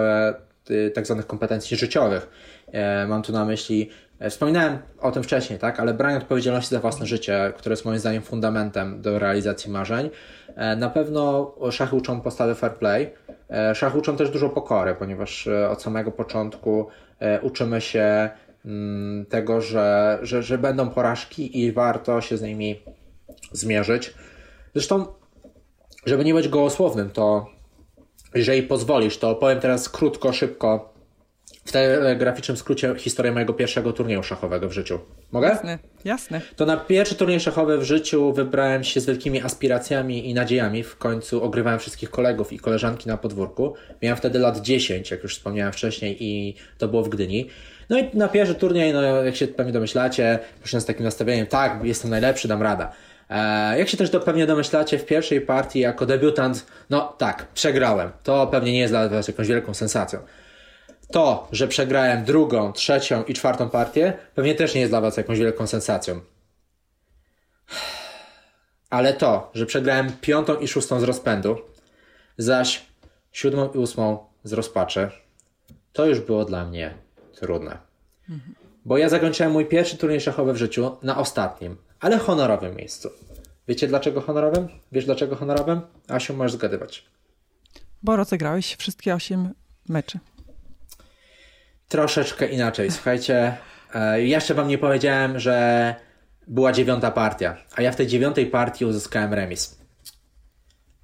y, 0.69 0.91
tak 0.91 1.05
zwanych 1.05 1.27
kompetencji 1.27 1.77
życiowych. 1.77 2.29
E, 2.71 3.07
mam 3.07 3.21
tu 3.21 3.31
na 3.31 3.45
myśli 3.45 3.89
Wspominałem 4.29 4.77
o 4.99 5.11
tym 5.11 5.23
wcześniej, 5.23 5.59
tak, 5.59 5.79
ale 5.79 5.93
branie 5.93 6.17
odpowiedzialności 6.17 6.69
za 6.69 6.79
własne 6.79 7.05
życie, 7.05 7.53
które 7.57 7.73
jest 7.73 7.85
moim 7.85 7.99
zdaniem 7.99 8.21
fundamentem 8.21 9.01
do 9.01 9.19
realizacji 9.19 9.71
marzeń. 9.71 10.09
E, 10.55 10.75
na 10.75 10.89
pewno 10.89 11.55
szachy 11.71 11.95
uczą 11.95 12.21
postawy 12.21 12.55
fair 12.55 12.75
play, 12.75 13.11
E, 13.49 13.75
szach 13.75 13.95
uczą 13.95 14.17
też 14.17 14.29
dużo 14.29 14.49
pokory, 14.49 14.95
ponieważ 14.95 15.47
e, 15.47 15.69
od 15.69 15.81
samego 15.81 16.11
początku 16.11 16.87
e, 17.19 17.41
uczymy 17.41 17.81
się 17.81 18.29
mm, 18.65 19.25
tego, 19.25 19.61
że, 19.61 20.19
że, 20.21 20.43
że 20.43 20.57
będą 20.57 20.89
porażki 20.89 21.63
i 21.63 21.71
warto 21.71 22.21
się 22.21 22.37
z 22.37 22.41
nimi 22.41 22.79
zmierzyć. 23.51 24.13
Zresztą, 24.73 25.05
żeby 26.05 26.25
nie 26.25 26.33
być 26.33 26.47
gołosłownym, 26.47 27.09
to 27.09 27.45
jeżeli 28.35 28.63
pozwolisz, 28.63 29.17
to 29.17 29.35
powiem 29.35 29.59
teraz 29.59 29.89
krótko, 29.89 30.33
szybko 30.33 30.93
w 31.67 31.71
telegraficznym 31.71 32.57
skrócie 32.57 32.95
historię 32.97 33.31
mojego 33.31 33.53
pierwszego 33.53 33.93
turnieju 33.93 34.23
szachowego 34.23 34.69
w 34.69 34.71
życiu. 34.71 34.99
Mogę? 35.31 35.47
Jasne, 35.47 35.79
jasne. 36.05 36.41
To 36.55 36.65
na 36.65 36.77
pierwszy 36.77 37.15
turniej 37.15 37.39
szachowy 37.39 37.77
w 37.77 37.83
życiu 37.83 38.33
wybrałem 38.33 38.83
się 38.83 38.99
z 38.99 39.05
wielkimi 39.05 39.41
aspiracjami 39.41 40.29
i 40.29 40.33
nadziejami. 40.33 40.83
W 40.83 40.97
końcu 40.97 41.43
ogrywałem 41.43 41.79
wszystkich 41.79 42.09
kolegów 42.09 42.53
i 42.53 42.59
koleżanki 42.59 43.09
na 43.09 43.17
podwórku. 43.17 43.73
Miałem 44.01 44.17
wtedy 44.17 44.39
lat 44.39 44.61
10, 44.61 45.11
jak 45.11 45.23
już 45.23 45.35
wspomniałem 45.35 45.73
wcześniej, 45.73 46.17
i 46.19 46.55
to 46.77 46.87
było 46.87 47.03
w 47.03 47.09
Gdyni. 47.09 47.49
No 47.89 47.99
i 47.99 48.09
na 48.13 48.27
pierwszy 48.27 48.55
turniej, 48.55 48.93
no 48.93 49.01
jak 49.01 49.35
się 49.35 49.47
pewnie 49.47 49.73
domyślacie, 49.73 50.39
poszedłem 50.61 50.81
z 50.81 50.85
takim 50.85 51.03
nastawieniem, 51.03 51.47
tak, 51.47 51.79
jestem 51.83 52.11
najlepszy, 52.11 52.47
dam 52.47 52.61
rada. 52.61 52.91
E, 53.29 53.79
jak 53.79 53.89
się 53.89 53.97
też 53.97 54.09
to 54.09 54.19
pewnie 54.19 54.45
domyślacie, 54.45 54.99
w 54.99 55.05
pierwszej 55.05 55.41
partii 55.41 55.79
jako 55.79 56.05
debiutant, 56.05 56.65
no 56.89 57.15
tak, 57.17 57.47
przegrałem. 57.53 58.11
To 58.23 58.47
pewnie 58.47 58.71
nie 58.71 58.79
jest 58.79 58.93
dla 58.93 59.09
Was 59.09 59.27
jakąś 59.27 59.47
wielką 59.47 59.73
sensacją. 59.73 60.19
To, 61.11 61.47
że 61.51 61.67
przegrałem 61.67 62.25
drugą, 62.25 62.73
trzecią 62.73 63.23
i 63.23 63.33
czwartą 63.33 63.69
partię, 63.69 64.13
pewnie 64.35 64.55
też 64.55 64.75
nie 64.75 64.81
jest 64.81 64.91
dla 64.91 65.01
Was 65.01 65.17
jakąś 65.17 65.39
wielką 65.39 65.67
sensacją. 65.67 66.19
Ale 68.89 69.13
to, 69.13 69.51
że 69.53 69.65
przegrałem 69.65 70.11
piątą 70.21 70.59
i 70.59 70.67
szóstą 70.67 70.99
z 70.99 71.03
rozpędu, 71.03 71.57
zaś 72.37 72.85
siódmą 73.31 73.71
i 73.71 73.77
ósmą 73.77 74.25
z 74.43 74.53
rozpaczy, 74.53 75.11
to 75.93 76.05
już 76.05 76.19
było 76.19 76.45
dla 76.45 76.65
mnie 76.65 76.93
trudne. 77.35 77.77
Bo 78.85 78.97
ja 78.97 79.09
zakończyłem 79.09 79.51
mój 79.51 79.65
pierwszy 79.65 79.97
turniej 79.97 80.21
szachowy 80.21 80.53
w 80.53 80.57
życiu 80.57 80.97
na 81.01 81.17
ostatnim, 81.17 81.77
ale 81.99 82.17
honorowym 82.17 82.75
miejscu. 82.75 83.09
Wiecie 83.67 83.87
dlaczego 83.87 84.21
honorowym? 84.21 84.67
Wiesz 84.91 85.05
dlaczego 85.05 85.35
honorowym? 85.35 85.81
Asiu, 86.07 86.33
możesz 86.33 86.51
zgadywać. 86.51 87.05
Bo 88.03 88.15
rozegrałeś 88.15 88.75
wszystkie 88.75 89.15
osiem 89.15 89.53
meczy. 89.89 90.19
Troszeczkę 91.87 92.47
inaczej. 92.47 92.91
Słuchajcie, 92.91 93.57
e, 93.93 94.21
jeszcze 94.21 94.53
wam 94.53 94.67
nie 94.67 94.77
powiedziałem, 94.77 95.39
że 95.39 95.95
była 96.47 96.71
dziewiąta 96.71 97.11
partia, 97.11 97.57
a 97.75 97.81
ja 97.81 97.91
w 97.91 97.95
tej 97.95 98.07
dziewiątej 98.07 98.45
partii 98.45 98.85
uzyskałem 98.85 99.33
remis. 99.33 99.77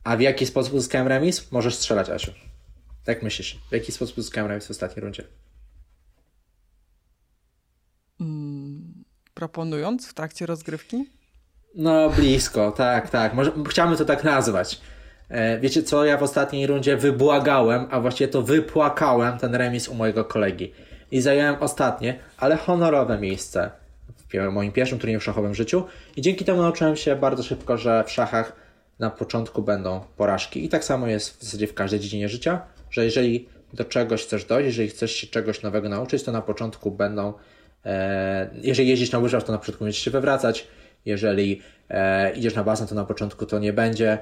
A 0.03 0.17
w 0.17 0.21
jaki 0.21 0.45
sposób 0.45 0.73
uzyskałem 0.73 1.07
remis? 1.07 1.51
Możesz 1.51 1.75
strzelać, 1.75 2.09
Asiu. 2.09 2.31
Jak 3.07 3.23
myślisz? 3.23 3.59
W 3.69 3.73
jaki 3.73 3.91
sposób 3.91 4.17
uzyskałem 4.17 4.49
remis 4.49 4.67
w 4.67 4.71
ostatniej 4.71 5.03
rundzie? 5.03 5.23
Hmm, 8.17 9.03
proponując 9.33 10.07
w 10.07 10.13
trakcie 10.13 10.45
rozgrywki? 10.45 11.05
No, 11.75 12.09
blisko, 12.09 12.71
tak, 12.71 13.09
tak. 13.09 13.33
Może, 13.33 13.51
chciałbym 13.69 13.97
to 13.97 14.05
tak 14.05 14.23
nazwać. 14.23 14.81
E, 15.31 15.59
wiecie 15.59 15.83
co, 15.83 16.05
ja 16.05 16.17
w 16.17 16.23
ostatniej 16.23 16.67
rundzie 16.67 16.97
wybłagałem, 16.97 17.87
a 17.89 17.99
właściwie 17.99 18.27
to 18.27 18.41
wypłakałem 18.41 19.37
ten 19.37 19.55
remis 19.55 19.87
u 19.89 19.95
mojego 19.95 20.25
kolegi. 20.25 20.71
I 21.11 21.21
zająłem 21.21 21.55
ostatnie, 21.59 22.19
ale 22.37 22.57
honorowe 22.57 23.19
miejsce 23.19 23.71
w 24.33 24.51
moim 24.51 24.71
pierwszym 24.71 24.99
turnieju 24.99 25.19
szachowym 25.19 25.51
w 25.51 25.55
życiu. 25.55 25.83
I 26.15 26.21
dzięki 26.21 26.45
temu 26.45 26.61
nauczyłem 26.61 26.95
się 26.95 27.15
bardzo 27.15 27.43
szybko, 27.43 27.77
że 27.77 28.03
w 28.03 28.11
szachach 28.11 28.55
na 28.99 29.09
początku 29.09 29.61
będą 29.61 30.01
porażki. 30.17 30.65
I 30.65 30.69
tak 30.69 30.83
samo 30.83 31.07
jest 31.07 31.39
w 31.39 31.43
zasadzie 31.43 31.67
w 31.67 31.73
każdej 31.73 31.99
dziedzinie 31.99 32.29
życia, 32.29 32.61
że 32.89 33.05
jeżeli 33.05 33.49
do 33.73 33.85
czegoś 33.85 34.23
chcesz 34.23 34.45
dojść, 34.45 34.65
jeżeli 34.67 34.89
chcesz 34.89 35.11
się 35.11 35.27
czegoś 35.27 35.61
nowego 35.61 35.89
nauczyć, 35.89 36.23
to 36.23 36.31
na 36.31 36.41
początku 36.41 36.91
będą, 36.91 37.33
e, 37.85 38.49
jeżeli 38.61 38.89
jeździsz 38.89 39.11
na 39.11 39.19
łyżwach, 39.19 39.43
to 39.43 39.51
na 39.51 39.57
początku 39.57 39.83
będziesz 39.83 40.03
się 40.03 40.11
wywracać, 40.11 40.67
jeżeli 41.05 41.61
e, 41.89 42.31
idziesz 42.31 42.55
na 42.55 42.63
basen, 42.63 42.87
to 42.87 42.95
na 42.95 43.05
początku 43.05 43.45
to 43.45 43.59
nie 43.59 43.73
będzie, 43.73 44.17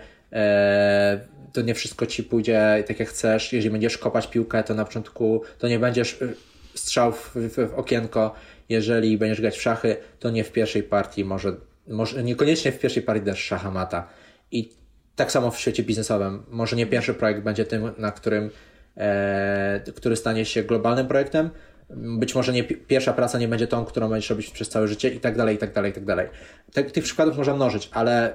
to 1.53 1.61
nie 1.61 1.73
wszystko 1.73 2.05
ci 2.05 2.23
pójdzie 2.23 2.83
tak 2.87 2.99
jak 2.99 3.09
chcesz. 3.09 3.53
Jeżeli 3.53 3.71
będziesz 3.71 3.97
kopać 3.97 4.27
piłkę, 4.27 4.63
to 4.63 4.73
na 4.73 4.85
początku 4.85 5.43
to 5.57 5.67
nie 5.67 5.79
będziesz 5.79 6.21
y, 6.21 6.35
strzał 6.75 7.11
w, 7.11 7.31
w, 7.35 7.69
w 7.69 7.73
okienko. 7.73 8.33
Jeżeli 8.69 9.17
będziesz 9.17 9.41
grać 9.41 9.57
w 9.57 9.61
szachy, 9.61 9.97
to 10.19 10.29
nie 10.29 10.43
w 10.43 10.51
pierwszej 10.51 10.83
partii, 10.83 11.25
może, 11.25 11.55
może 11.87 12.23
niekoniecznie 12.23 12.71
w 12.71 12.79
pierwszej 12.79 13.03
partii 13.03 13.25
dasz 13.25 13.43
szachamata. 13.43 14.07
I 14.51 14.69
tak 15.15 15.31
samo 15.31 15.51
w 15.51 15.59
świecie 15.59 15.83
biznesowym. 15.83 16.43
Może 16.49 16.75
nie 16.75 16.85
pierwszy 16.85 17.13
projekt 17.13 17.41
będzie 17.41 17.65
tym, 17.65 17.91
na 17.97 18.11
którym, 18.11 18.49
e, 18.97 19.81
który 19.95 20.15
stanie 20.15 20.45
się 20.45 20.63
globalnym 20.63 21.07
projektem, 21.07 21.49
być 21.89 22.35
może 22.35 22.53
nie, 22.53 22.63
pierwsza 22.63 23.13
praca 23.13 23.39
nie 23.39 23.47
będzie 23.47 23.67
tą, 23.67 23.85
którą 23.85 24.09
będziesz 24.09 24.29
robić 24.29 24.49
przez 24.49 24.69
całe 24.69 24.87
życie 24.87 25.09
i 25.09 25.19
tak 25.19 25.37
dalej, 25.37 25.55
i 25.55 25.57
tak 25.57 25.73
dalej, 25.73 25.91
i 25.91 25.93
tak 25.93 26.05
dalej. 26.05 26.27
Tych, 26.73 27.03
przykładów 27.03 27.37
można 27.37 27.55
mnożyć, 27.55 27.89
ale 27.93 28.33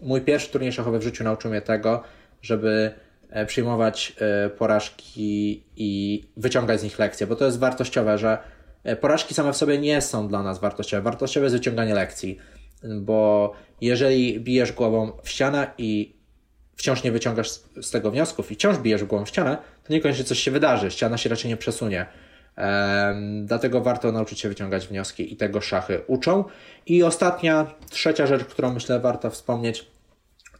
mój 0.00 0.20
pierwszy 0.20 0.50
turniej 0.50 0.72
szachowy 0.72 0.98
w 0.98 1.02
życiu 1.02 1.24
nauczył 1.24 1.50
mnie 1.50 1.60
tego, 1.60 2.02
żeby 2.42 2.90
e, 3.30 3.46
przyjmować 3.46 4.12
e, 4.18 4.50
porażki 4.50 5.64
i 5.76 6.22
wyciągać 6.36 6.80
z 6.80 6.82
nich 6.82 6.98
lekcje, 6.98 7.26
bo 7.26 7.36
to 7.36 7.44
jest 7.44 7.58
wartościowe, 7.58 8.18
że 8.18 8.38
e, 8.84 8.96
porażki 8.96 9.34
same 9.34 9.52
w 9.52 9.56
sobie 9.56 9.78
nie 9.78 10.00
są 10.00 10.28
dla 10.28 10.42
nas 10.42 10.58
wartościowe. 10.58 11.02
Wartościowe 11.02 11.44
jest 11.44 11.56
wyciąganie 11.56 11.94
lekcji, 11.94 12.38
bo 13.00 13.52
jeżeli 13.80 14.40
bijesz 14.40 14.72
głową 14.72 15.12
w 15.22 15.28
ścianę 15.28 15.70
i 15.78 16.16
wciąż 16.76 17.02
nie 17.02 17.12
wyciągasz 17.12 17.48
z 17.82 17.90
tego 17.90 18.10
wniosków 18.10 18.52
i 18.52 18.54
wciąż 18.54 18.78
bijesz 18.78 19.04
głową 19.04 19.24
w 19.24 19.28
ścianę, 19.28 19.56
to 19.84 19.92
niekoniecznie 19.92 20.24
coś 20.24 20.38
się 20.38 20.50
wydarzy, 20.50 20.90
ściana 20.90 21.18
się 21.18 21.30
raczej 21.30 21.48
nie 21.48 21.56
przesunie. 21.56 22.06
Dlatego 23.42 23.80
warto 23.80 24.12
nauczyć 24.12 24.40
się 24.40 24.48
wyciągać 24.48 24.88
wnioski 24.88 25.32
i 25.32 25.36
tego 25.36 25.60
szachy 25.60 26.00
uczą. 26.06 26.44
I 26.86 27.02
ostatnia, 27.02 27.66
trzecia 27.90 28.26
rzecz, 28.26 28.44
którą 28.44 28.72
myślę 28.72 29.00
warto 29.00 29.30
wspomnieć, 29.30 29.86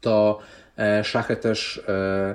to 0.01 0.38
e, 0.78 1.05
szachy 1.05 1.36
też 1.36 1.82
e, 1.88 2.34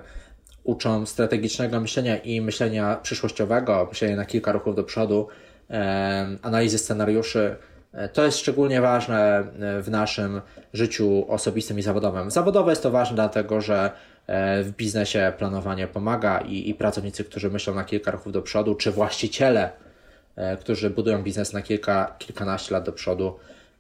uczą 0.64 1.06
strategicznego 1.06 1.80
myślenia 1.80 2.18
i 2.18 2.42
myślenia 2.42 2.96
przyszłościowego, 2.96 3.88
myślenia 3.90 4.16
na 4.16 4.26
kilka 4.26 4.52
ruchów 4.52 4.76
do 4.76 4.84
przodu, 4.84 5.28
analizy 6.42 6.78
scenariuszy. 6.78 7.56
E, 7.94 8.10
to 8.10 8.26
jest 8.26 8.38
szczególnie 8.38 8.82
ważne 8.82 9.44
w 9.82 9.88
naszym 9.90 10.42
życiu 10.74 11.26
osobistym 11.28 11.80
i 11.80 11.82
zawodowym. 11.82 12.32
Zawodowe 12.32 12.72
jest 12.72 12.84
to 12.84 12.92
ważne 12.92 13.16
dlatego, 13.16 13.62
że 13.62 13.92
w 14.64 14.72
biznesie 14.78 15.34
planowanie 15.38 15.88
pomaga 15.88 16.40
i, 16.40 16.70
i 16.70 16.74
pracownicy, 16.74 17.24
którzy 17.24 17.50
myślą 17.50 17.76
na 17.76 17.84
kilka 17.84 18.12
ruchów 18.12 18.34
do 18.34 18.42
przodu, 18.42 18.76
czy 18.76 18.92
właściciele, 18.92 19.72
e, 20.36 20.58
którzy 20.58 20.90
budują 20.90 21.24
biznes 21.24 21.54
na 21.54 21.62
kilka, 21.62 22.16
kilkanaście 22.20 22.74
lat 22.74 22.86
do 22.86 22.92
przodu, 22.92 23.36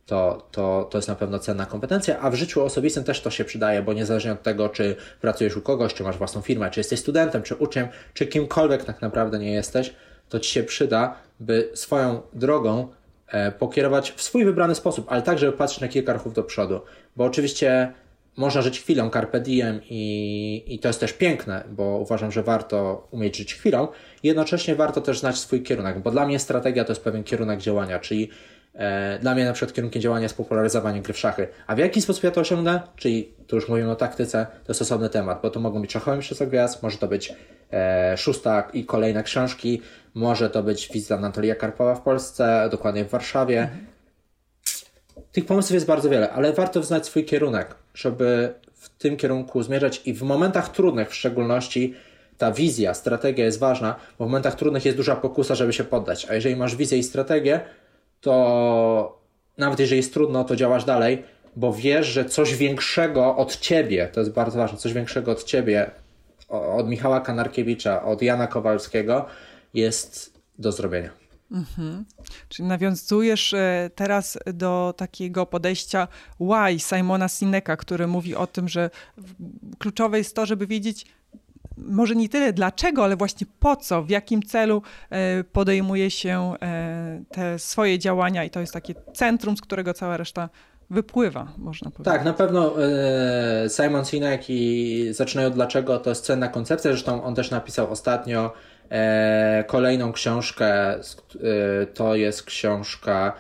to, 0.05 0.47
to, 0.51 0.87
to 0.91 0.97
jest 0.97 1.07
na 1.07 1.15
pewno 1.15 1.39
cenna 1.39 1.65
kompetencja, 1.65 2.19
a 2.19 2.29
w 2.29 2.35
życiu 2.35 2.63
osobistym 2.63 3.03
też 3.03 3.21
to 3.21 3.31
się 3.31 3.45
przydaje, 3.45 3.81
bo 3.81 3.93
niezależnie 3.93 4.31
od 4.31 4.43
tego, 4.43 4.69
czy 4.69 4.95
pracujesz 5.21 5.57
u 5.57 5.61
kogoś, 5.61 5.93
czy 5.93 6.03
masz 6.03 6.17
własną 6.17 6.41
firmę, 6.41 6.71
czy 6.71 6.79
jesteś 6.79 6.99
studentem, 6.99 7.43
czy 7.43 7.55
uczniem, 7.55 7.87
czy 8.13 8.25
kimkolwiek 8.25 8.83
tak 8.83 9.01
naprawdę 9.01 9.39
nie 9.39 9.51
jesteś, 9.51 9.93
to 10.29 10.39
ci 10.39 10.51
się 10.51 10.63
przyda, 10.63 11.15
by 11.39 11.69
swoją 11.73 12.21
drogą 12.33 12.87
e, 13.27 13.51
pokierować 13.51 14.11
w 14.11 14.21
swój 14.21 14.45
wybrany 14.45 14.75
sposób, 14.75 15.05
ale 15.09 15.21
tak, 15.21 15.39
żeby 15.39 15.57
patrzeć 15.57 15.81
na 15.81 15.87
kilka 15.87 16.13
ruchów 16.13 16.33
do 16.33 16.43
przodu, 16.43 16.81
bo 17.15 17.23
oczywiście 17.23 17.93
można 18.38 18.61
żyć 18.61 18.79
chwilą, 18.79 19.09
carpe 19.09 19.39
diem 19.39 19.81
i, 19.89 20.63
i 20.67 20.79
to 20.79 20.89
jest 20.89 20.99
też 20.99 21.13
piękne, 21.13 21.63
bo 21.69 21.83
uważam, 21.83 22.31
że 22.31 22.43
warto 22.43 23.07
umieć 23.11 23.38
żyć 23.38 23.55
chwilą. 23.55 23.88
Jednocześnie 24.23 24.75
warto 24.75 25.01
też 25.01 25.19
znać 25.19 25.38
swój 25.38 25.63
kierunek, 25.63 25.99
bo 25.99 26.11
dla 26.11 26.25
mnie 26.25 26.39
strategia 26.39 26.83
to 26.83 26.91
jest 26.91 27.03
pewien 27.03 27.23
kierunek 27.23 27.59
działania, 27.59 27.99
czyli 27.99 28.29
E, 28.77 29.19
dla 29.19 29.35
mnie 29.35 29.45
na 29.45 29.53
przykład 29.53 29.75
kierunkiem 29.75 30.01
działania 30.01 30.23
jest 30.23 30.38
popularyzowanie 30.38 31.01
gry 31.01 31.13
w 31.13 31.17
szachy. 31.17 31.47
A 31.67 31.75
w 31.75 31.77
jaki 31.77 32.01
sposób 32.01 32.23
ja 32.23 32.31
to 32.31 32.41
osiągnę? 32.41 32.81
Czyli 32.95 33.33
tu 33.47 33.55
już 33.55 33.69
mówimy 33.69 33.91
o 33.91 33.95
taktyce, 33.95 34.47
to 34.63 34.71
jest 34.71 34.81
osobny 34.81 35.09
temat, 35.09 35.41
bo 35.41 35.49
to 35.49 35.59
mogą 35.59 35.81
być 35.81 35.91
szachowe 35.91 36.17
mistrzostwa 36.17 36.45
gwiazd, 36.45 36.83
może 36.83 36.97
to 36.97 37.07
być 37.07 37.33
e, 37.73 38.17
szósta 38.17 38.67
i 38.73 38.85
kolejne 38.85 39.23
książki, 39.23 39.81
może 40.13 40.49
to 40.49 40.63
być 40.63 40.89
wizyta 40.93 41.15
Anatolia 41.15 41.55
Karpowa 41.55 41.95
w 41.95 42.01
Polsce, 42.01 42.67
dokładnie 42.71 43.05
w 43.05 43.09
Warszawie. 43.09 43.61
Mhm. 43.61 43.96
Tych 45.38 45.45
pomysłów 45.45 45.73
jest 45.73 45.85
bardzo 45.85 46.09
wiele, 46.09 46.31
ale 46.31 46.53
warto 46.53 46.83
znać 46.83 47.05
swój 47.05 47.25
kierunek, 47.25 47.75
żeby 47.93 48.53
w 48.73 48.89
tym 48.89 49.17
kierunku 49.17 49.63
zmierzać 49.63 50.01
i 50.05 50.13
w 50.13 50.23
momentach 50.23 50.69
trudnych 50.69 51.09
w 51.09 51.15
szczególności 51.15 51.93
ta 52.38 52.51
wizja, 52.51 52.93
strategia 52.93 53.45
jest 53.45 53.59
ważna, 53.59 53.95
bo 54.19 54.25
w 54.25 54.27
momentach 54.27 54.55
trudnych 54.55 54.85
jest 54.85 54.97
duża 54.97 55.15
pokusa, 55.15 55.55
żeby 55.55 55.73
się 55.73 55.83
poddać. 55.83 56.27
A 56.29 56.33
jeżeli 56.33 56.55
masz 56.55 56.75
wizję 56.75 56.97
i 56.97 57.03
strategię, 57.03 57.59
to 58.21 59.19
nawet 59.57 59.79
jeżeli 59.79 59.97
jest 59.97 60.13
trudno, 60.13 60.43
to 60.43 60.55
działasz 60.55 60.85
dalej, 60.85 61.23
bo 61.55 61.73
wiesz, 61.73 62.07
że 62.07 62.25
coś 62.25 62.55
większego 62.55 63.35
od 63.35 63.59
ciebie, 63.59 64.09
to 64.13 64.19
jest 64.19 64.31
bardzo 64.31 64.57
ważne, 64.57 64.77
coś 64.77 64.93
większego 64.93 65.31
od 65.31 65.43
ciebie, 65.43 65.91
od 66.49 66.89
Michała 66.89 67.21
Kanarkiewicza, 67.21 68.03
od 68.03 68.21
Jana 68.21 68.47
Kowalskiego 68.47 69.25
jest 69.73 70.39
do 70.59 70.71
zrobienia. 70.71 71.16
Mhm. 71.51 72.05
Czyli 72.49 72.67
nawiązujesz 72.67 73.53
e, 73.53 73.89
teraz 73.95 74.37
do 74.53 74.93
takiego 74.97 75.45
podejścia 75.45 76.07
why 76.39 76.79
Simona 76.79 77.27
Sineka, 77.27 77.77
który 77.77 78.07
mówi 78.07 78.35
o 78.35 78.47
tym, 78.47 78.69
że 78.69 78.89
kluczowe 79.79 80.17
jest 80.17 80.35
to, 80.35 80.45
żeby 80.45 80.67
wiedzieć, 80.67 81.05
może 81.77 82.15
nie 82.15 82.29
tyle 82.29 82.53
dlaczego, 82.53 83.03
ale 83.03 83.15
właśnie 83.15 83.47
po 83.59 83.75
co, 83.75 84.03
w 84.03 84.09
jakim 84.09 84.43
celu 84.43 84.81
e, 85.09 85.43
podejmuje 85.43 86.11
się 86.11 86.53
e, 86.61 87.23
te 87.31 87.59
swoje 87.59 87.99
działania 87.99 88.43
i 88.43 88.49
to 88.49 88.59
jest 88.59 88.73
takie 88.73 88.95
centrum, 89.13 89.57
z 89.57 89.61
którego 89.61 89.93
cała 89.93 90.17
reszta 90.17 90.49
wypływa, 90.89 91.53
można 91.57 91.91
powiedzieć. 91.91 92.13
Tak, 92.13 92.25
na 92.25 92.33
pewno 92.33 92.73
Simon 93.67 94.05
Sinek 94.05 94.49
i 94.49 95.07
zaczynają 95.11 95.49
dlaczego 95.49 95.99
to 95.99 96.09
jest 96.09 96.25
cenna 96.25 96.47
koncepcja, 96.47 96.91
zresztą 96.91 97.23
on 97.23 97.35
też 97.35 97.51
napisał 97.51 97.91
ostatnio 97.91 98.53
kolejną 99.67 100.11
książkę, 100.13 100.99
to 101.93 102.15
jest 102.15 102.43
książka 102.43 103.33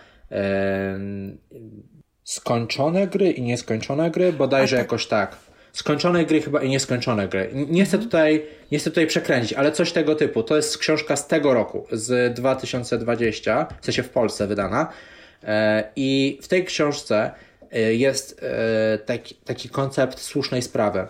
Skończone 2.23 3.07
gry 3.07 3.31
i 3.31 3.41
nieskończone 3.41 4.11
gry, 4.11 4.33
bodajże 4.33 4.75
tak. 4.75 4.85
jakoś 4.85 5.07
tak 5.07 5.37
skończone 5.77 6.25
gry 6.25 6.41
chyba 6.41 6.63
i 6.63 6.69
nieskończone 6.69 7.27
gry. 7.27 7.49
Nie 7.53 7.85
chcę 7.85 7.97
tutaj, 7.99 8.45
nie 8.71 8.79
chcę 8.79 8.89
tutaj 8.89 9.07
przekręcić, 9.07 9.53
ale 9.53 9.71
coś 9.71 9.91
tego 9.91 10.15
typu. 10.15 10.43
To 10.43 10.55
jest 10.55 10.77
książka 10.77 11.15
z 11.15 11.27
tego 11.27 11.53
roku, 11.53 11.87
z 11.91 12.33
2020, 12.33 13.67
w 13.81 13.85
sensie 13.85 14.03
w 14.03 14.09
Polsce 14.09 14.47
wydana. 14.47 14.87
E, 15.43 15.83
I 15.95 16.39
w 16.41 16.47
tej 16.47 16.65
książce 16.65 17.31
e, 17.71 17.93
jest 17.93 18.43
e, 18.43 18.97
taki, 18.97 19.35
taki 19.35 19.69
koncept 19.69 20.19
słusznej 20.19 20.61
sprawy, 20.61 21.07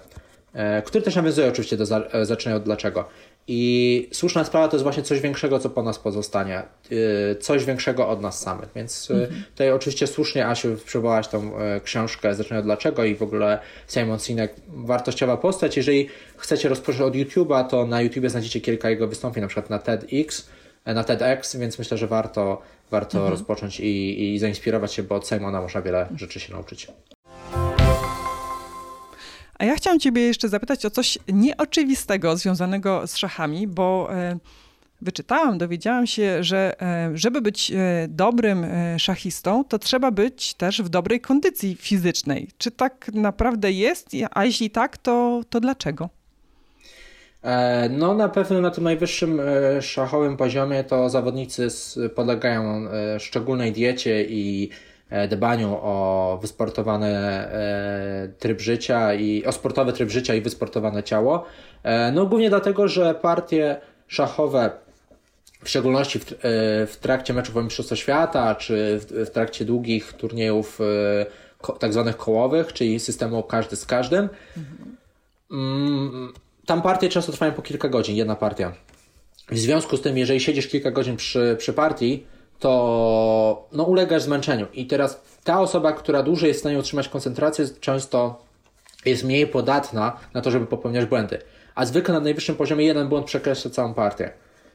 który 0.85 1.03
też 1.03 1.15
nawiązuje 1.15 1.47
oczywiście 1.47 1.77
do 1.77 1.85
zaczynania 2.25 2.57
od 2.57 2.63
dlaczego. 2.63 3.09
I 3.49 4.09
słuszna 4.13 4.43
sprawa 4.43 4.67
to 4.67 4.75
jest 4.75 4.83
właśnie 4.83 5.03
coś 5.03 5.19
większego, 5.19 5.59
co 5.59 5.69
po 5.69 5.83
nas 5.83 5.99
pozostanie, 5.99 6.63
y, 6.91 7.35
coś 7.35 7.65
większego 7.65 8.09
od 8.09 8.21
nas 8.21 8.41
samych. 8.41 8.69
Więc 8.75 9.09
y, 9.09 9.13
mhm. 9.13 9.43
tutaj 9.49 9.71
oczywiście 9.71 10.07
słusznie, 10.07 10.47
Asiu, 10.47 10.77
przywołałaś 10.85 11.27
tą 11.27 11.61
y, 11.77 11.81
książkę 11.81 12.35
Zaczynaj 12.35 12.59
od 12.59 12.65
dlaczego 12.65 13.03
i 13.03 13.15
w 13.15 13.21
ogóle 13.21 13.59
Simon 13.87 14.19
Sinek, 14.19 14.55
wartościowa 14.67 15.37
postać. 15.37 15.77
Jeżeli 15.77 16.09
chcecie 16.37 16.69
rozpocząć 16.69 17.01
od 17.01 17.13
YouTube'a, 17.13 17.67
to 17.67 17.85
na 17.85 18.01
YouTubie 18.01 18.29
znajdziecie 18.29 18.61
kilka 18.61 18.89
jego 18.89 19.07
wystąpień, 19.07 19.41
na 19.41 19.47
przykład 19.47 19.69
na 19.69 19.79
TEDx, 19.79 20.49
e, 20.85 20.93
na 20.93 21.03
TEDx, 21.03 21.55
więc 21.55 21.79
myślę, 21.79 21.97
że 21.97 22.07
warto, 22.07 22.61
warto 22.91 23.17
mhm. 23.17 23.33
rozpocząć 23.33 23.79
i, 23.79 24.33
i 24.35 24.39
zainspirować 24.39 24.93
się, 24.93 25.03
bo 25.03 25.15
od 25.15 25.27
Simona 25.27 25.61
można 25.61 25.81
wiele 25.81 26.07
rzeczy 26.15 26.39
się 26.39 26.53
nauczyć. 26.53 26.87
A 29.57 29.65
ja 29.65 29.75
chciałam 29.75 29.99
Ciebie 29.99 30.21
jeszcze 30.21 30.49
zapytać 30.49 30.85
o 30.85 30.89
coś 30.89 31.17
nieoczywistego 31.27 32.37
związanego 32.37 33.07
z 33.07 33.17
szachami, 33.17 33.67
bo 33.67 34.09
e, 34.13 34.37
wyczytałam, 35.01 35.57
dowiedziałam 35.57 36.07
się, 36.07 36.43
że 36.43 36.81
e, 36.81 37.11
żeby 37.13 37.41
być 37.41 37.71
e, 37.71 37.75
dobrym 38.09 38.65
szachistą, 38.97 39.63
to 39.63 39.79
trzeba 39.79 40.11
być 40.11 40.53
też 40.53 40.81
w 40.81 40.89
dobrej 40.89 41.21
kondycji 41.21 41.75
fizycznej. 41.75 42.47
Czy 42.57 42.71
tak 42.71 43.09
naprawdę 43.13 43.71
jest? 43.71 44.09
A 44.31 44.45
jeśli 44.45 44.69
tak, 44.69 44.97
to, 44.97 45.41
to 45.49 45.59
dlaczego? 45.59 46.09
No, 47.89 48.13
na 48.13 48.29
pewno 48.29 48.61
na 48.61 48.71
tym 48.71 48.83
najwyższym 48.83 49.41
szachowym 49.81 50.37
poziomie 50.37 50.83
to 50.83 51.09
zawodnicy 51.09 51.67
podlegają 52.15 52.87
szczególnej 53.19 53.71
diecie 53.71 54.25
i 54.29 54.69
dbaniu 55.29 55.77
o 55.81 56.37
wysportowany 56.41 57.07
e, 57.07 58.29
tryb 58.39 58.61
życia 58.61 59.13
i 59.13 59.45
o 59.45 59.51
sportowy 59.51 59.93
tryb 59.93 60.09
życia 60.09 60.35
i 60.35 60.41
wysportowane 60.41 61.03
ciało. 61.03 61.45
E, 61.83 62.11
no 62.11 62.25
głównie 62.25 62.49
dlatego, 62.49 62.87
że 62.87 63.15
partie 63.15 63.81
szachowe 64.07 64.71
w 65.63 65.69
szczególności 65.69 66.19
w, 66.19 66.25
w 66.91 66.97
trakcie 67.01 67.33
meczów 67.33 67.57
o 67.57 67.63
Mistrzostwo 67.63 67.95
Świata, 67.95 68.55
czy 68.55 68.99
w, 68.99 69.29
w 69.29 69.29
trakcie 69.29 69.65
długich 69.65 70.13
turniejów 70.13 70.79
tak 71.79 71.93
zwanych 71.93 72.17
kołowych, 72.17 72.73
czyli 72.73 72.99
systemu 72.99 73.43
każdy 73.43 73.75
z 73.75 73.85
każdym, 73.85 74.29
mhm. 74.57 76.33
tam 76.65 76.81
partie 76.81 77.09
często 77.09 77.31
trwają 77.31 77.51
po 77.51 77.61
kilka 77.61 77.89
godzin, 77.89 78.15
jedna 78.15 78.35
partia. 78.35 78.73
W 79.51 79.57
związku 79.57 79.97
z 79.97 80.01
tym, 80.01 80.17
jeżeli 80.17 80.39
siedzisz 80.39 80.67
kilka 80.67 80.91
godzin 80.91 81.17
przy, 81.17 81.55
przy 81.59 81.73
partii, 81.73 82.25
to 82.59 83.67
no, 83.71 83.83
ulegasz 83.83 84.21
zmęczeniu. 84.21 84.67
I 84.73 84.87
teraz 84.87 85.21
ta 85.43 85.59
osoba, 85.59 85.91
która 85.91 86.23
dłużej 86.23 86.47
jest 86.47 86.59
w 86.59 86.61
stanie 86.61 86.79
utrzymać 86.79 87.09
koncentrację, 87.09 87.65
często 87.79 88.41
jest 89.05 89.23
mniej 89.23 89.47
podatna 89.47 90.17
na 90.33 90.41
to, 90.41 90.51
żeby 90.51 90.65
popełniać 90.65 91.05
błędy. 91.05 91.39
A 91.75 91.85
zwykle 91.85 92.13
na 92.13 92.19
najwyższym 92.19 92.55
poziomie 92.55 92.85
jeden 92.85 93.09
błąd 93.09 93.25
przekreśla 93.25 93.71
całą 93.71 93.93
partię. 93.93 94.31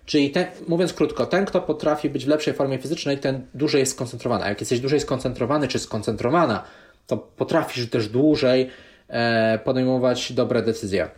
Czyli 0.07 0.31
ten, 0.31 0.47
mówiąc 0.69 0.93
krótko, 0.93 1.27
ten, 1.27 1.45
kto 1.45 1.61
potrafi 1.61 2.11
być 2.11 2.25
w 2.25 2.29
lepszej 2.29 2.55
formie 2.55 2.79
fizycznej, 2.79 3.19
ten 3.19 3.47
dłużej 3.55 3.81
jest 3.81 3.93
skoncentrowany. 3.93 4.45
A 4.45 4.49
jak 4.49 4.61
jesteś 4.61 4.81
dłużej 4.81 5.01
skoncentrowany 5.01 5.69
czy 5.69 5.79
skoncentrowana, 5.79 6.65
to 7.07 7.17
potrafisz 7.17 7.91
też 7.91 8.09
dłużej 8.09 8.71
e, 9.09 9.59
podejmować 9.59 10.33
dobre 10.33 10.63
decyzje. 10.63 11.09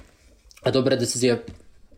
A 0.62 0.70
dobre 0.70 0.96
decyzje 0.96 1.38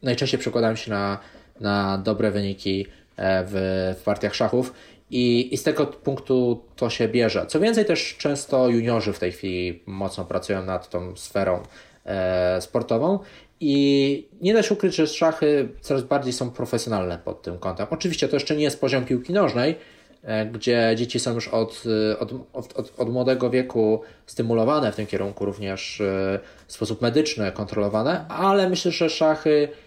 najczęściej 0.02 0.40
przekładają 0.40 0.76
się 0.76 0.90
na, 0.90 1.18
na 1.60 1.98
dobre 1.98 2.30
wyniki 2.30 2.86
w, 3.18 3.94
w 4.00 4.02
partiach 4.02 4.34
szachów 4.34 4.72
i, 5.10 5.54
i 5.54 5.56
z 5.56 5.62
tego 5.62 5.86
punktu 5.86 6.64
to 6.76 6.90
się 6.90 7.08
bierze. 7.08 7.46
Co 7.46 7.60
więcej, 7.60 7.84
też 7.84 8.16
często 8.18 8.68
juniorzy 8.68 9.12
w 9.12 9.18
tej 9.18 9.32
chwili 9.32 9.82
mocno 9.86 10.24
pracują 10.24 10.64
nad 10.64 10.90
tą 10.90 11.16
sferą 11.16 11.62
e, 12.06 12.60
sportową 12.60 13.18
i 13.60 14.28
nie 14.40 14.54
da 14.54 14.62
się 14.62 14.74
ukryć, 14.74 14.94
że 14.96 15.06
szachy 15.06 15.68
coraz 15.80 16.02
bardziej 16.02 16.32
są 16.32 16.50
profesjonalne 16.50 17.18
pod 17.18 17.42
tym 17.42 17.58
kątem. 17.58 17.86
Oczywiście 17.90 18.28
to 18.28 18.36
jeszcze 18.36 18.56
nie 18.56 18.64
jest 18.64 18.80
poziom 18.80 19.04
piłki 19.04 19.32
nożnej, 19.32 19.76
e, 20.22 20.46
gdzie 20.46 20.94
dzieci 20.96 21.20
są 21.20 21.34
już 21.34 21.48
od, 21.48 21.82
od, 22.18 22.32
od, 22.52 22.92
od, 22.98 23.12
młodego 23.12 23.50
wieku 23.50 24.02
stymulowane 24.26 24.92
w 24.92 24.96
tym 24.96 25.06
kierunku, 25.06 25.44
również 25.44 26.00
e, 26.00 26.38
w 26.66 26.72
sposób 26.72 27.02
medyczny 27.02 27.52
kontrolowane, 27.52 28.28
ale 28.28 28.68
myślę, 28.68 28.90
że 28.90 29.10
szachy 29.10 29.68
E, 29.68 29.85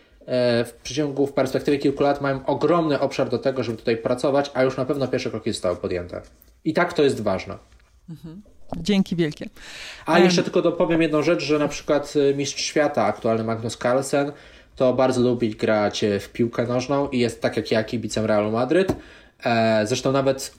w 0.65 0.73
przeciągu, 0.83 1.27
w 1.27 1.33
perspektywie 1.33 1.77
kilku 1.77 2.03
lat 2.03 2.21
mają 2.21 2.45
ogromny 2.45 2.99
obszar 2.99 3.29
do 3.29 3.37
tego, 3.37 3.63
żeby 3.63 3.77
tutaj 3.77 3.97
pracować, 3.97 4.51
a 4.53 4.63
już 4.63 4.77
na 4.77 4.85
pewno 4.85 5.07
pierwsze 5.07 5.29
kroki 5.29 5.51
zostały 5.51 5.75
podjęte. 5.75 6.21
I 6.65 6.73
tak 6.73 6.93
to 6.93 7.03
jest 7.03 7.21
ważne. 7.21 7.57
Mhm. 8.09 8.41
Dzięki 8.77 9.15
wielkie. 9.15 9.49
A 10.05 10.19
jeszcze 10.19 10.43
tylko 10.43 10.61
dopowiem 10.61 11.01
jedną 11.01 11.21
rzecz, 11.21 11.43
że 11.43 11.59
na 11.59 11.67
przykład 11.67 12.13
e, 12.31 12.33
mistrz 12.33 12.61
świata, 12.61 13.05
aktualny 13.05 13.43
Magnus 13.43 13.77
Carlsen, 13.77 14.31
to 14.75 14.93
bardzo 14.93 15.21
lubi 15.21 15.49
grać 15.49 16.05
w 16.19 16.29
piłkę 16.29 16.67
nożną 16.67 17.09
i 17.09 17.19
jest 17.19 17.41
tak 17.41 17.57
jak 17.57 17.71
ja 17.71 17.83
kibicem 17.83 18.25
Realu 18.25 18.51
Madryt. 18.51 18.95
E, 19.45 19.87
zresztą 19.87 20.11
nawet 20.11 20.55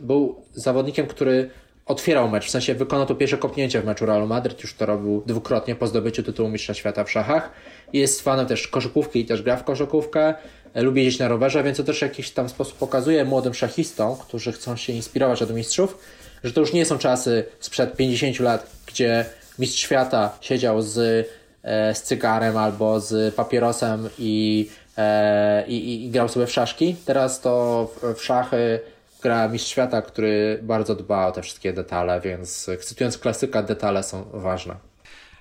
był 0.00 0.42
zawodnikiem, 0.54 1.06
który 1.06 1.50
otwierał 1.86 2.28
mecz, 2.28 2.46
w 2.46 2.50
sensie 2.50 2.74
wykonał 2.74 3.06
to 3.06 3.14
pierwsze 3.14 3.38
kopnięcie 3.38 3.80
w 3.80 3.84
meczu 3.84 4.06
Realu 4.06 4.26
Madryt, 4.26 4.62
już 4.62 4.74
to 4.74 4.86
robił 4.86 5.22
dwukrotnie 5.26 5.74
po 5.74 5.86
zdobyciu 5.86 6.22
tytułu 6.22 6.48
mistrza 6.48 6.74
świata 6.74 7.04
w 7.04 7.10
szachach. 7.10 7.50
Jest 7.92 8.22
fanem 8.22 8.46
też 8.46 8.68
koszykówki 8.68 9.20
i 9.20 9.26
też 9.26 9.42
gra 9.42 9.56
w 9.56 9.64
koszykówkę. 9.64 10.34
Lubi 10.74 11.04
jeździć 11.04 11.20
na 11.20 11.28
rowerze, 11.28 11.62
więc 11.62 11.76
to 11.76 11.84
też 11.84 11.98
w 11.98 12.02
jakiś 12.02 12.30
tam 12.30 12.48
sposób 12.48 12.78
pokazuje 12.78 13.24
młodym 13.24 13.54
szachistom, 13.54 14.16
którzy 14.16 14.52
chcą 14.52 14.76
się 14.76 14.92
inspirować 14.92 15.42
od 15.42 15.54
mistrzów, 15.54 15.98
że 16.44 16.52
to 16.52 16.60
już 16.60 16.72
nie 16.72 16.84
są 16.84 16.98
czasy 16.98 17.44
sprzed 17.60 17.96
50 17.96 18.40
lat, 18.40 18.70
gdzie 18.86 19.24
mistrz 19.58 19.80
świata 19.80 20.38
siedział 20.40 20.82
z, 20.82 21.26
e, 21.62 21.94
z 21.94 22.02
cygarem 22.02 22.56
albo 22.56 23.00
z 23.00 23.34
papierosem 23.34 24.08
i, 24.18 24.68
e, 24.98 25.66
i, 25.68 26.04
i 26.04 26.10
grał 26.10 26.28
sobie 26.28 26.46
w 26.46 26.52
szaszki. 26.52 26.96
Teraz 27.04 27.40
to 27.40 27.88
w 28.16 28.22
szachy 28.22 28.80
gra 29.26 29.48
mistrz 29.48 29.70
świata, 29.70 30.02
który 30.02 30.60
bardzo 30.62 30.94
dba 30.94 31.26
o 31.26 31.32
te 31.32 31.42
wszystkie 31.42 31.72
detale, 31.72 32.20
więc 32.20 32.70
cytując 32.80 33.18
klasyka, 33.18 33.62
detale 33.62 34.02
są 34.02 34.24
ważne. 34.32 34.76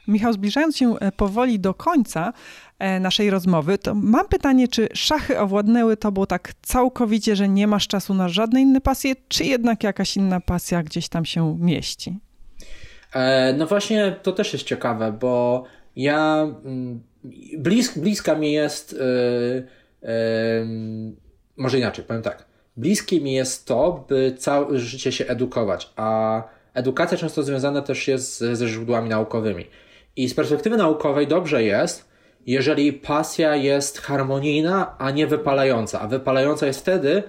Michał, 0.08 0.34
zbliżając 0.34 0.78
się 0.78 1.00
e, 1.00 1.12
powoli 1.12 1.60
do 1.60 1.74
końca 1.74 2.34
e, 2.80 3.00
naszej 3.00 3.30
rozmowy, 3.30 3.78
to 3.78 3.96
mam 3.96 4.28
pytanie, 4.28 4.68
czy 4.68 4.88
szachy 4.94 5.40
owładnęły 5.40 5.98
tobą 5.98 6.26
tak 6.26 6.54
całkowicie, 6.62 7.36
że 7.36 7.50
nie 7.50 7.68
masz 7.68 7.88
czasu 7.88 8.14
na 8.14 8.30
żadne 8.30 8.62
inne 8.62 8.82
pasje, 8.82 9.16
czy 9.28 9.46
jednak 9.46 9.84
jakaś 9.84 10.18
inna 10.18 10.40
pasja 10.40 10.84
gdzieś 10.84 11.10
tam 11.10 11.26
się 11.26 11.58
mieści? 11.60 12.20
E, 13.14 13.54
no 13.54 13.68
właśnie, 13.68 14.16
to 14.24 14.32
też 14.32 14.54
jest 14.54 14.66
ciekawe, 14.66 15.12
bo 15.12 15.64
ja 15.96 16.48
mm, 16.66 17.04
blisk, 17.58 18.00
bliska 18.00 18.36
mi 18.36 18.52
jest 18.52 18.94
yy, 18.94 19.68
yy, 20.02 20.10
może 21.58 21.78
inaczej, 21.78 22.06
powiem 22.06 22.22
tak 22.22 22.55
bliskie 22.78 23.22
mi 23.22 23.34
jest 23.34 23.66
to, 23.66 24.06
by 24.10 24.36
całe 24.38 24.80
życie 24.80 25.12
się 25.12 25.28
edukować, 25.28 25.94
a 25.96 26.44
edukacja 26.74 27.18
często 27.18 27.44
związana 27.44 27.82
też 27.82 28.08
jest 28.08 28.40
ze 28.40 28.68
źródłami 28.68 29.10
naukowymi. 29.10 29.66
I 30.16 30.30
z 30.30 30.34
perspektywy 30.34 30.78
naukowej 30.78 31.28
dobrze 31.28 31.64
jest, 31.64 32.10
jeżeli 32.46 32.94
pasja 32.94 33.56
jest 33.56 34.02
harmonijna, 34.02 34.96
a 34.98 35.12
nie 35.12 35.28
wypalająca. 35.28 36.02
A 36.02 36.08
wypalająca 36.08 36.68
jest 36.68 36.80
wtedy, 36.80 37.24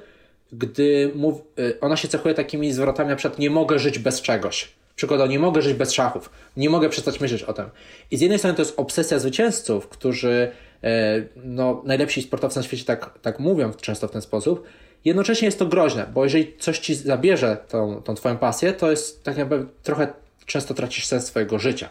gdy 0.52 1.12
mów, 1.14 1.42
y, 1.58 1.80
ona 1.80 1.96
się 1.96 2.08
cechuje 2.08 2.34
takimi 2.34 2.72
zwrotami, 2.72 3.08
na 3.10 3.16
przykład 3.16 3.38
nie 3.38 3.50
mogę 3.50 3.78
żyć 3.78 3.98
bez 3.98 4.22
czegoś. 4.22 4.68
Przykładowo, 4.96 5.30
nie 5.30 5.38
mogę 5.38 5.62
żyć 5.62 5.74
bez 5.74 5.92
szachów. 5.92 6.30
Nie 6.56 6.70
mogę 6.70 6.88
przestać 6.88 7.20
myśleć 7.20 7.42
o 7.42 7.52
tym. 7.52 7.64
I 8.10 8.16
z 8.16 8.20
jednej 8.20 8.38
strony 8.38 8.56
to 8.56 8.62
jest 8.62 8.74
obsesja 8.80 9.18
zwycięzców, 9.18 9.88
którzy, 9.88 10.50
e, 10.84 11.22
no, 11.36 11.82
najlepsi 11.84 12.22
sportowcy 12.22 12.58
na 12.58 12.62
świecie 12.62 12.84
tak, 12.84 13.18
tak 13.18 13.38
mówią 13.38 13.72
często 13.72 14.08
w 14.08 14.10
ten 14.10 14.22
sposób. 14.22 14.66
Jednocześnie 15.06 15.46
jest 15.46 15.58
to 15.58 15.66
groźne, 15.66 16.06
bo 16.14 16.24
jeżeli 16.24 16.52
coś 16.58 16.78
ci 16.78 16.94
zabierze 16.94 17.56
tą, 17.68 18.02
tą 18.02 18.14
twoją 18.14 18.36
pasję, 18.38 18.72
to 18.72 18.90
jest 18.90 19.24
tak 19.24 19.38
jakby 19.38 19.66
trochę 19.82 20.08
często 20.46 20.74
tracisz 20.74 21.06
sens 21.06 21.26
swojego 21.26 21.58
życia. 21.58 21.88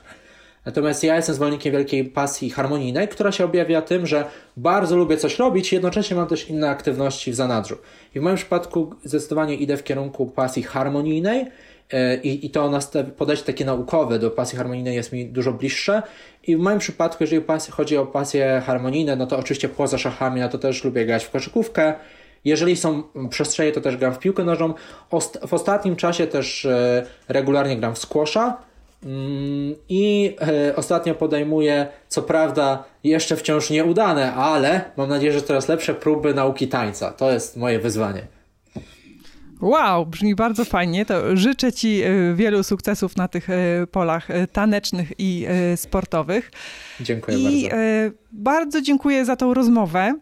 Natomiast 0.66 1.04
ja 1.04 1.16
jestem 1.16 1.36
zwolennikiem 1.36 1.72
wielkiej 1.74 2.06
pasji 2.06 2.50
harmonijnej, 2.50 3.08
która 3.08 3.32
się 3.32 3.46
objawia 3.46 3.82
tym, 3.82 4.08
że 4.08 4.26
bardzo 4.58 4.98
lubię 4.98 5.18
coś 5.18 5.40
robić, 5.40 5.74
jednocześnie 5.74 6.16
mam 6.16 6.28
też 6.28 6.50
inne 6.50 6.70
aktywności 6.70 7.32
w 7.32 7.36
zanadrzu. 7.36 7.78
I 8.16 8.20
w 8.20 8.24
moim 8.24 8.36
przypadku 8.36 8.96
zdecydowanie 9.04 9.56
idę 9.56 9.78
w 9.78 9.84
kierunku 9.84 10.26
pasji 10.26 10.64
harmonijnej 10.64 11.46
e, 11.92 12.16
i, 12.16 12.46
i 12.46 12.50
to 12.50 12.80
podejście 13.18 13.46
takie 13.46 13.66
naukowe 13.66 14.20
do 14.20 14.32
pasji 14.32 14.58
harmonijnej 14.58 14.96
jest 14.96 15.14
mi 15.14 15.26
dużo 15.26 15.54
bliższe. 15.54 16.02
I 16.48 16.58
w 16.58 16.60
moim 16.60 16.80
przypadku, 16.80 17.24
jeżeli 17.24 17.46
chodzi 17.72 17.98
o 17.98 18.06
pasje 18.06 18.62
harmonijne, 18.66 19.16
no 19.16 19.28
to 19.28 19.38
oczywiście 19.38 19.70
poza 19.70 19.98
szachami, 19.98 20.42
no 20.42 20.50
to 20.50 20.58
też 20.58 20.84
lubię 20.84 21.06
grać 21.06 21.26
w 21.26 21.30
koszykówkę, 21.30 21.94
jeżeli 22.46 22.76
są 22.76 23.04
przestrzenie, 23.30 23.72
to 23.72 23.82
też 23.82 23.98
gram 23.98 24.14
w 24.14 24.20
piłkę 24.20 24.44
nożną. 24.44 24.74
w 25.48 25.54
ostatnim 25.54 25.96
czasie 25.96 26.28
też 26.28 26.66
e, 26.66 27.06
regularnie 27.28 27.78
gram 27.78 27.96
w 27.96 27.98
squasha. 27.98 28.58
Mm, 29.04 29.76
I 29.90 30.36
e, 30.42 30.76
ostatnio 30.76 31.16
podejmuję, 31.16 31.88
co 32.08 32.22
prawda, 32.22 32.84
jeszcze 33.04 33.36
wciąż 33.36 33.70
nieudane, 33.70 34.34
ale 34.34 34.82
mam 34.98 35.10
nadzieję, 35.10 35.34
że 35.34 35.42
coraz 35.42 35.68
lepsze 35.68 35.94
próby 35.94 36.34
nauki 36.34 36.68
tańca. 36.68 37.12
To 37.12 37.32
jest 37.32 37.58
moje 37.58 37.80
wyzwanie. 37.80 38.22
Wow, 39.62 40.06
brzmi 40.06 40.36
bardzo 40.36 40.66
fajnie. 40.66 41.06
To 41.06 41.38
życzę 41.38 41.74
Ci 41.74 42.02
e, 42.02 42.34
wielu 42.36 42.64
sukcesów 42.64 43.18
na 43.18 43.28
tych 43.28 43.48
polach 43.92 44.28
tanecznych 44.52 45.12
i 45.18 45.48
sportowych. 45.76 46.52
Dziękuję 47.00 47.38
I 47.38 47.70
bardzo. 47.70 47.78
bardzo 48.32 48.82
dziękuję 48.82 49.26
za 49.26 49.36
tą 49.36 49.54
rozmowę. 49.54 50.14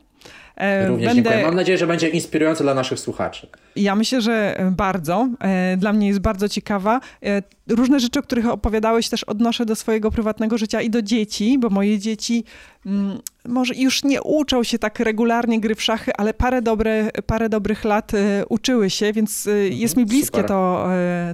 E, 0.57 0.87
Również 0.87 1.07
Będę... 1.07 1.29
dziękuję. 1.29 1.45
Mam 1.45 1.55
nadzieję, 1.55 1.77
że 1.77 1.87
będzie 1.87 2.09
inspirujące 2.09 2.63
dla 2.63 2.73
naszych 2.73 2.99
słuchaczy. 2.99 3.47
Ja 3.75 3.95
myślę, 3.95 4.21
że 4.21 4.57
bardzo. 4.71 5.29
E, 5.39 5.77
dla 5.77 5.93
mnie 5.93 6.07
jest 6.07 6.19
bardzo 6.19 6.49
ciekawa. 6.49 6.99
E, 7.25 7.41
różne 7.67 7.99
rzeczy, 7.99 8.19
o 8.19 8.23
których 8.23 8.47
opowiadałeś, 8.47 9.09
też 9.09 9.23
odnoszę 9.23 9.65
do 9.65 9.75
swojego 9.75 10.11
prywatnego 10.11 10.57
życia 10.57 10.81
i 10.81 10.89
do 10.89 11.01
dzieci, 11.01 11.57
bo 11.59 11.69
moje 11.69 11.99
dzieci 11.99 12.43
mm, 12.85 13.19
może 13.47 13.75
już 13.75 14.03
nie 14.03 14.21
uczą 14.21 14.63
się 14.63 14.79
tak 14.79 14.99
regularnie 14.99 15.59
gry 15.59 15.75
w 15.75 15.81
szachy, 15.83 16.11
ale 16.17 16.33
parę, 16.33 16.61
dobre, 16.61 17.11
parę 17.25 17.49
dobrych 17.49 17.83
lat 17.83 18.11
uczyły 18.49 18.89
się, 18.89 19.13
więc 19.13 19.49
jest 19.69 19.97
mi 19.97 20.05
bliskie 20.05 20.43
to, 20.43 20.87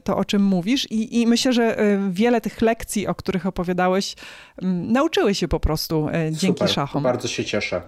to, 0.03 0.17
o 0.17 0.25
czym 0.25 0.43
mówisz. 0.43 0.91
I, 0.91 1.21
I, 1.21 1.27
myślę, 1.27 1.53
że 1.53 1.77
wiele 2.09 2.41
tych 2.41 2.61
lekcji, 2.61 3.07
o 3.07 3.15
których 3.15 3.45
opowiadałeś, 3.45 4.15
mm, 4.61 4.91
nauczyły 4.91 5.35
się 5.35 5.47
po 5.47 5.59
prostu 5.59 6.07
dzięki 6.31 6.59
Super. 6.59 6.69
szachom. 6.69 7.03
Bardzo 7.03 7.27
się 7.27 7.45
cieszę. 7.45 7.81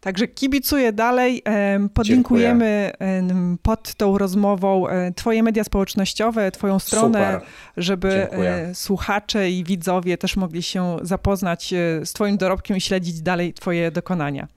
Także 0.00 0.28
kibicuję 0.28 0.92
dalej. 0.92 1.42
Podlinkujemy 1.94 2.92
Dziękuję. 3.00 3.56
pod 3.62 3.94
tą 3.94 4.18
rozmową 4.18 4.88
e, 4.88 5.12
Twoje 5.12 5.42
media 5.42 5.64
społecznościowe, 5.64 6.50
Twoją 6.50 6.78
stronę, 6.78 7.32
Super. 7.32 7.48
żeby 7.76 8.10
Dziękuję. 8.30 8.50
E, 8.50 8.74
słuchacze 8.74 9.50
i 9.50 9.64
widzowie 9.64 10.18
też 10.18 10.36
mogli 10.36 10.62
się 10.62 10.96
zapoznać 11.02 11.72
e, 11.72 12.06
z 12.06 12.12
Twoim 12.12 12.36
dorobkiem 12.36 12.76
i 12.76 12.80
śledzić 12.80 13.20
dalej 13.20 13.54
Twoje 13.54 13.90
dokonania. 13.90 14.48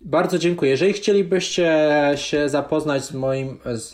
Bardzo 0.00 0.38
dziękuję. 0.38 0.70
Jeżeli 0.70 0.92
chcielibyście 0.92 1.90
się 2.14 2.48
zapoznać 2.48 3.04
z, 3.04 3.12
moim, 3.12 3.58
z 3.64 3.92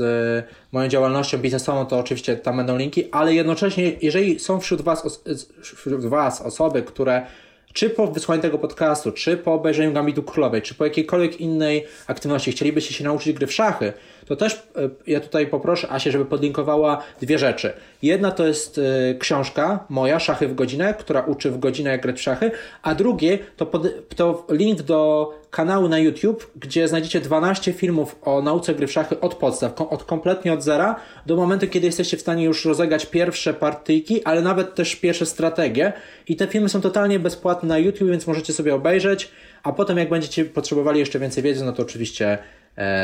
moją 0.73 0.89
działalnością 0.89 1.39
biznesową, 1.39 1.87
to 1.87 1.99
oczywiście 1.99 2.37
tam 2.37 2.57
będą 2.57 2.77
linki, 2.77 3.11
ale 3.11 3.35
jednocześnie, 3.35 3.93
jeżeli 4.03 4.39
są 4.39 4.61
wśród 4.61 4.83
Was, 4.83 5.21
wśród 5.63 6.07
was 6.07 6.41
osoby, 6.41 6.83
które 6.83 7.27
czy 7.73 7.91
po 7.91 8.07
wysłaniu 8.07 8.43
tego 8.43 8.59
podcastu, 8.59 9.13
czy 9.13 9.37
po 9.37 9.55
obejrzeniu 9.55 9.93
Gambitu 9.93 10.23
Królowej, 10.23 10.63
czy 10.63 10.75
po 10.75 10.85
jakiejkolwiek 10.85 11.41
innej 11.41 11.87
aktywności 12.07 12.53
chcielibyście 12.53 12.95
się 12.95 13.05
nauczyć 13.05 13.37
gry 13.37 13.47
w 13.47 13.53
szachy, 13.53 13.93
to 14.33 14.45
też 14.45 14.55
e, 14.55 14.59
ja 15.07 15.21
tutaj 15.21 15.47
poproszę 15.47 15.93
Asię, 15.93 16.13
żeby 16.13 16.25
podlinkowała 16.25 17.03
dwie 17.21 17.39
rzeczy. 17.39 17.73
Jedna 18.03 18.31
to 18.31 18.47
jest 18.47 18.79
e, 18.79 19.15
książka 19.15 19.87
moja, 19.89 20.21
Szachy 20.21 20.49
w 20.49 20.55
godzinę, 20.55 20.95
która 20.99 21.21
uczy 21.21 21.51
w 21.51 21.59
godzinę 21.59 21.91
jak 21.91 22.03
grać 22.03 22.17
w 22.17 22.23
szachy, 22.23 22.51
a 22.83 22.95
drugie 22.95 23.39
to, 23.57 23.67
pod, 23.67 23.87
to 24.17 24.47
link 24.51 24.83
do 24.83 25.31
kanału 25.51 25.89
na 25.89 25.99
YouTube, 25.99 26.51
gdzie 26.57 26.89
znajdziecie 26.89 27.21
12 27.21 27.73
filmów 27.73 28.17
o 28.23 28.43
nauce 28.43 28.75
gry 28.75 28.87
w 28.87 28.93
szachy 28.93 29.21
od 29.21 29.35
podstaw, 29.35 29.81
od 29.81 30.05
kompletnie 30.05 30.53
od 30.53 30.63
zera 30.63 30.97
do 31.27 31.37
momentu, 31.37 31.69
kiedy 31.69 31.87
jesteście 31.87 32.17
w 32.17 32.21
stanie 32.21 32.45
już 32.45 32.65
rozegrać 32.65 33.07
pierwsze 33.07 33.55
partyjki, 33.55 34.25
ale 34.25 34.43
nawet 34.43 34.75
też 34.75 34.97
pierwsze 34.97 35.27
strategie. 35.27 35.93
I 36.29 36.37
te 36.37 36.47
filmy 36.47 36.69
są 36.69 36.81
totalnie 36.81 37.19
bezpłatne 37.19 37.69
na 37.69 37.79
YouTube, 37.79 38.09
więc 38.09 38.27
możecie 38.27 38.53
sobie 38.53 38.75
obejrzeć, 38.75 39.31
a 39.63 39.73
potem 39.73 39.99
jak 39.99 40.09
będziecie 40.09 40.45
potrzebowali 40.45 41.01
jeszcze 41.01 41.19
więcej 41.19 41.43
wiedzy, 41.43 41.65
no 41.65 41.73
to 41.73 41.83
oczywiście 41.83 42.39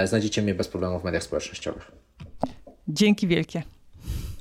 znajdziecie 0.05 0.43
mnie 0.43 0.55
bez 0.55 0.69
problemu 0.69 1.01
w 1.01 1.05
mediach 1.05 1.23
społecznościowych. 1.23 1.93
Dzięki 2.89 3.27
wielkie. 3.27 3.63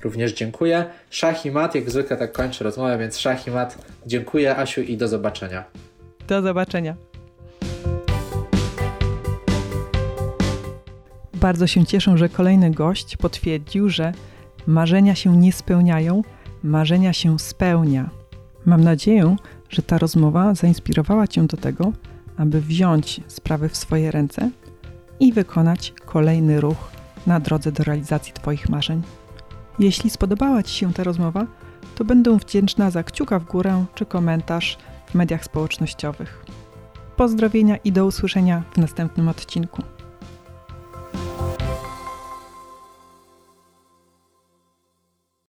Również 0.03 0.33
dziękuję. 0.33 0.85
Szach 1.09 1.45
i 1.45 1.51
mat, 1.51 1.75
jak 1.75 1.89
zwykle 1.89 2.17
tak 2.17 2.31
kończę 2.31 2.63
rozmowę, 2.63 2.97
więc 2.97 3.17
szach 3.17 3.47
i 3.47 3.51
mat. 3.51 3.77
Dziękuję 4.05 4.57
Asiu 4.57 4.81
i 4.81 4.97
do 4.97 5.07
zobaczenia. 5.07 5.63
Do 6.27 6.41
zobaczenia. 6.41 6.95
Bardzo 11.33 11.67
się 11.67 11.85
cieszę, 11.85 12.17
że 12.17 12.29
kolejny 12.29 12.71
gość 12.71 13.17
potwierdził, 13.17 13.89
że 13.89 14.11
marzenia 14.67 15.15
się 15.15 15.37
nie 15.37 15.53
spełniają, 15.53 16.21
marzenia 16.63 17.13
się 17.13 17.39
spełnia. 17.39 18.09
Mam 18.65 18.83
nadzieję, 18.83 19.35
że 19.69 19.81
ta 19.81 19.97
rozmowa 19.97 20.55
zainspirowała 20.55 21.27
Cię 21.27 21.47
do 21.47 21.57
tego, 21.57 21.91
aby 22.37 22.61
wziąć 22.61 23.21
sprawy 23.27 23.69
w 23.69 23.77
swoje 23.77 24.11
ręce 24.11 24.49
i 25.19 25.33
wykonać 25.33 25.93
kolejny 26.05 26.61
ruch 26.61 26.91
na 27.27 27.39
drodze 27.39 27.71
do 27.71 27.83
realizacji 27.83 28.33
Twoich 28.33 28.69
marzeń. 28.69 29.01
Jeśli 29.79 30.09
spodobała 30.09 30.63
Ci 30.63 30.75
się 30.75 30.93
ta 30.93 31.03
rozmowa, 31.03 31.45
to 31.95 32.05
będę 32.05 32.37
wdzięczna 32.37 32.91
za 32.91 33.03
kciuka 33.03 33.39
w 33.39 33.45
górę 33.45 33.85
czy 33.95 34.05
komentarz 34.05 34.77
w 35.05 35.15
mediach 35.15 35.43
społecznościowych. 35.43 36.45
Pozdrowienia 37.15 37.77
i 37.77 37.91
do 37.91 38.05
usłyszenia 38.05 38.63
w 38.73 38.77
następnym 38.77 39.27
odcinku. 39.27 39.83